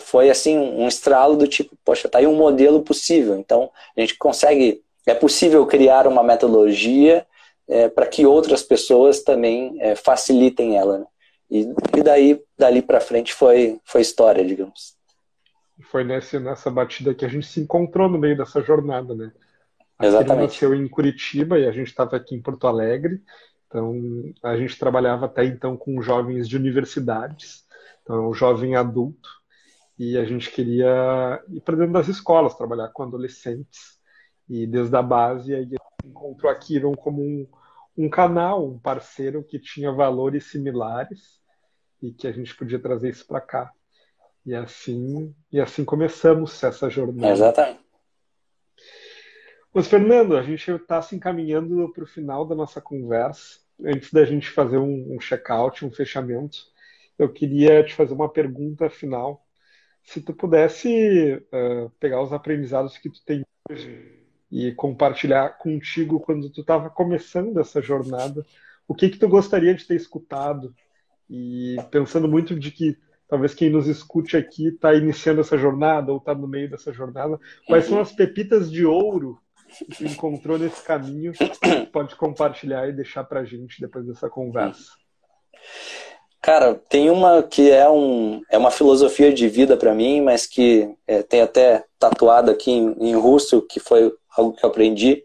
foi 0.00 0.30
assim 0.30 0.56
um 0.56 0.86
estralo 0.86 1.36
do 1.36 1.46
tipo, 1.46 1.76
poxa, 1.84 2.08
tá 2.08 2.18
aí 2.18 2.26
um 2.26 2.36
modelo 2.36 2.82
possível. 2.82 3.36
Então, 3.36 3.70
a 3.96 4.00
gente 4.00 4.16
consegue, 4.16 4.82
é 5.06 5.14
possível 5.14 5.66
criar 5.66 6.06
uma 6.06 6.22
metodologia 6.22 7.26
é, 7.68 7.88
para 7.88 8.06
que 8.06 8.24
outras 8.26 8.62
pessoas 8.62 9.22
também 9.22 9.76
é, 9.80 9.94
facilitem 9.94 10.76
ela. 10.76 10.98
Né? 10.98 11.06
E, 11.50 11.60
e 11.96 12.02
daí, 12.02 12.40
dali 12.56 12.82
para 12.82 13.00
frente 13.00 13.34
foi, 13.34 13.80
foi 13.84 14.00
história, 14.00 14.44
digamos. 14.44 14.94
Foi 15.90 16.04
nesse, 16.04 16.38
nessa 16.38 16.70
batida 16.70 17.14
que 17.14 17.24
a 17.24 17.28
gente 17.28 17.46
se 17.46 17.60
encontrou 17.60 18.08
no 18.08 18.18
meio 18.18 18.36
dessa 18.36 18.62
jornada, 18.62 19.14
né? 19.14 19.32
Exatamente. 20.00 20.32
Ele 20.32 20.42
nasceu 20.42 20.74
em 20.74 20.88
Curitiba 20.88 21.58
e 21.58 21.66
a 21.66 21.72
gente 21.72 21.88
estava 21.88 22.16
aqui 22.16 22.34
em 22.34 22.42
Porto 22.42 22.66
Alegre. 22.66 23.20
Então, 23.66 23.94
a 24.42 24.56
gente 24.56 24.78
trabalhava 24.78 25.26
até 25.26 25.44
então 25.44 25.76
com 25.76 26.02
jovens 26.02 26.46
de 26.46 26.56
universidades, 26.56 27.64
então, 28.02 28.28
um 28.28 28.34
jovem 28.34 28.76
adulto, 28.76 29.28
e 29.98 30.16
a 30.16 30.24
gente 30.24 30.50
queria 30.50 31.42
ir 31.48 31.60
para 31.60 31.76
dentro 31.76 31.92
das 31.92 32.08
escolas, 32.08 32.54
trabalhar 32.54 32.88
com 32.88 33.02
adolescentes. 33.02 34.00
E 34.48 34.66
desde 34.66 34.94
a 34.96 35.02
base, 35.02 35.54
aí 35.54 35.68
encontrou 36.04 36.50
a 36.50 36.54
Kiron 36.54 36.94
como 36.94 37.22
um, 37.22 37.46
um 37.96 38.08
canal, 38.08 38.66
um 38.66 38.78
parceiro 38.78 39.42
que 39.44 39.58
tinha 39.58 39.92
valores 39.92 40.50
similares 40.50 41.40
e 42.02 42.12
que 42.12 42.26
a 42.26 42.32
gente 42.32 42.54
podia 42.56 42.78
trazer 42.78 43.10
isso 43.10 43.26
para 43.26 43.40
cá. 43.40 43.72
E 44.44 44.54
assim, 44.54 45.34
e 45.52 45.60
assim 45.60 45.84
começamos 45.84 46.62
essa 46.62 46.90
jornada. 46.90 47.32
Exatamente. 47.32 47.80
Mas, 49.72 49.86
Fernando, 49.86 50.36
a 50.36 50.42
gente 50.42 50.70
está 50.70 51.00
se 51.00 51.16
encaminhando 51.16 51.90
para 51.92 52.04
o 52.04 52.06
final 52.06 52.44
da 52.46 52.54
nossa 52.54 52.80
conversa. 52.80 53.60
Antes 53.82 54.12
da 54.12 54.24
gente 54.24 54.50
fazer 54.50 54.76
um, 54.76 55.14
um 55.14 55.18
check-out, 55.18 55.84
um 55.84 55.90
fechamento, 55.90 56.58
eu 57.18 57.32
queria 57.32 57.82
te 57.82 57.94
fazer 57.94 58.12
uma 58.12 58.28
pergunta 58.28 58.90
final. 58.90 59.42
Se 60.04 60.20
tu 60.20 60.34
pudesse 60.34 61.42
uh, 61.52 61.90
pegar 62.00 62.22
os 62.22 62.32
aprendizados 62.32 62.98
que 62.98 63.08
tu 63.08 63.24
tem 63.24 63.44
hoje 63.70 64.20
e 64.50 64.72
compartilhar 64.72 65.58
contigo 65.58 66.20
quando 66.20 66.50
tu 66.50 66.60
estava 66.60 66.90
começando 66.90 67.58
essa 67.58 67.80
jornada, 67.80 68.44
o 68.86 68.94
que 68.94 69.08
que 69.08 69.18
tu 69.18 69.28
gostaria 69.28 69.74
de 69.74 69.86
ter 69.86 69.94
escutado? 69.94 70.74
E 71.30 71.76
pensando 71.90 72.28
muito 72.28 72.58
de 72.58 72.70
que 72.70 72.98
talvez 73.26 73.54
quem 73.54 73.70
nos 73.70 73.86
escute 73.86 74.36
aqui 74.36 74.68
está 74.68 74.92
iniciando 74.94 75.40
essa 75.40 75.56
jornada 75.56 76.12
ou 76.12 76.18
está 76.18 76.34
no 76.34 76.46
meio 76.46 76.68
dessa 76.68 76.92
jornada, 76.92 77.40
quais 77.66 77.86
são 77.86 77.98
as 77.98 78.12
pepitas 78.12 78.70
de 78.70 78.84
ouro 78.84 79.40
que 79.96 80.04
encontrou 80.04 80.58
nesse 80.58 80.84
caminho, 80.84 81.32
pode 81.90 82.14
compartilhar 82.16 82.88
e 82.88 82.92
deixar 82.92 83.24
pra 83.24 83.44
gente 83.44 83.80
depois 83.80 84.06
dessa 84.06 84.28
conversa. 84.28 84.92
Cara, 86.42 86.74
tem 86.88 87.08
uma 87.08 87.40
que 87.40 87.70
é, 87.70 87.88
um, 87.88 88.42
é 88.50 88.58
uma 88.58 88.72
filosofia 88.72 89.32
de 89.32 89.48
vida 89.48 89.76
para 89.76 89.94
mim, 89.94 90.20
mas 90.20 90.44
que 90.44 90.92
é, 91.06 91.22
tem 91.22 91.40
até 91.40 91.84
tatuado 92.00 92.50
aqui 92.50 92.72
em, 92.72 92.96
em, 92.98 93.14
russo, 93.14 93.62
que 93.62 93.78
foi 93.78 94.12
algo 94.36 94.52
que 94.52 94.64
eu 94.64 94.68
aprendi 94.68 95.24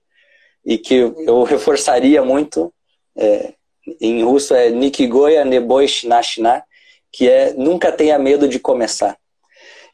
e 0.64 0.78
que 0.78 0.94
eu 0.94 1.42
reforçaria 1.44 2.24
muito. 2.24 2.72
É, 3.18 3.56
em 4.00 4.24
russo 4.24 4.54
é 4.54 4.70
Nikigoya 4.70 5.44
Neboi 5.44 5.88
Shinashina, 5.88 6.64
que 7.12 7.28
é 7.28 7.52
nunca 7.54 7.92
tenha 7.92 8.20
medo 8.20 8.48
de 8.48 8.60
começar. 8.60 9.18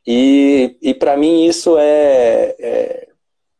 E, 0.06 0.76
e 0.82 0.94
para 0.94 1.16
mim 1.16 1.46
isso 1.46 1.78
é, 1.78 2.54
é 2.60 3.08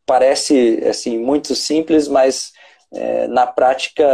parece 0.04 0.84
assim 0.86 1.16
muito 1.16 1.54
simples, 1.54 2.08
mas 2.08 2.52
é, 2.92 3.26
na 3.26 3.46
prática 3.46 4.04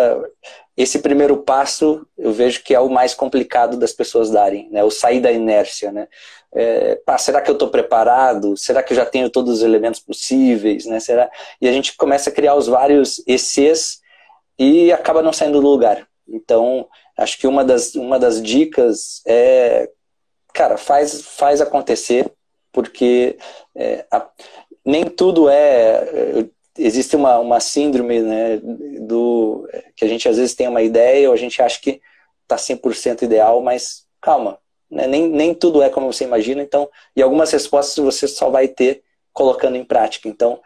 esse 0.76 1.00
primeiro 1.00 1.38
passo 1.38 2.06
eu 2.16 2.32
vejo 2.32 2.62
que 2.62 2.74
é 2.74 2.80
o 2.80 2.88
mais 2.88 3.14
complicado 3.14 3.76
das 3.76 3.92
pessoas 3.92 4.30
darem, 4.30 4.68
né? 4.70 4.82
O 4.84 4.90
sair 4.90 5.20
da 5.20 5.30
inércia, 5.30 5.92
né? 5.92 6.08
É, 6.52 6.96
pá, 7.04 7.18
será 7.18 7.40
que 7.40 7.50
eu 7.50 7.54
estou 7.54 7.68
preparado? 7.68 8.56
Será 8.56 8.82
que 8.82 8.92
eu 8.92 8.96
já 8.96 9.04
tenho 9.04 9.30
todos 9.30 9.58
os 9.58 9.62
elementos 9.62 10.00
possíveis, 10.00 10.86
né? 10.86 11.00
Será? 11.00 11.30
E 11.60 11.68
a 11.68 11.72
gente 11.72 11.96
começa 11.96 12.30
a 12.30 12.32
criar 12.32 12.54
os 12.54 12.66
vários 12.66 13.22
ECs 13.26 14.00
e 14.58 14.92
acaba 14.92 15.22
não 15.22 15.32
saindo 15.32 15.60
do 15.60 15.66
lugar. 15.66 16.06
Então, 16.28 16.88
acho 17.16 17.38
que 17.38 17.46
uma 17.46 17.64
das, 17.64 17.94
uma 17.94 18.18
das 18.18 18.42
dicas 18.42 19.22
é, 19.26 19.90
cara, 20.52 20.76
faz, 20.76 21.22
faz 21.22 21.60
acontecer, 21.60 22.30
porque 22.72 23.36
é, 23.74 24.06
a, 24.10 24.28
nem 24.84 25.04
tudo 25.04 25.48
é 25.48 26.48
existe 26.84 27.16
uma, 27.16 27.38
uma 27.38 27.60
síndrome 27.60 28.20
né, 28.20 28.60
do 29.00 29.68
que 29.96 30.04
a 30.04 30.08
gente 30.08 30.28
às 30.28 30.36
vezes 30.36 30.54
tem 30.54 30.68
uma 30.68 30.82
ideia 30.82 31.28
ou 31.28 31.34
a 31.34 31.38
gente 31.38 31.60
acha 31.60 31.80
que 31.80 32.00
está 32.42 32.56
100% 32.56 33.22
ideal, 33.22 33.62
mas 33.62 34.06
calma, 34.20 34.58
né, 34.90 35.06
nem, 35.06 35.28
nem 35.28 35.54
tudo 35.54 35.82
é 35.82 35.88
como 35.88 36.12
você 36.12 36.24
imagina, 36.24 36.62
então, 36.62 36.88
e 37.14 37.22
algumas 37.22 37.50
respostas 37.50 38.04
você 38.04 38.26
só 38.26 38.50
vai 38.50 38.66
ter 38.66 39.02
colocando 39.32 39.76
em 39.76 39.84
prática. 39.84 40.28
Então, 40.28 40.60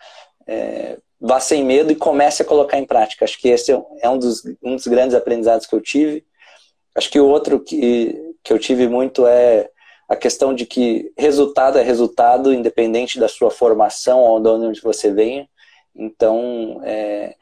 é, 0.47 0.99
vá 1.21 1.41
sem 1.41 1.65
medo 1.65 1.93
e 1.93 1.97
comece 1.97 2.43
a 2.43 2.45
colocar 2.45 2.79
em 2.79 2.87
prática. 2.87 3.25
Acho 3.25 3.39
que 3.39 3.49
esse 3.49 3.73
é 4.01 4.09
um 4.09 4.19
dos, 4.19 4.43
um 4.63 4.75
dos 4.77 4.87
grandes 4.87 5.15
aprendizados 5.15 5.67
que 5.67 5.75
eu 5.75 5.81
tive. 5.81 6.25
Acho 6.95 7.11
que 7.11 7.21
o 7.21 7.29
outro 7.29 7.61
que, 7.61 8.35
que 8.43 8.53
eu 8.53 8.59
tive 8.59 8.89
muito 8.89 9.27
é 9.27 9.69
a 10.09 10.17
questão 10.17 10.55
de 10.55 10.67
que 10.67 11.13
resultado 11.17 11.79
é 11.79 11.83
resultado, 11.83 12.53
independente 12.53 13.19
da 13.19 13.29
sua 13.29 13.51
formação 13.51 14.21
ou 14.21 14.41
de 14.41 14.49
onde 14.49 14.81
você 14.81 15.11
venha. 15.13 15.49
Então, 15.95 16.81
é, 16.85 17.35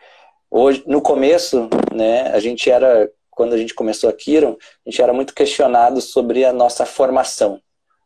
hoje, 0.51 0.83
no 0.87 1.01
começo, 1.01 1.69
né, 1.93 2.29
a 2.29 2.39
gente 2.39 2.71
era, 2.71 3.11
quando 3.31 3.55
a 3.55 3.59
gente 3.59 3.75
começou 3.75 4.11
a 4.11 4.13
Kiron, 4.13 4.57
a 4.87 4.91
gente 4.91 5.01
era 5.01 5.13
muito 5.13 5.35
questionado 5.35 6.01
sobre 6.01 6.45
a 6.45 6.53
nossa 6.53 6.85
formação. 6.85 7.61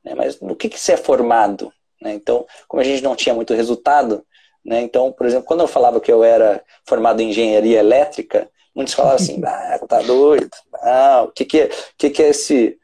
Né, 0.04 0.14
mas 0.14 0.40
no 0.40 0.54
que, 0.54 0.68
que 0.68 0.78
você 0.78 0.92
é 0.92 0.96
formado? 0.96 1.72
Né? 2.00 2.14
Então, 2.14 2.46
como 2.68 2.80
a 2.80 2.84
gente 2.84 3.02
não 3.02 3.16
tinha 3.16 3.34
muito 3.34 3.54
resultado, 3.54 4.24
né, 4.64 4.80
então, 4.80 5.12
por 5.12 5.26
exemplo, 5.26 5.46
quando 5.46 5.60
eu 5.60 5.68
falava 5.68 6.00
que 6.00 6.12
eu 6.12 6.22
era 6.22 6.62
formado 6.84 7.20
em 7.20 7.30
engenharia 7.30 7.80
elétrica, 7.80 8.48
muitos 8.74 8.94
falavam 8.94 9.16
assim, 9.16 9.40
ah, 9.44 9.80
tá 9.88 10.00
doido, 10.02 10.50
ah, 10.74 11.24
o 11.26 11.32
que, 11.32 11.44
que, 11.44 11.60
é, 11.60 11.64
o 11.66 11.70
que, 11.98 12.10
que 12.10 12.22
é 12.22 12.28
esse, 12.28 12.78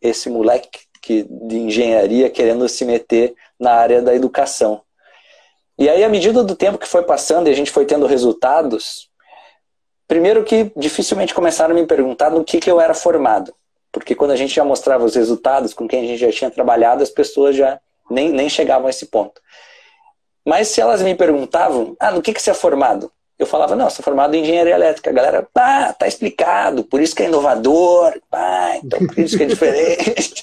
esse 0.00 0.30
moleque 0.30 0.80
que, 1.00 1.24
de 1.24 1.56
engenharia 1.56 2.30
querendo 2.30 2.68
se 2.68 2.84
meter 2.84 3.34
na 3.58 3.72
área 3.72 4.00
da 4.00 4.14
educação? 4.14 4.82
E 5.82 5.88
aí, 5.88 6.04
à 6.04 6.08
medida 6.08 6.44
do 6.44 6.54
tempo 6.54 6.78
que 6.78 6.86
foi 6.86 7.02
passando 7.02 7.48
e 7.48 7.50
a 7.50 7.56
gente 7.56 7.72
foi 7.72 7.84
tendo 7.84 8.06
resultados, 8.06 9.08
primeiro 10.06 10.44
que 10.44 10.70
dificilmente 10.76 11.34
começaram 11.34 11.72
a 11.72 11.74
me 11.74 11.84
perguntar 11.84 12.30
no 12.30 12.44
que, 12.44 12.60
que 12.60 12.70
eu 12.70 12.80
era 12.80 12.94
formado. 12.94 13.52
Porque 13.90 14.14
quando 14.14 14.30
a 14.30 14.36
gente 14.36 14.54
já 14.54 14.62
mostrava 14.62 15.04
os 15.04 15.16
resultados 15.16 15.74
com 15.74 15.88
quem 15.88 16.04
a 16.04 16.06
gente 16.06 16.20
já 16.20 16.30
tinha 16.30 16.52
trabalhado, 16.52 17.02
as 17.02 17.10
pessoas 17.10 17.56
já 17.56 17.80
nem, 18.08 18.30
nem 18.30 18.48
chegavam 18.48 18.86
a 18.86 18.90
esse 18.90 19.06
ponto. 19.06 19.40
Mas 20.46 20.68
se 20.68 20.80
elas 20.80 21.02
me 21.02 21.16
perguntavam, 21.16 21.96
ah, 21.98 22.12
no 22.12 22.22
que, 22.22 22.32
que 22.32 22.40
você 22.40 22.52
é 22.52 22.54
formado? 22.54 23.10
Eu 23.36 23.44
falava, 23.44 23.74
não, 23.74 23.90
sou 23.90 24.04
formado 24.04 24.36
em 24.36 24.42
engenharia 24.42 24.76
elétrica. 24.76 25.10
A 25.10 25.12
galera, 25.12 25.48
ah, 25.52 25.92
tá 25.92 26.06
explicado, 26.06 26.84
por 26.84 27.00
isso 27.00 27.12
que 27.12 27.24
é 27.24 27.26
inovador, 27.26 28.20
ah, 28.30 28.76
então 28.76 29.04
por 29.04 29.18
isso 29.18 29.36
que 29.36 29.42
é 29.42 29.46
diferente. 29.46 30.41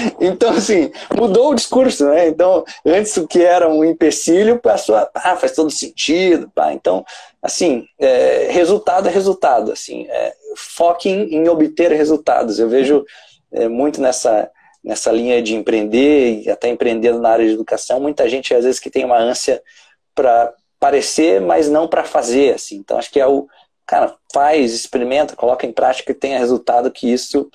então, 0.20 0.50
assim, 0.50 0.90
mudou 1.14 1.50
o 1.50 1.54
discurso, 1.54 2.06
né? 2.06 2.28
Então, 2.28 2.64
antes 2.84 3.16
o 3.16 3.26
que 3.26 3.42
era 3.42 3.68
um 3.68 3.84
empecilho 3.84 4.58
passou 4.58 4.96
a, 4.96 5.10
ah, 5.14 5.36
faz 5.36 5.52
todo 5.52 5.70
sentido, 5.70 6.50
pá. 6.54 6.72
Então, 6.72 7.04
assim, 7.42 7.86
é, 7.98 8.48
resultado 8.50 9.08
é 9.08 9.10
resultado, 9.10 9.72
assim, 9.72 10.06
é, 10.08 10.34
foque 10.56 11.08
em, 11.08 11.34
em, 11.34 11.48
obter 11.48 11.92
resultados. 11.92 12.58
Eu 12.58 12.68
vejo 12.68 13.04
é, 13.52 13.68
muito 13.68 14.00
nessa, 14.00 14.50
nessa 14.82 15.10
linha 15.12 15.42
de 15.42 15.54
empreender 15.54 16.42
e 16.44 16.50
até 16.50 16.68
empreendendo 16.68 17.20
na 17.20 17.30
área 17.30 17.46
de 17.46 17.52
educação, 17.52 18.00
muita 18.00 18.28
gente, 18.28 18.54
às 18.54 18.64
vezes, 18.64 18.80
que 18.80 18.90
tem 18.90 19.04
uma 19.04 19.18
ânsia 19.18 19.62
para 20.14 20.52
parecer, 20.78 21.40
mas 21.40 21.68
não 21.68 21.86
para 21.86 22.04
fazer, 22.04 22.54
assim. 22.54 22.76
Então 22.76 22.98
acho 22.98 23.10
que 23.10 23.20
é 23.20 23.26
o 23.26 23.46
cara 23.86 24.14
faz, 24.32 24.72
experimenta, 24.72 25.36
coloca 25.36 25.66
em 25.66 25.72
prática 25.72 26.12
e 26.12 26.14
tenha 26.14 26.38
resultado 26.38 26.90
que 26.90 27.12
isso, 27.12 27.50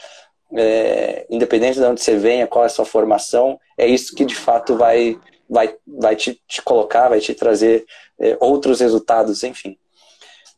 é, 0.54 1.26
independente 1.30 1.80
de 1.80 1.86
onde 1.86 2.02
você 2.02 2.16
venha, 2.18 2.48
qual 2.48 2.64
é 2.64 2.68
a 2.68 2.70
sua 2.70 2.86
formação, 2.86 3.60
é 3.78 3.88
isso 3.88 4.16
que 4.16 4.26
de 4.26 4.36
fato 4.36 4.76
vai 4.76 5.20
vai 5.50 5.76
vai 5.86 6.16
te, 6.16 6.42
te 6.48 6.62
colocar, 6.62 7.10
vai 7.10 7.20
te 7.20 7.34
trazer 7.34 7.86
é, 8.20 8.38
outros 8.40 8.80
resultados, 8.80 9.44
enfim. 9.44 9.78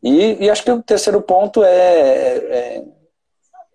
E, 0.01 0.45
e, 0.45 0.49
acho 0.49 0.63
que 0.63 0.71
o 0.71 0.83
terceiro 0.83 1.21
ponto 1.21 1.63
é, 1.63 2.37
é 2.37 2.83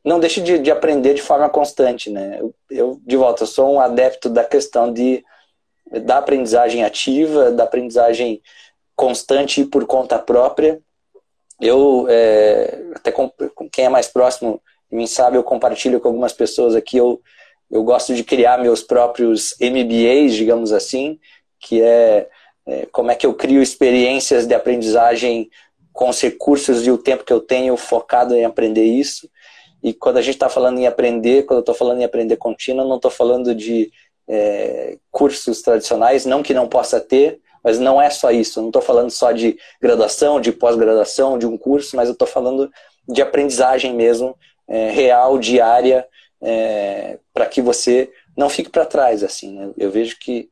não 0.05 0.21
deixe 0.21 0.41
de, 0.41 0.59
de, 0.59 0.71
aprender 0.71 1.15
de 1.15 1.23
forma 1.23 1.49
constante, 1.49 2.11
né? 2.11 2.39
Eu, 2.41 2.55
eu, 2.71 3.01
de 3.05 3.17
volta, 3.17 3.43
eu 3.43 3.47
sou 3.47 3.73
um 3.73 3.81
adepto 3.81 4.29
da 4.29 4.45
questão 4.45 4.93
de 4.93 5.25
da 6.05 6.19
aprendizagem 6.19 6.85
ativa, 6.85 7.51
da 7.51 7.65
aprendizagem 7.65 8.41
constante 8.97 9.61
e 9.61 9.67
por 9.67 9.87
conta 9.87 10.19
própria. 10.19 10.81
Eu, 11.61 12.07
é, 12.09 12.83
até 12.95 13.13
com, 13.13 13.31
com, 13.55 13.69
quem 13.69 13.85
é 13.85 13.89
mais 13.89 14.09
próximo 14.09 14.61
mim 14.97 15.07
sabe, 15.07 15.37
eu 15.37 15.43
compartilho 15.43 16.01
com 16.01 16.09
algumas 16.09 16.33
pessoas 16.33 16.75
aqui, 16.75 16.97
eu, 16.97 17.21
eu 17.71 17.83
gosto 17.83 18.15
de 18.15 18.23
criar 18.23 18.59
meus 18.59 18.83
próprios 18.83 19.55
MBAs, 19.61 20.35
digamos 20.35 20.73
assim, 20.73 21.19
que 21.59 21.81
é, 21.81 22.29
é 22.67 22.87
como 22.93 23.11
é 23.11 23.15
que 23.15 23.27
eu 23.27 23.35
crio 23.35 23.63
experiências 23.63 24.47
de 24.47 24.55
aprendizagem 24.55 25.51
com 25.93 26.09
os 26.09 26.21
recursos 26.21 26.87
e 26.87 26.91
o 26.91 26.99
tempo 26.99 27.25
que 27.25 27.33
eu 27.33 27.41
tenho 27.41 27.77
focado 27.77 28.35
em 28.35 28.45
aprender 28.45 28.85
isso. 28.85 29.29
E 29.83 29.93
quando 29.93 30.19
a 30.19 30.23
gente 30.23 30.35
está 30.35 30.49
falando 30.49 30.79
em 30.79 30.87
aprender, 30.87 31.45
quando 31.45 31.59
eu 31.59 31.63
estou 31.63 31.75
falando 31.75 32.01
em 32.01 32.05
aprender 32.05 32.37
contínuo, 32.37 32.87
não 32.87 32.97
estou 32.97 33.11
falando 33.11 33.55
de 33.55 33.91
é, 34.29 34.97
cursos 35.11 35.61
tradicionais, 35.61 36.25
não 36.25 36.43
que 36.43 36.55
não 36.55 36.69
possa 36.69 37.01
ter, 37.01 37.41
mas 37.63 37.79
não 37.79 38.01
é 38.01 38.09
só 38.11 38.31
isso. 38.31 38.59
Eu 38.59 38.63
não 38.63 38.69
estou 38.71 38.83
falando 38.83 39.11
só 39.11 39.33
de 39.33 39.59
graduação, 39.81 40.41
de 40.41 40.53
pós-graduação, 40.53 41.39
de 41.39 41.47
um 41.47 41.57
curso, 41.57 41.97
mas 41.97 42.09
eu 42.09 42.13
estou 42.13 42.29
falando 42.29 42.71
de 43.09 43.21
aprendizagem 43.21 43.95
mesmo, 43.95 44.37
é, 44.73 44.91
real, 44.91 45.39
diária, 45.39 46.09
é, 46.41 47.19
para 47.35 47.45
que 47.45 47.61
você 47.61 48.11
não 48.35 48.49
fique 48.49 48.71
para 48.71 48.87
trás. 48.87 49.23
assim. 49.23 49.55
Né? 49.55 49.71
Eu 49.77 49.91
vejo 49.91 50.19
que 50.19 50.49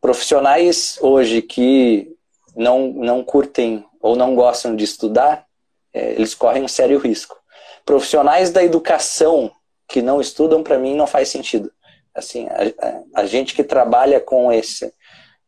profissionais 0.00 0.98
hoje 1.00 1.40
que 1.40 2.12
não, 2.56 2.88
não 2.88 3.22
curtem 3.22 3.84
ou 4.00 4.16
não 4.16 4.34
gostam 4.34 4.74
de 4.74 4.82
estudar, 4.82 5.46
é, 5.94 6.10
eles 6.10 6.34
correm 6.34 6.64
um 6.64 6.68
sério 6.68 6.98
risco. 6.98 7.38
Profissionais 7.84 8.50
da 8.50 8.64
educação 8.64 9.52
que 9.86 10.02
não 10.02 10.20
estudam, 10.20 10.64
para 10.64 10.76
mim, 10.76 10.96
não 10.96 11.06
faz 11.06 11.28
sentido. 11.28 11.72
Assim, 12.12 12.48
a, 12.48 12.84
a, 12.84 13.22
a 13.22 13.26
gente 13.26 13.54
que 13.54 13.62
trabalha 13.62 14.20
com 14.20 14.52
esse 14.52 14.92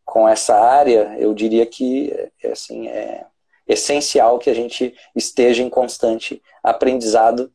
com 0.04 0.26
essa 0.26 0.54
área, 0.54 1.16
eu 1.18 1.34
diria 1.34 1.66
que 1.66 2.10
é, 2.42 2.52
assim, 2.52 2.88
é 2.88 3.26
essencial 3.66 4.38
que 4.38 4.48
a 4.48 4.54
gente 4.54 4.94
esteja 5.14 5.62
em 5.62 5.68
constante 5.68 6.42
aprendizado 6.62 7.52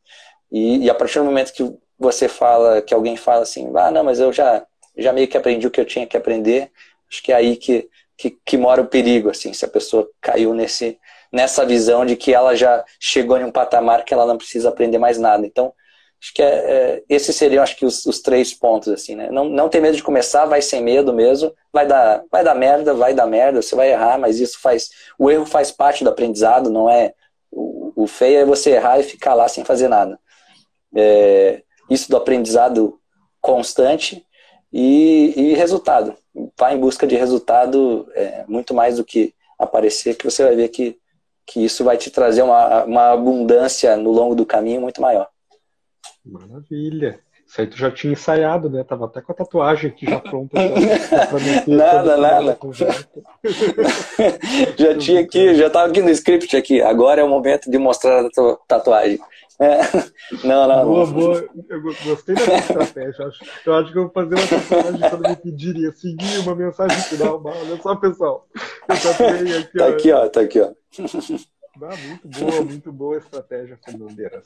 e, 0.50 0.84
e, 0.84 0.90
a 0.90 0.94
partir 0.94 1.18
do 1.18 1.24
momento 1.24 1.52
que 1.52 1.64
você 1.98 2.28
fala, 2.28 2.82
que 2.82 2.94
alguém 2.94 3.16
fala 3.16 3.42
assim, 3.42 3.70
ah, 3.76 3.90
não, 3.90 4.04
mas 4.04 4.20
eu 4.20 4.32
já, 4.32 4.64
já 4.96 5.12
meio 5.12 5.28
que 5.28 5.36
aprendi 5.36 5.66
o 5.66 5.70
que 5.70 5.80
eu 5.80 5.84
tinha 5.84 6.06
que 6.06 6.16
aprender, 6.16 6.70
acho 7.10 7.22
que 7.22 7.32
é 7.32 7.36
aí 7.36 7.56
que, 7.56 7.88
que, 8.16 8.36
que 8.44 8.56
mora 8.56 8.82
o 8.82 8.86
perigo, 8.86 9.30
assim, 9.30 9.52
se 9.52 9.64
a 9.64 9.68
pessoa 9.68 10.08
caiu 10.20 10.54
nesse, 10.54 10.98
nessa 11.32 11.64
visão 11.64 12.04
de 12.04 12.16
que 12.16 12.32
ela 12.32 12.54
já 12.54 12.84
chegou 13.00 13.36
em 13.38 13.44
um 13.44 13.52
patamar 13.52 14.04
que 14.04 14.14
ela 14.14 14.26
não 14.26 14.38
precisa 14.38 14.68
aprender 14.68 14.98
mais 14.98 15.18
nada. 15.18 15.46
Então, 15.46 15.72
Acho 16.24 16.32
que 16.32 16.42
é, 16.42 16.46
é, 16.46 17.02
esses 17.06 17.36
seriam, 17.36 17.62
acho 17.62 17.76
que, 17.76 17.84
os, 17.84 18.06
os, 18.06 18.18
três 18.20 18.54
pontos, 18.54 18.88
assim, 18.88 19.14
né? 19.14 19.28
Não, 19.30 19.44
não 19.44 19.68
ter 19.68 19.78
medo 19.78 19.94
de 19.94 20.02
começar, 20.02 20.46
vai 20.46 20.62
sem 20.62 20.82
medo 20.82 21.12
mesmo. 21.12 21.52
Vai 21.70 21.86
dar, 21.86 22.24
vai 22.32 22.42
dar 22.42 22.54
merda, 22.54 22.94
vai 22.94 23.12
dar 23.12 23.26
merda, 23.26 23.60
você 23.60 23.74
vai 23.76 23.90
errar, 23.92 24.18
mas 24.18 24.40
isso 24.40 24.58
faz. 24.58 24.88
O 25.18 25.30
erro 25.30 25.44
faz 25.44 25.70
parte 25.70 26.02
do 26.02 26.08
aprendizado, 26.08 26.70
não 26.70 26.88
é. 26.88 27.12
O, 27.52 28.04
o 28.04 28.06
feio 28.06 28.38
é 28.38 28.44
você 28.46 28.70
errar 28.70 28.98
e 28.98 29.02
ficar 29.02 29.34
lá 29.34 29.46
sem 29.48 29.64
fazer 29.64 29.86
nada. 29.88 30.18
É, 30.94 31.62
isso 31.90 32.10
do 32.10 32.16
aprendizado 32.16 32.98
constante 33.40 34.24
e, 34.72 35.34
e, 35.36 35.54
resultado. 35.54 36.14
Vá 36.58 36.72
em 36.72 36.78
busca 36.78 37.06
de 37.06 37.14
resultado 37.14 38.08
é, 38.14 38.44
muito 38.48 38.74
mais 38.74 38.96
do 38.96 39.04
que 39.04 39.34
aparecer, 39.58 40.16
que 40.16 40.24
você 40.24 40.42
vai 40.42 40.56
ver 40.56 40.68
que, 40.68 40.98
que 41.46 41.64
isso 41.64 41.84
vai 41.84 41.96
te 41.96 42.10
trazer 42.10 42.42
uma, 42.42 42.84
uma 42.84 43.12
abundância 43.12 43.96
no 43.96 44.10
longo 44.10 44.34
do 44.34 44.46
caminho 44.46 44.80
muito 44.80 45.00
maior. 45.00 45.28
Maravilha. 46.24 47.20
Isso 47.46 47.60
aí 47.60 47.66
tu 47.68 47.76
já 47.76 47.90
tinha 47.90 48.14
ensaiado, 48.14 48.70
né? 48.70 48.82
Tava 48.82 49.04
até 49.04 49.20
com 49.20 49.30
a 49.30 49.34
tatuagem 49.34 49.90
aqui 49.90 50.06
já 50.06 50.18
pronta. 50.18 50.58
nada, 51.68 52.16
nada. 52.16 52.58
já 54.76 54.98
tinha 54.98 55.20
aqui, 55.20 55.54
já 55.54 55.70
tava 55.70 55.88
aqui 55.88 56.02
no 56.02 56.10
script 56.10 56.56
aqui. 56.56 56.80
Agora 56.80 57.20
é 57.20 57.24
o 57.24 57.28
momento 57.28 57.70
de 57.70 57.78
mostrar 57.78 58.24
a 58.24 58.28
tatuagem. 58.66 59.20
É. 59.64 59.80
Não, 60.46 60.66
não. 60.66 60.84
Boa, 60.84 61.06
boa. 61.06 61.48
Eu 61.68 61.82
gostei 61.82 62.34
dessa 62.34 62.56
estratégia. 62.56 63.22
Eu 63.22 63.28
acho, 63.28 63.44
eu 63.66 63.74
acho 63.74 63.92
que 63.92 63.98
eu 63.98 64.02
vou 64.04 64.12
fazer 64.12 64.34
uma 64.34 64.46
tatuagem 64.46 65.10
quando 65.10 65.28
me 65.28 65.36
pedirem 65.36 65.92
seguir 65.92 66.38
uma 66.38 66.54
mensagem 66.54 66.98
final. 66.98 67.42
Olha 67.44 67.76
só, 67.80 67.94
pessoal. 67.96 68.48
Eu 68.88 69.02
tatuei 69.02 69.58
aqui, 69.58 69.78
tá 69.78 69.84
ó. 69.84 69.88
aqui, 69.88 70.12
ó. 70.12 70.28
Tá 70.28 70.40
aqui, 70.40 70.60
ó. 70.60 70.72
Ah, 71.82 71.96
muito 72.06 72.28
boa, 72.28 72.62
muito 72.62 72.92
boa 72.92 73.18
estratégia, 73.18 73.78
Fernandeiras. 73.84 74.44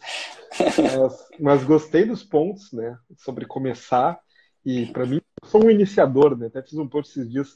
Mas, 0.58 1.28
mas, 1.38 1.64
gostei 1.64 2.04
dos 2.04 2.24
pontos, 2.24 2.72
né? 2.72 2.98
Sobre 3.16 3.46
começar. 3.46 4.18
E 4.64 4.86
para 4.86 5.06
mim, 5.06 5.20
sou 5.44 5.64
um 5.64 5.70
iniciador, 5.70 6.36
né? 6.36 6.46
Até 6.46 6.62
fiz 6.62 6.78
um 6.78 6.88
post 6.88 7.12
esses 7.12 7.30
dias, 7.30 7.52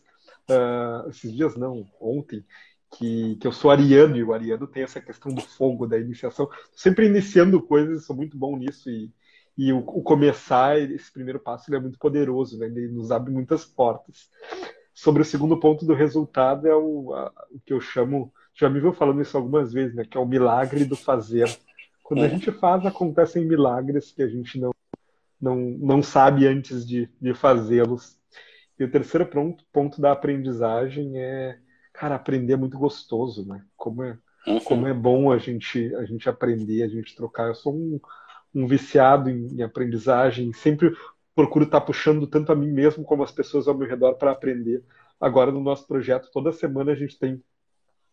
uh, 0.51 1.09
esses 1.09 1.33
dias 1.33 1.57
não, 1.57 1.87
ontem, 2.01 2.45
que, 2.93 3.37
que 3.37 3.47
eu 3.47 3.53
sou 3.53 3.71
ariano 3.71 4.17
e 4.17 4.23
o 4.23 4.33
ariano 4.33 4.67
tem 4.67 4.83
essa 4.83 5.01
questão 5.01 5.33
do 5.33 5.41
fogo, 5.41 5.87
da 5.87 5.99
iniciação. 5.99 6.49
Sempre 6.75 7.07
iniciando 7.07 7.63
coisas, 7.63 8.05
sou 8.05 8.15
muito 8.15 8.37
bom 8.37 8.57
nisso 8.57 8.91
e, 8.91 9.11
e 9.57 9.73
o, 9.73 9.79
o 9.79 10.03
começar, 10.03 10.79
esse 10.79 11.11
primeiro 11.11 11.41
passo, 11.41 11.69
ele 11.71 11.79
é 11.79 11.81
muito 11.81 11.99
poderoso, 11.99 12.59
né? 12.59 12.67
ele 12.67 12.89
nos 12.89 13.11
abre 13.11 13.33
muitas 13.33 13.65
portas. 13.65 14.29
Sobre 14.95 15.23
o 15.23 15.25
segundo 15.25 15.59
ponto 15.59 15.87
do 15.87 15.95
resultado, 15.95 16.69
é 16.69 16.77
o, 16.77 17.15
a, 17.15 17.33
o 17.51 17.61
que 17.61 17.73
eu 17.73 17.81
chamo, 17.81 18.33
já 18.55 18.69
me 18.69 18.79
viu 18.79 18.93
falando 18.93 19.23
isso 19.23 19.37
algumas 19.37 19.73
vezes, 19.73 19.95
né? 19.95 20.05
que 20.05 20.19
é 20.19 20.21
o 20.21 20.27
milagre 20.27 20.85
do 20.85 20.97
fazer. 20.97 21.49
Quando 22.03 22.23
a 22.23 22.27
é. 22.27 22.29
gente 22.29 22.53
faz, 22.53 22.85
acontecem 22.85 23.47
milagres 23.47 24.13
que 24.13 24.23
a 24.23 24.29
gente 24.29 24.61
não, 24.61 24.71
não, 25.41 25.57
não 25.57 26.03
sabe 26.03 26.47
antes 26.47 26.87
de, 26.87 27.09
de 27.19 27.33
fazê-los. 27.33 28.19
E 28.79 28.85
o 28.85 28.91
terceiro 28.91 29.27
ponto, 29.27 29.65
ponto 29.73 29.99
da 30.01 30.13
aprendizagem 30.13 31.19
é 31.19 31.59
cara, 31.93 32.15
aprender 32.15 32.55
é 32.55 32.57
muito 32.57 32.79
gostoso, 32.79 33.47
né? 33.47 33.65
Como 33.77 34.03
é, 34.03 34.19
uhum. 34.47 34.61
como 34.61 34.87
é 34.87 34.95
bom 34.95 35.31
a 35.31 35.39
gente, 35.39 35.95
a 35.97 36.05
gente 36.05 36.29
aprender, 36.29 36.83
a 36.83 36.89
gente 36.89 37.15
trocar. 37.15 37.49
Eu 37.49 37.55
sou 37.55 37.75
um, 37.75 38.01
um 38.55 38.67
viciado 38.67 39.31
em, 39.31 39.47
em 39.59 39.63
aprendizagem, 39.63 40.53
sempre 40.53 40.95
procuro 41.35 41.65
estar 41.65 41.81
puxando 41.81 42.27
tanto 42.27 42.53
a 42.53 42.55
mim 42.55 42.71
mesmo 42.71 43.05
como 43.05 43.23
as 43.23 43.33
pessoas 43.33 43.67
ao 43.67 43.77
meu 43.77 43.89
redor 43.89 44.15
para 44.15 44.33
aprender. 44.33 44.83
Agora, 45.21 45.53
no 45.53 45.61
nosso 45.61 45.87
projeto, 45.87 46.31
toda 46.33 46.53
semana 46.53 46.93
a 46.93 46.97
gente 46.97 47.19
tem. 47.19 47.43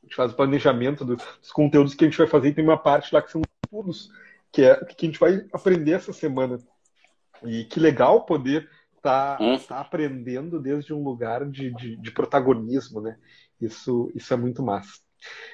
A 0.02 0.06
gente 0.06 0.16
faz 0.16 0.32
o 0.32 0.36
planejamento 0.36 1.04
dos 1.04 1.52
conteúdos 1.52 1.94
que 1.94 2.06
a 2.06 2.08
gente 2.08 2.18
vai 2.18 2.28
fazer 2.28 2.50
e 2.50 2.54
tem 2.54 2.64
uma 2.64 2.78
parte 2.78 3.14
lá 3.14 3.22
que 3.22 3.32
são 3.32 3.42
estudos, 3.66 4.10
que 4.52 4.64
é 4.64 4.74
o 4.74 4.86
que 4.86 5.06
a 5.06 5.10
gente 5.10 5.20
vai 5.20 5.46
aprender 5.52 5.92
essa 5.92 6.14
semana. 6.14 6.58
E 7.44 7.66
que 7.66 7.80
legal 7.80 8.26
poder 8.26 8.70
estar 9.00 9.38
tá, 9.38 9.44
hum. 9.44 9.58
tá 9.58 9.80
aprendendo 9.80 10.60
desde 10.60 10.94
um 10.94 11.04
lugar 11.04 11.46
de, 11.50 11.74
de, 11.74 11.96
de 11.98 12.12
protagonismo, 12.12 13.02
né? 13.02 13.18
Isso, 13.60 14.12
isso 14.16 14.34
é 14.34 14.38
muito 14.38 14.64
massa. 14.64 15.00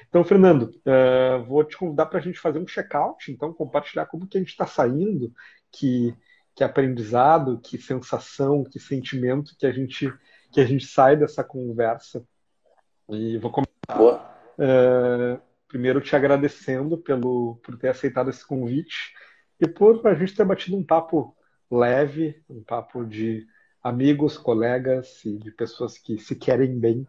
Então, 0.08 0.22
Fernando, 0.24 0.70
uh, 0.86 1.44
vou 1.44 1.64
te 1.64 1.76
convidar 1.76 2.06
para 2.06 2.18
a 2.18 2.22
gente 2.22 2.38
fazer 2.38 2.58
um 2.58 2.66
check-out, 2.66 3.30
então 3.30 3.52
compartilhar 3.52 4.06
como 4.06 4.26
que 4.26 4.36
a 4.36 4.40
gente 4.40 4.50
está 4.50 4.66
saindo, 4.66 5.32
que, 5.72 6.14
que 6.54 6.62
aprendizado, 6.62 7.60
que 7.60 7.78
sensação, 7.78 8.64
que 8.64 8.78
sentimento 8.78 9.56
que 9.58 9.66
a 9.66 9.72
gente 9.72 10.12
que 10.52 10.60
a 10.60 10.64
gente 10.64 10.86
sai 10.86 11.16
dessa 11.16 11.42
conversa. 11.44 12.24
E 13.10 13.36
vou 13.38 13.50
começar 13.50 14.00
uh, 14.58 15.40
primeiro 15.68 16.00
te 16.00 16.14
agradecendo 16.16 16.96
pelo 16.96 17.56
por 17.62 17.76
ter 17.76 17.88
aceitado 17.88 18.30
esse 18.30 18.46
convite 18.46 19.12
e 19.60 19.68
por 19.68 20.06
a 20.06 20.14
gente 20.14 20.34
ter 20.34 20.44
batido 20.44 20.76
um 20.76 20.84
papo 20.84 21.35
leve, 21.70 22.42
um 22.48 22.62
papo 22.62 23.04
de 23.04 23.46
amigos, 23.82 24.36
colegas 24.36 25.24
e 25.24 25.36
de 25.36 25.50
pessoas 25.50 25.98
que 25.98 26.18
se 26.18 26.34
querem 26.34 26.78
bem 26.78 27.06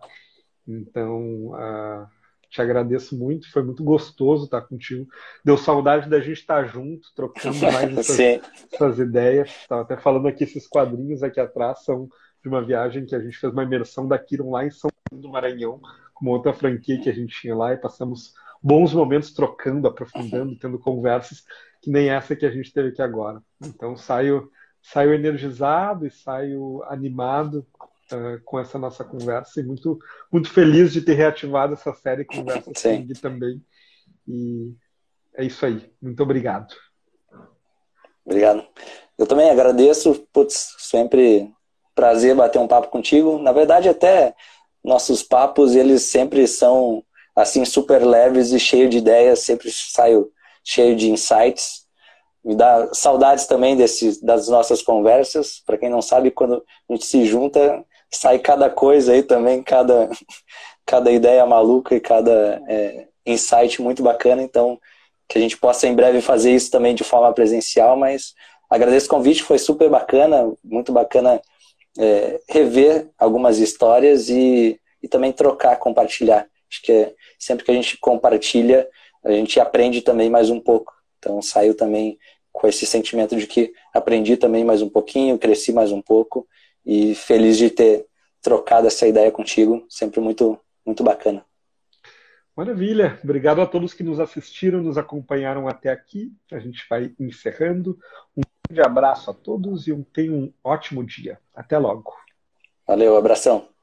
então, 0.68 1.52
uh, 1.52 2.08
te 2.50 2.62
agradeço 2.62 3.18
muito, 3.18 3.50
foi 3.52 3.64
muito 3.64 3.84
gostoso 3.84 4.46
estar 4.46 4.62
contigo. 4.62 5.08
Deu 5.44 5.58
saudade 5.58 6.10
da 6.10 6.20
gente 6.20 6.40
estar 6.40 6.66
junto, 6.66 7.08
trocando 7.16 7.60
mais 7.72 7.96
essas, 7.98 8.20
essas 8.72 9.00
ideias. 9.00 9.50
Estava 9.50 9.82
até 9.82 9.96
falando 9.96 10.28
aqui, 10.28 10.44
esses 10.44 10.68
quadrinhos 10.68 11.24
aqui 11.24 11.40
atrás 11.40 11.84
são 11.84 12.10
de 12.44 12.50
uma 12.50 12.64
viagem 12.64 13.06
que 13.06 13.16
a 13.16 13.20
gente 13.20 13.38
fez 13.38 13.52
uma 13.52 13.64
imersão 13.64 14.08
da 14.08 14.20
Kiron 14.20 14.52
lá 14.52 14.66
em 14.66 14.72
São 14.72 14.90
Paulo 15.10 15.22
do 15.22 15.30
Maranhão, 15.30 15.80
com 16.14 16.26
uma 16.26 16.36
outra 16.36 16.54
franquia 16.54 17.00
que 17.00 17.10
a 17.10 17.14
gente 17.14 17.40
tinha 17.40 17.56
lá, 17.56 17.74
e 17.74 17.78
passamos 17.78 18.34
bons 18.62 18.94
momentos 18.94 19.34
trocando, 19.34 19.88
aprofundando, 19.88 20.58
tendo 20.58 20.78
conversas 20.78 21.46
que 21.88 21.92
nem 21.92 22.10
essa 22.10 22.36
que 22.36 22.46
a 22.46 22.52
gente 22.52 22.74
teve 22.74 22.90
aqui 22.90 23.02
agora. 23.02 23.42
Então, 23.64 23.96
saio, 23.96 24.52
saio 24.84 25.14
energizado 25.14 26.06
e 26.06 26.12
saio 26.12 26.84
animado 26.90 27.66
uh, 28.12 28.44
com 28.44 28.60
essa 28.60 28.78
nossa 28.78 29.06
conversa 29.06 29.62
e 29.62 29.64
muito, 29.64 29.98
muito 30.30 30.50
feliz 30.52 30.92
de 30.92 31.02
ter 31.02 31.14
reativado 31.14 31.72
essa 31.72 31.94
série 31.94 32.26
Conversa 32.26 32.74
com 32.74 33.06
Gui 33.06 33.14
também. 33.14 33.64
E 34.28 34.76
é 35.34 35.46
isso 35.46 35.66
aí. 35.66 35.90
Muito 36.02 36.22
obrigado. 36.22 36.76
Obrigado. 38.26 38.68
Eu 39.18 39.26
também 39.26 39.50
agradeço, 39.50 40.28
putz, 40.34 40.76
sempre 40.80 41.50
prazer 41.96 42.36
bater 42.36 42.60
um 42.60 42.68
papo 42.68 42.90
contigo. 42.90 43.40
Na 43.40 43.54
verdade, 43.54 43.88
até 43.88 44.36
nossos 44.84 45.24
papos, 45.24 45.74
eles 45.74 46.02
sempre 46.02 46.46
são 46.50 47.02
assim 47.34 47.64
super 47.64 48.06
leves 48.06 48.52
e 48.52 48.60
cheio 48.60 48.90
de 48.90 48.98
ideias, 48.98 49.40
sempre 49.40 49.72
saio 49.72 50.30
cheio 50.68 50.96
de 50.96 51.10
insights 51.10 51.88
me 52.48 52.56
dá 52.56 52.94
saudades 52.94 53.46
também 53.46 53.76
desse, 53.76 54.24
das 54.24 54.48
nossas 54.48 54.82
conversas. 54.82 55.62
Para 55.66 55.78
quem 55.78 55.90
não 55.90 56.02
sabe, 56.02 56.32
quando 56.32 56.64
a 56.90 56.94
gente 56.94 57.06
se 57.06 57.26
junta, 57.26 57.84
sai 58.10 58.40
cada 58.40 58.70
coisa 58.70 59.12
aí 59.12 59.22
também, 59.22 59.62
cada, 59.62 60.10
cada 60.86 61.12
ideia 61.12 61.46
maluca 61.46 61.94
e 61.94 62.00
cada 62.00 62.62
é, 62.70 63.08
insight 63.26 63.82
muito 63.82 64.02
bacana. 64.02 64.42
Então, 64.42 64.80
que 65.28 65.38
a 65.38 65.42
gente 65.42 65.58
possa 65.58 65.88
em 65.88 65.94
breve 65.94 66.22
fazer 66.22 66.56
isso 66.56 66.72
também 66.72 66.96
de 66.96 67.04
forma 67.04 67.34
presencial. 67.34 67.98
Mas 67.98 68.34
agradeço 68.70 69.08
o 69.08 69.10
convite, 69.10 69.44
foi 69.44 69.60
super 69.60 69.90
bacana, 69.90 70.50
muito 70.64 70.94
bacana 70.94 71.42
é, 72.00 72.40
rever 72.48 73.10
algumas 73.18 73.60
histórias 73.60 74.30
e, 74.30 74.80
e 75.04 75.08
também 75.10 75.34
trocar, 75.34 75.76
compartilhar. 75.76 76.48
Acho 76.72 76.82
que 76.82 76.94
é, 76.94 77.14
sempre 77.38 77.66
que 77.66 77.72
a 77.72 77.74
gente 77.74 77.98
compartilha, 77.98 78.88
a 79.28 79.32
gente 79.32 79.60
aprende 79.60 80.02
também 80.02 80.30
mais 80.30 80.50
um 80.50 80.60
pouco. 80.60 80.94
Então, 81.20 81.42
saiu 81.42 81.76
também 81.76 82.18
com 82.52 82.68
esse 82.68 82.86
sentimento 82.86 83.36
de 83.36 83.46
que 83.46 83.74
aprendi 83.94 84.38
também 84.38 84.64
mais 84.64 84.82
um 84.82 84.90
pouquinho, 84.90 85.38
cresci 85.38 85.72
mais 85.74 85.92
um 85.92 86.02
pouco 86.02 86.48
e 86.86 87.14
feliz 87.14 87.58
de 87.58 87.70
ter 87.70 88.08
trocado 88.42 88.88
essa 88.88 89.08
ideia 89.08 89.32
contigo, 89.32 89.86
sempre 89.90 90.20
muito 90.20 90.60
muito 90.86 91.04
bacana. 91.04 91.46
Maravilha, 92.56 93.20
obrigado 93.22 93.62
a 93.62 93.68
todos 93.68 93.94
que 93.94 94.02
nos 94.02 94.20
assistiram, 94.20 94.82
nos 94.82 94.98
acompanharam 94.98 95.68
até 95.68 95.92
aqui. 95.92 96.34
A 96.52 96.58
gente 96.58 96.84
vai 96.90 97.14
encerrando. 97.20 98.00
Um 98.36 98.42
grande 98.68 98.82
abraço 98.82 99.30
a 99.30 99.34
todos 99.34 99.86
e 99.86 99.92
um, 99.92 100.02
tenham 100.02 100.36
um 100.36 100.54
ótimo 100.64 101.04
dia. 101.04 101.40
Até 101.54 101.78
logo. 101.78 102.16
Valeu, 102.88 103.18
abração. 103.18 103.77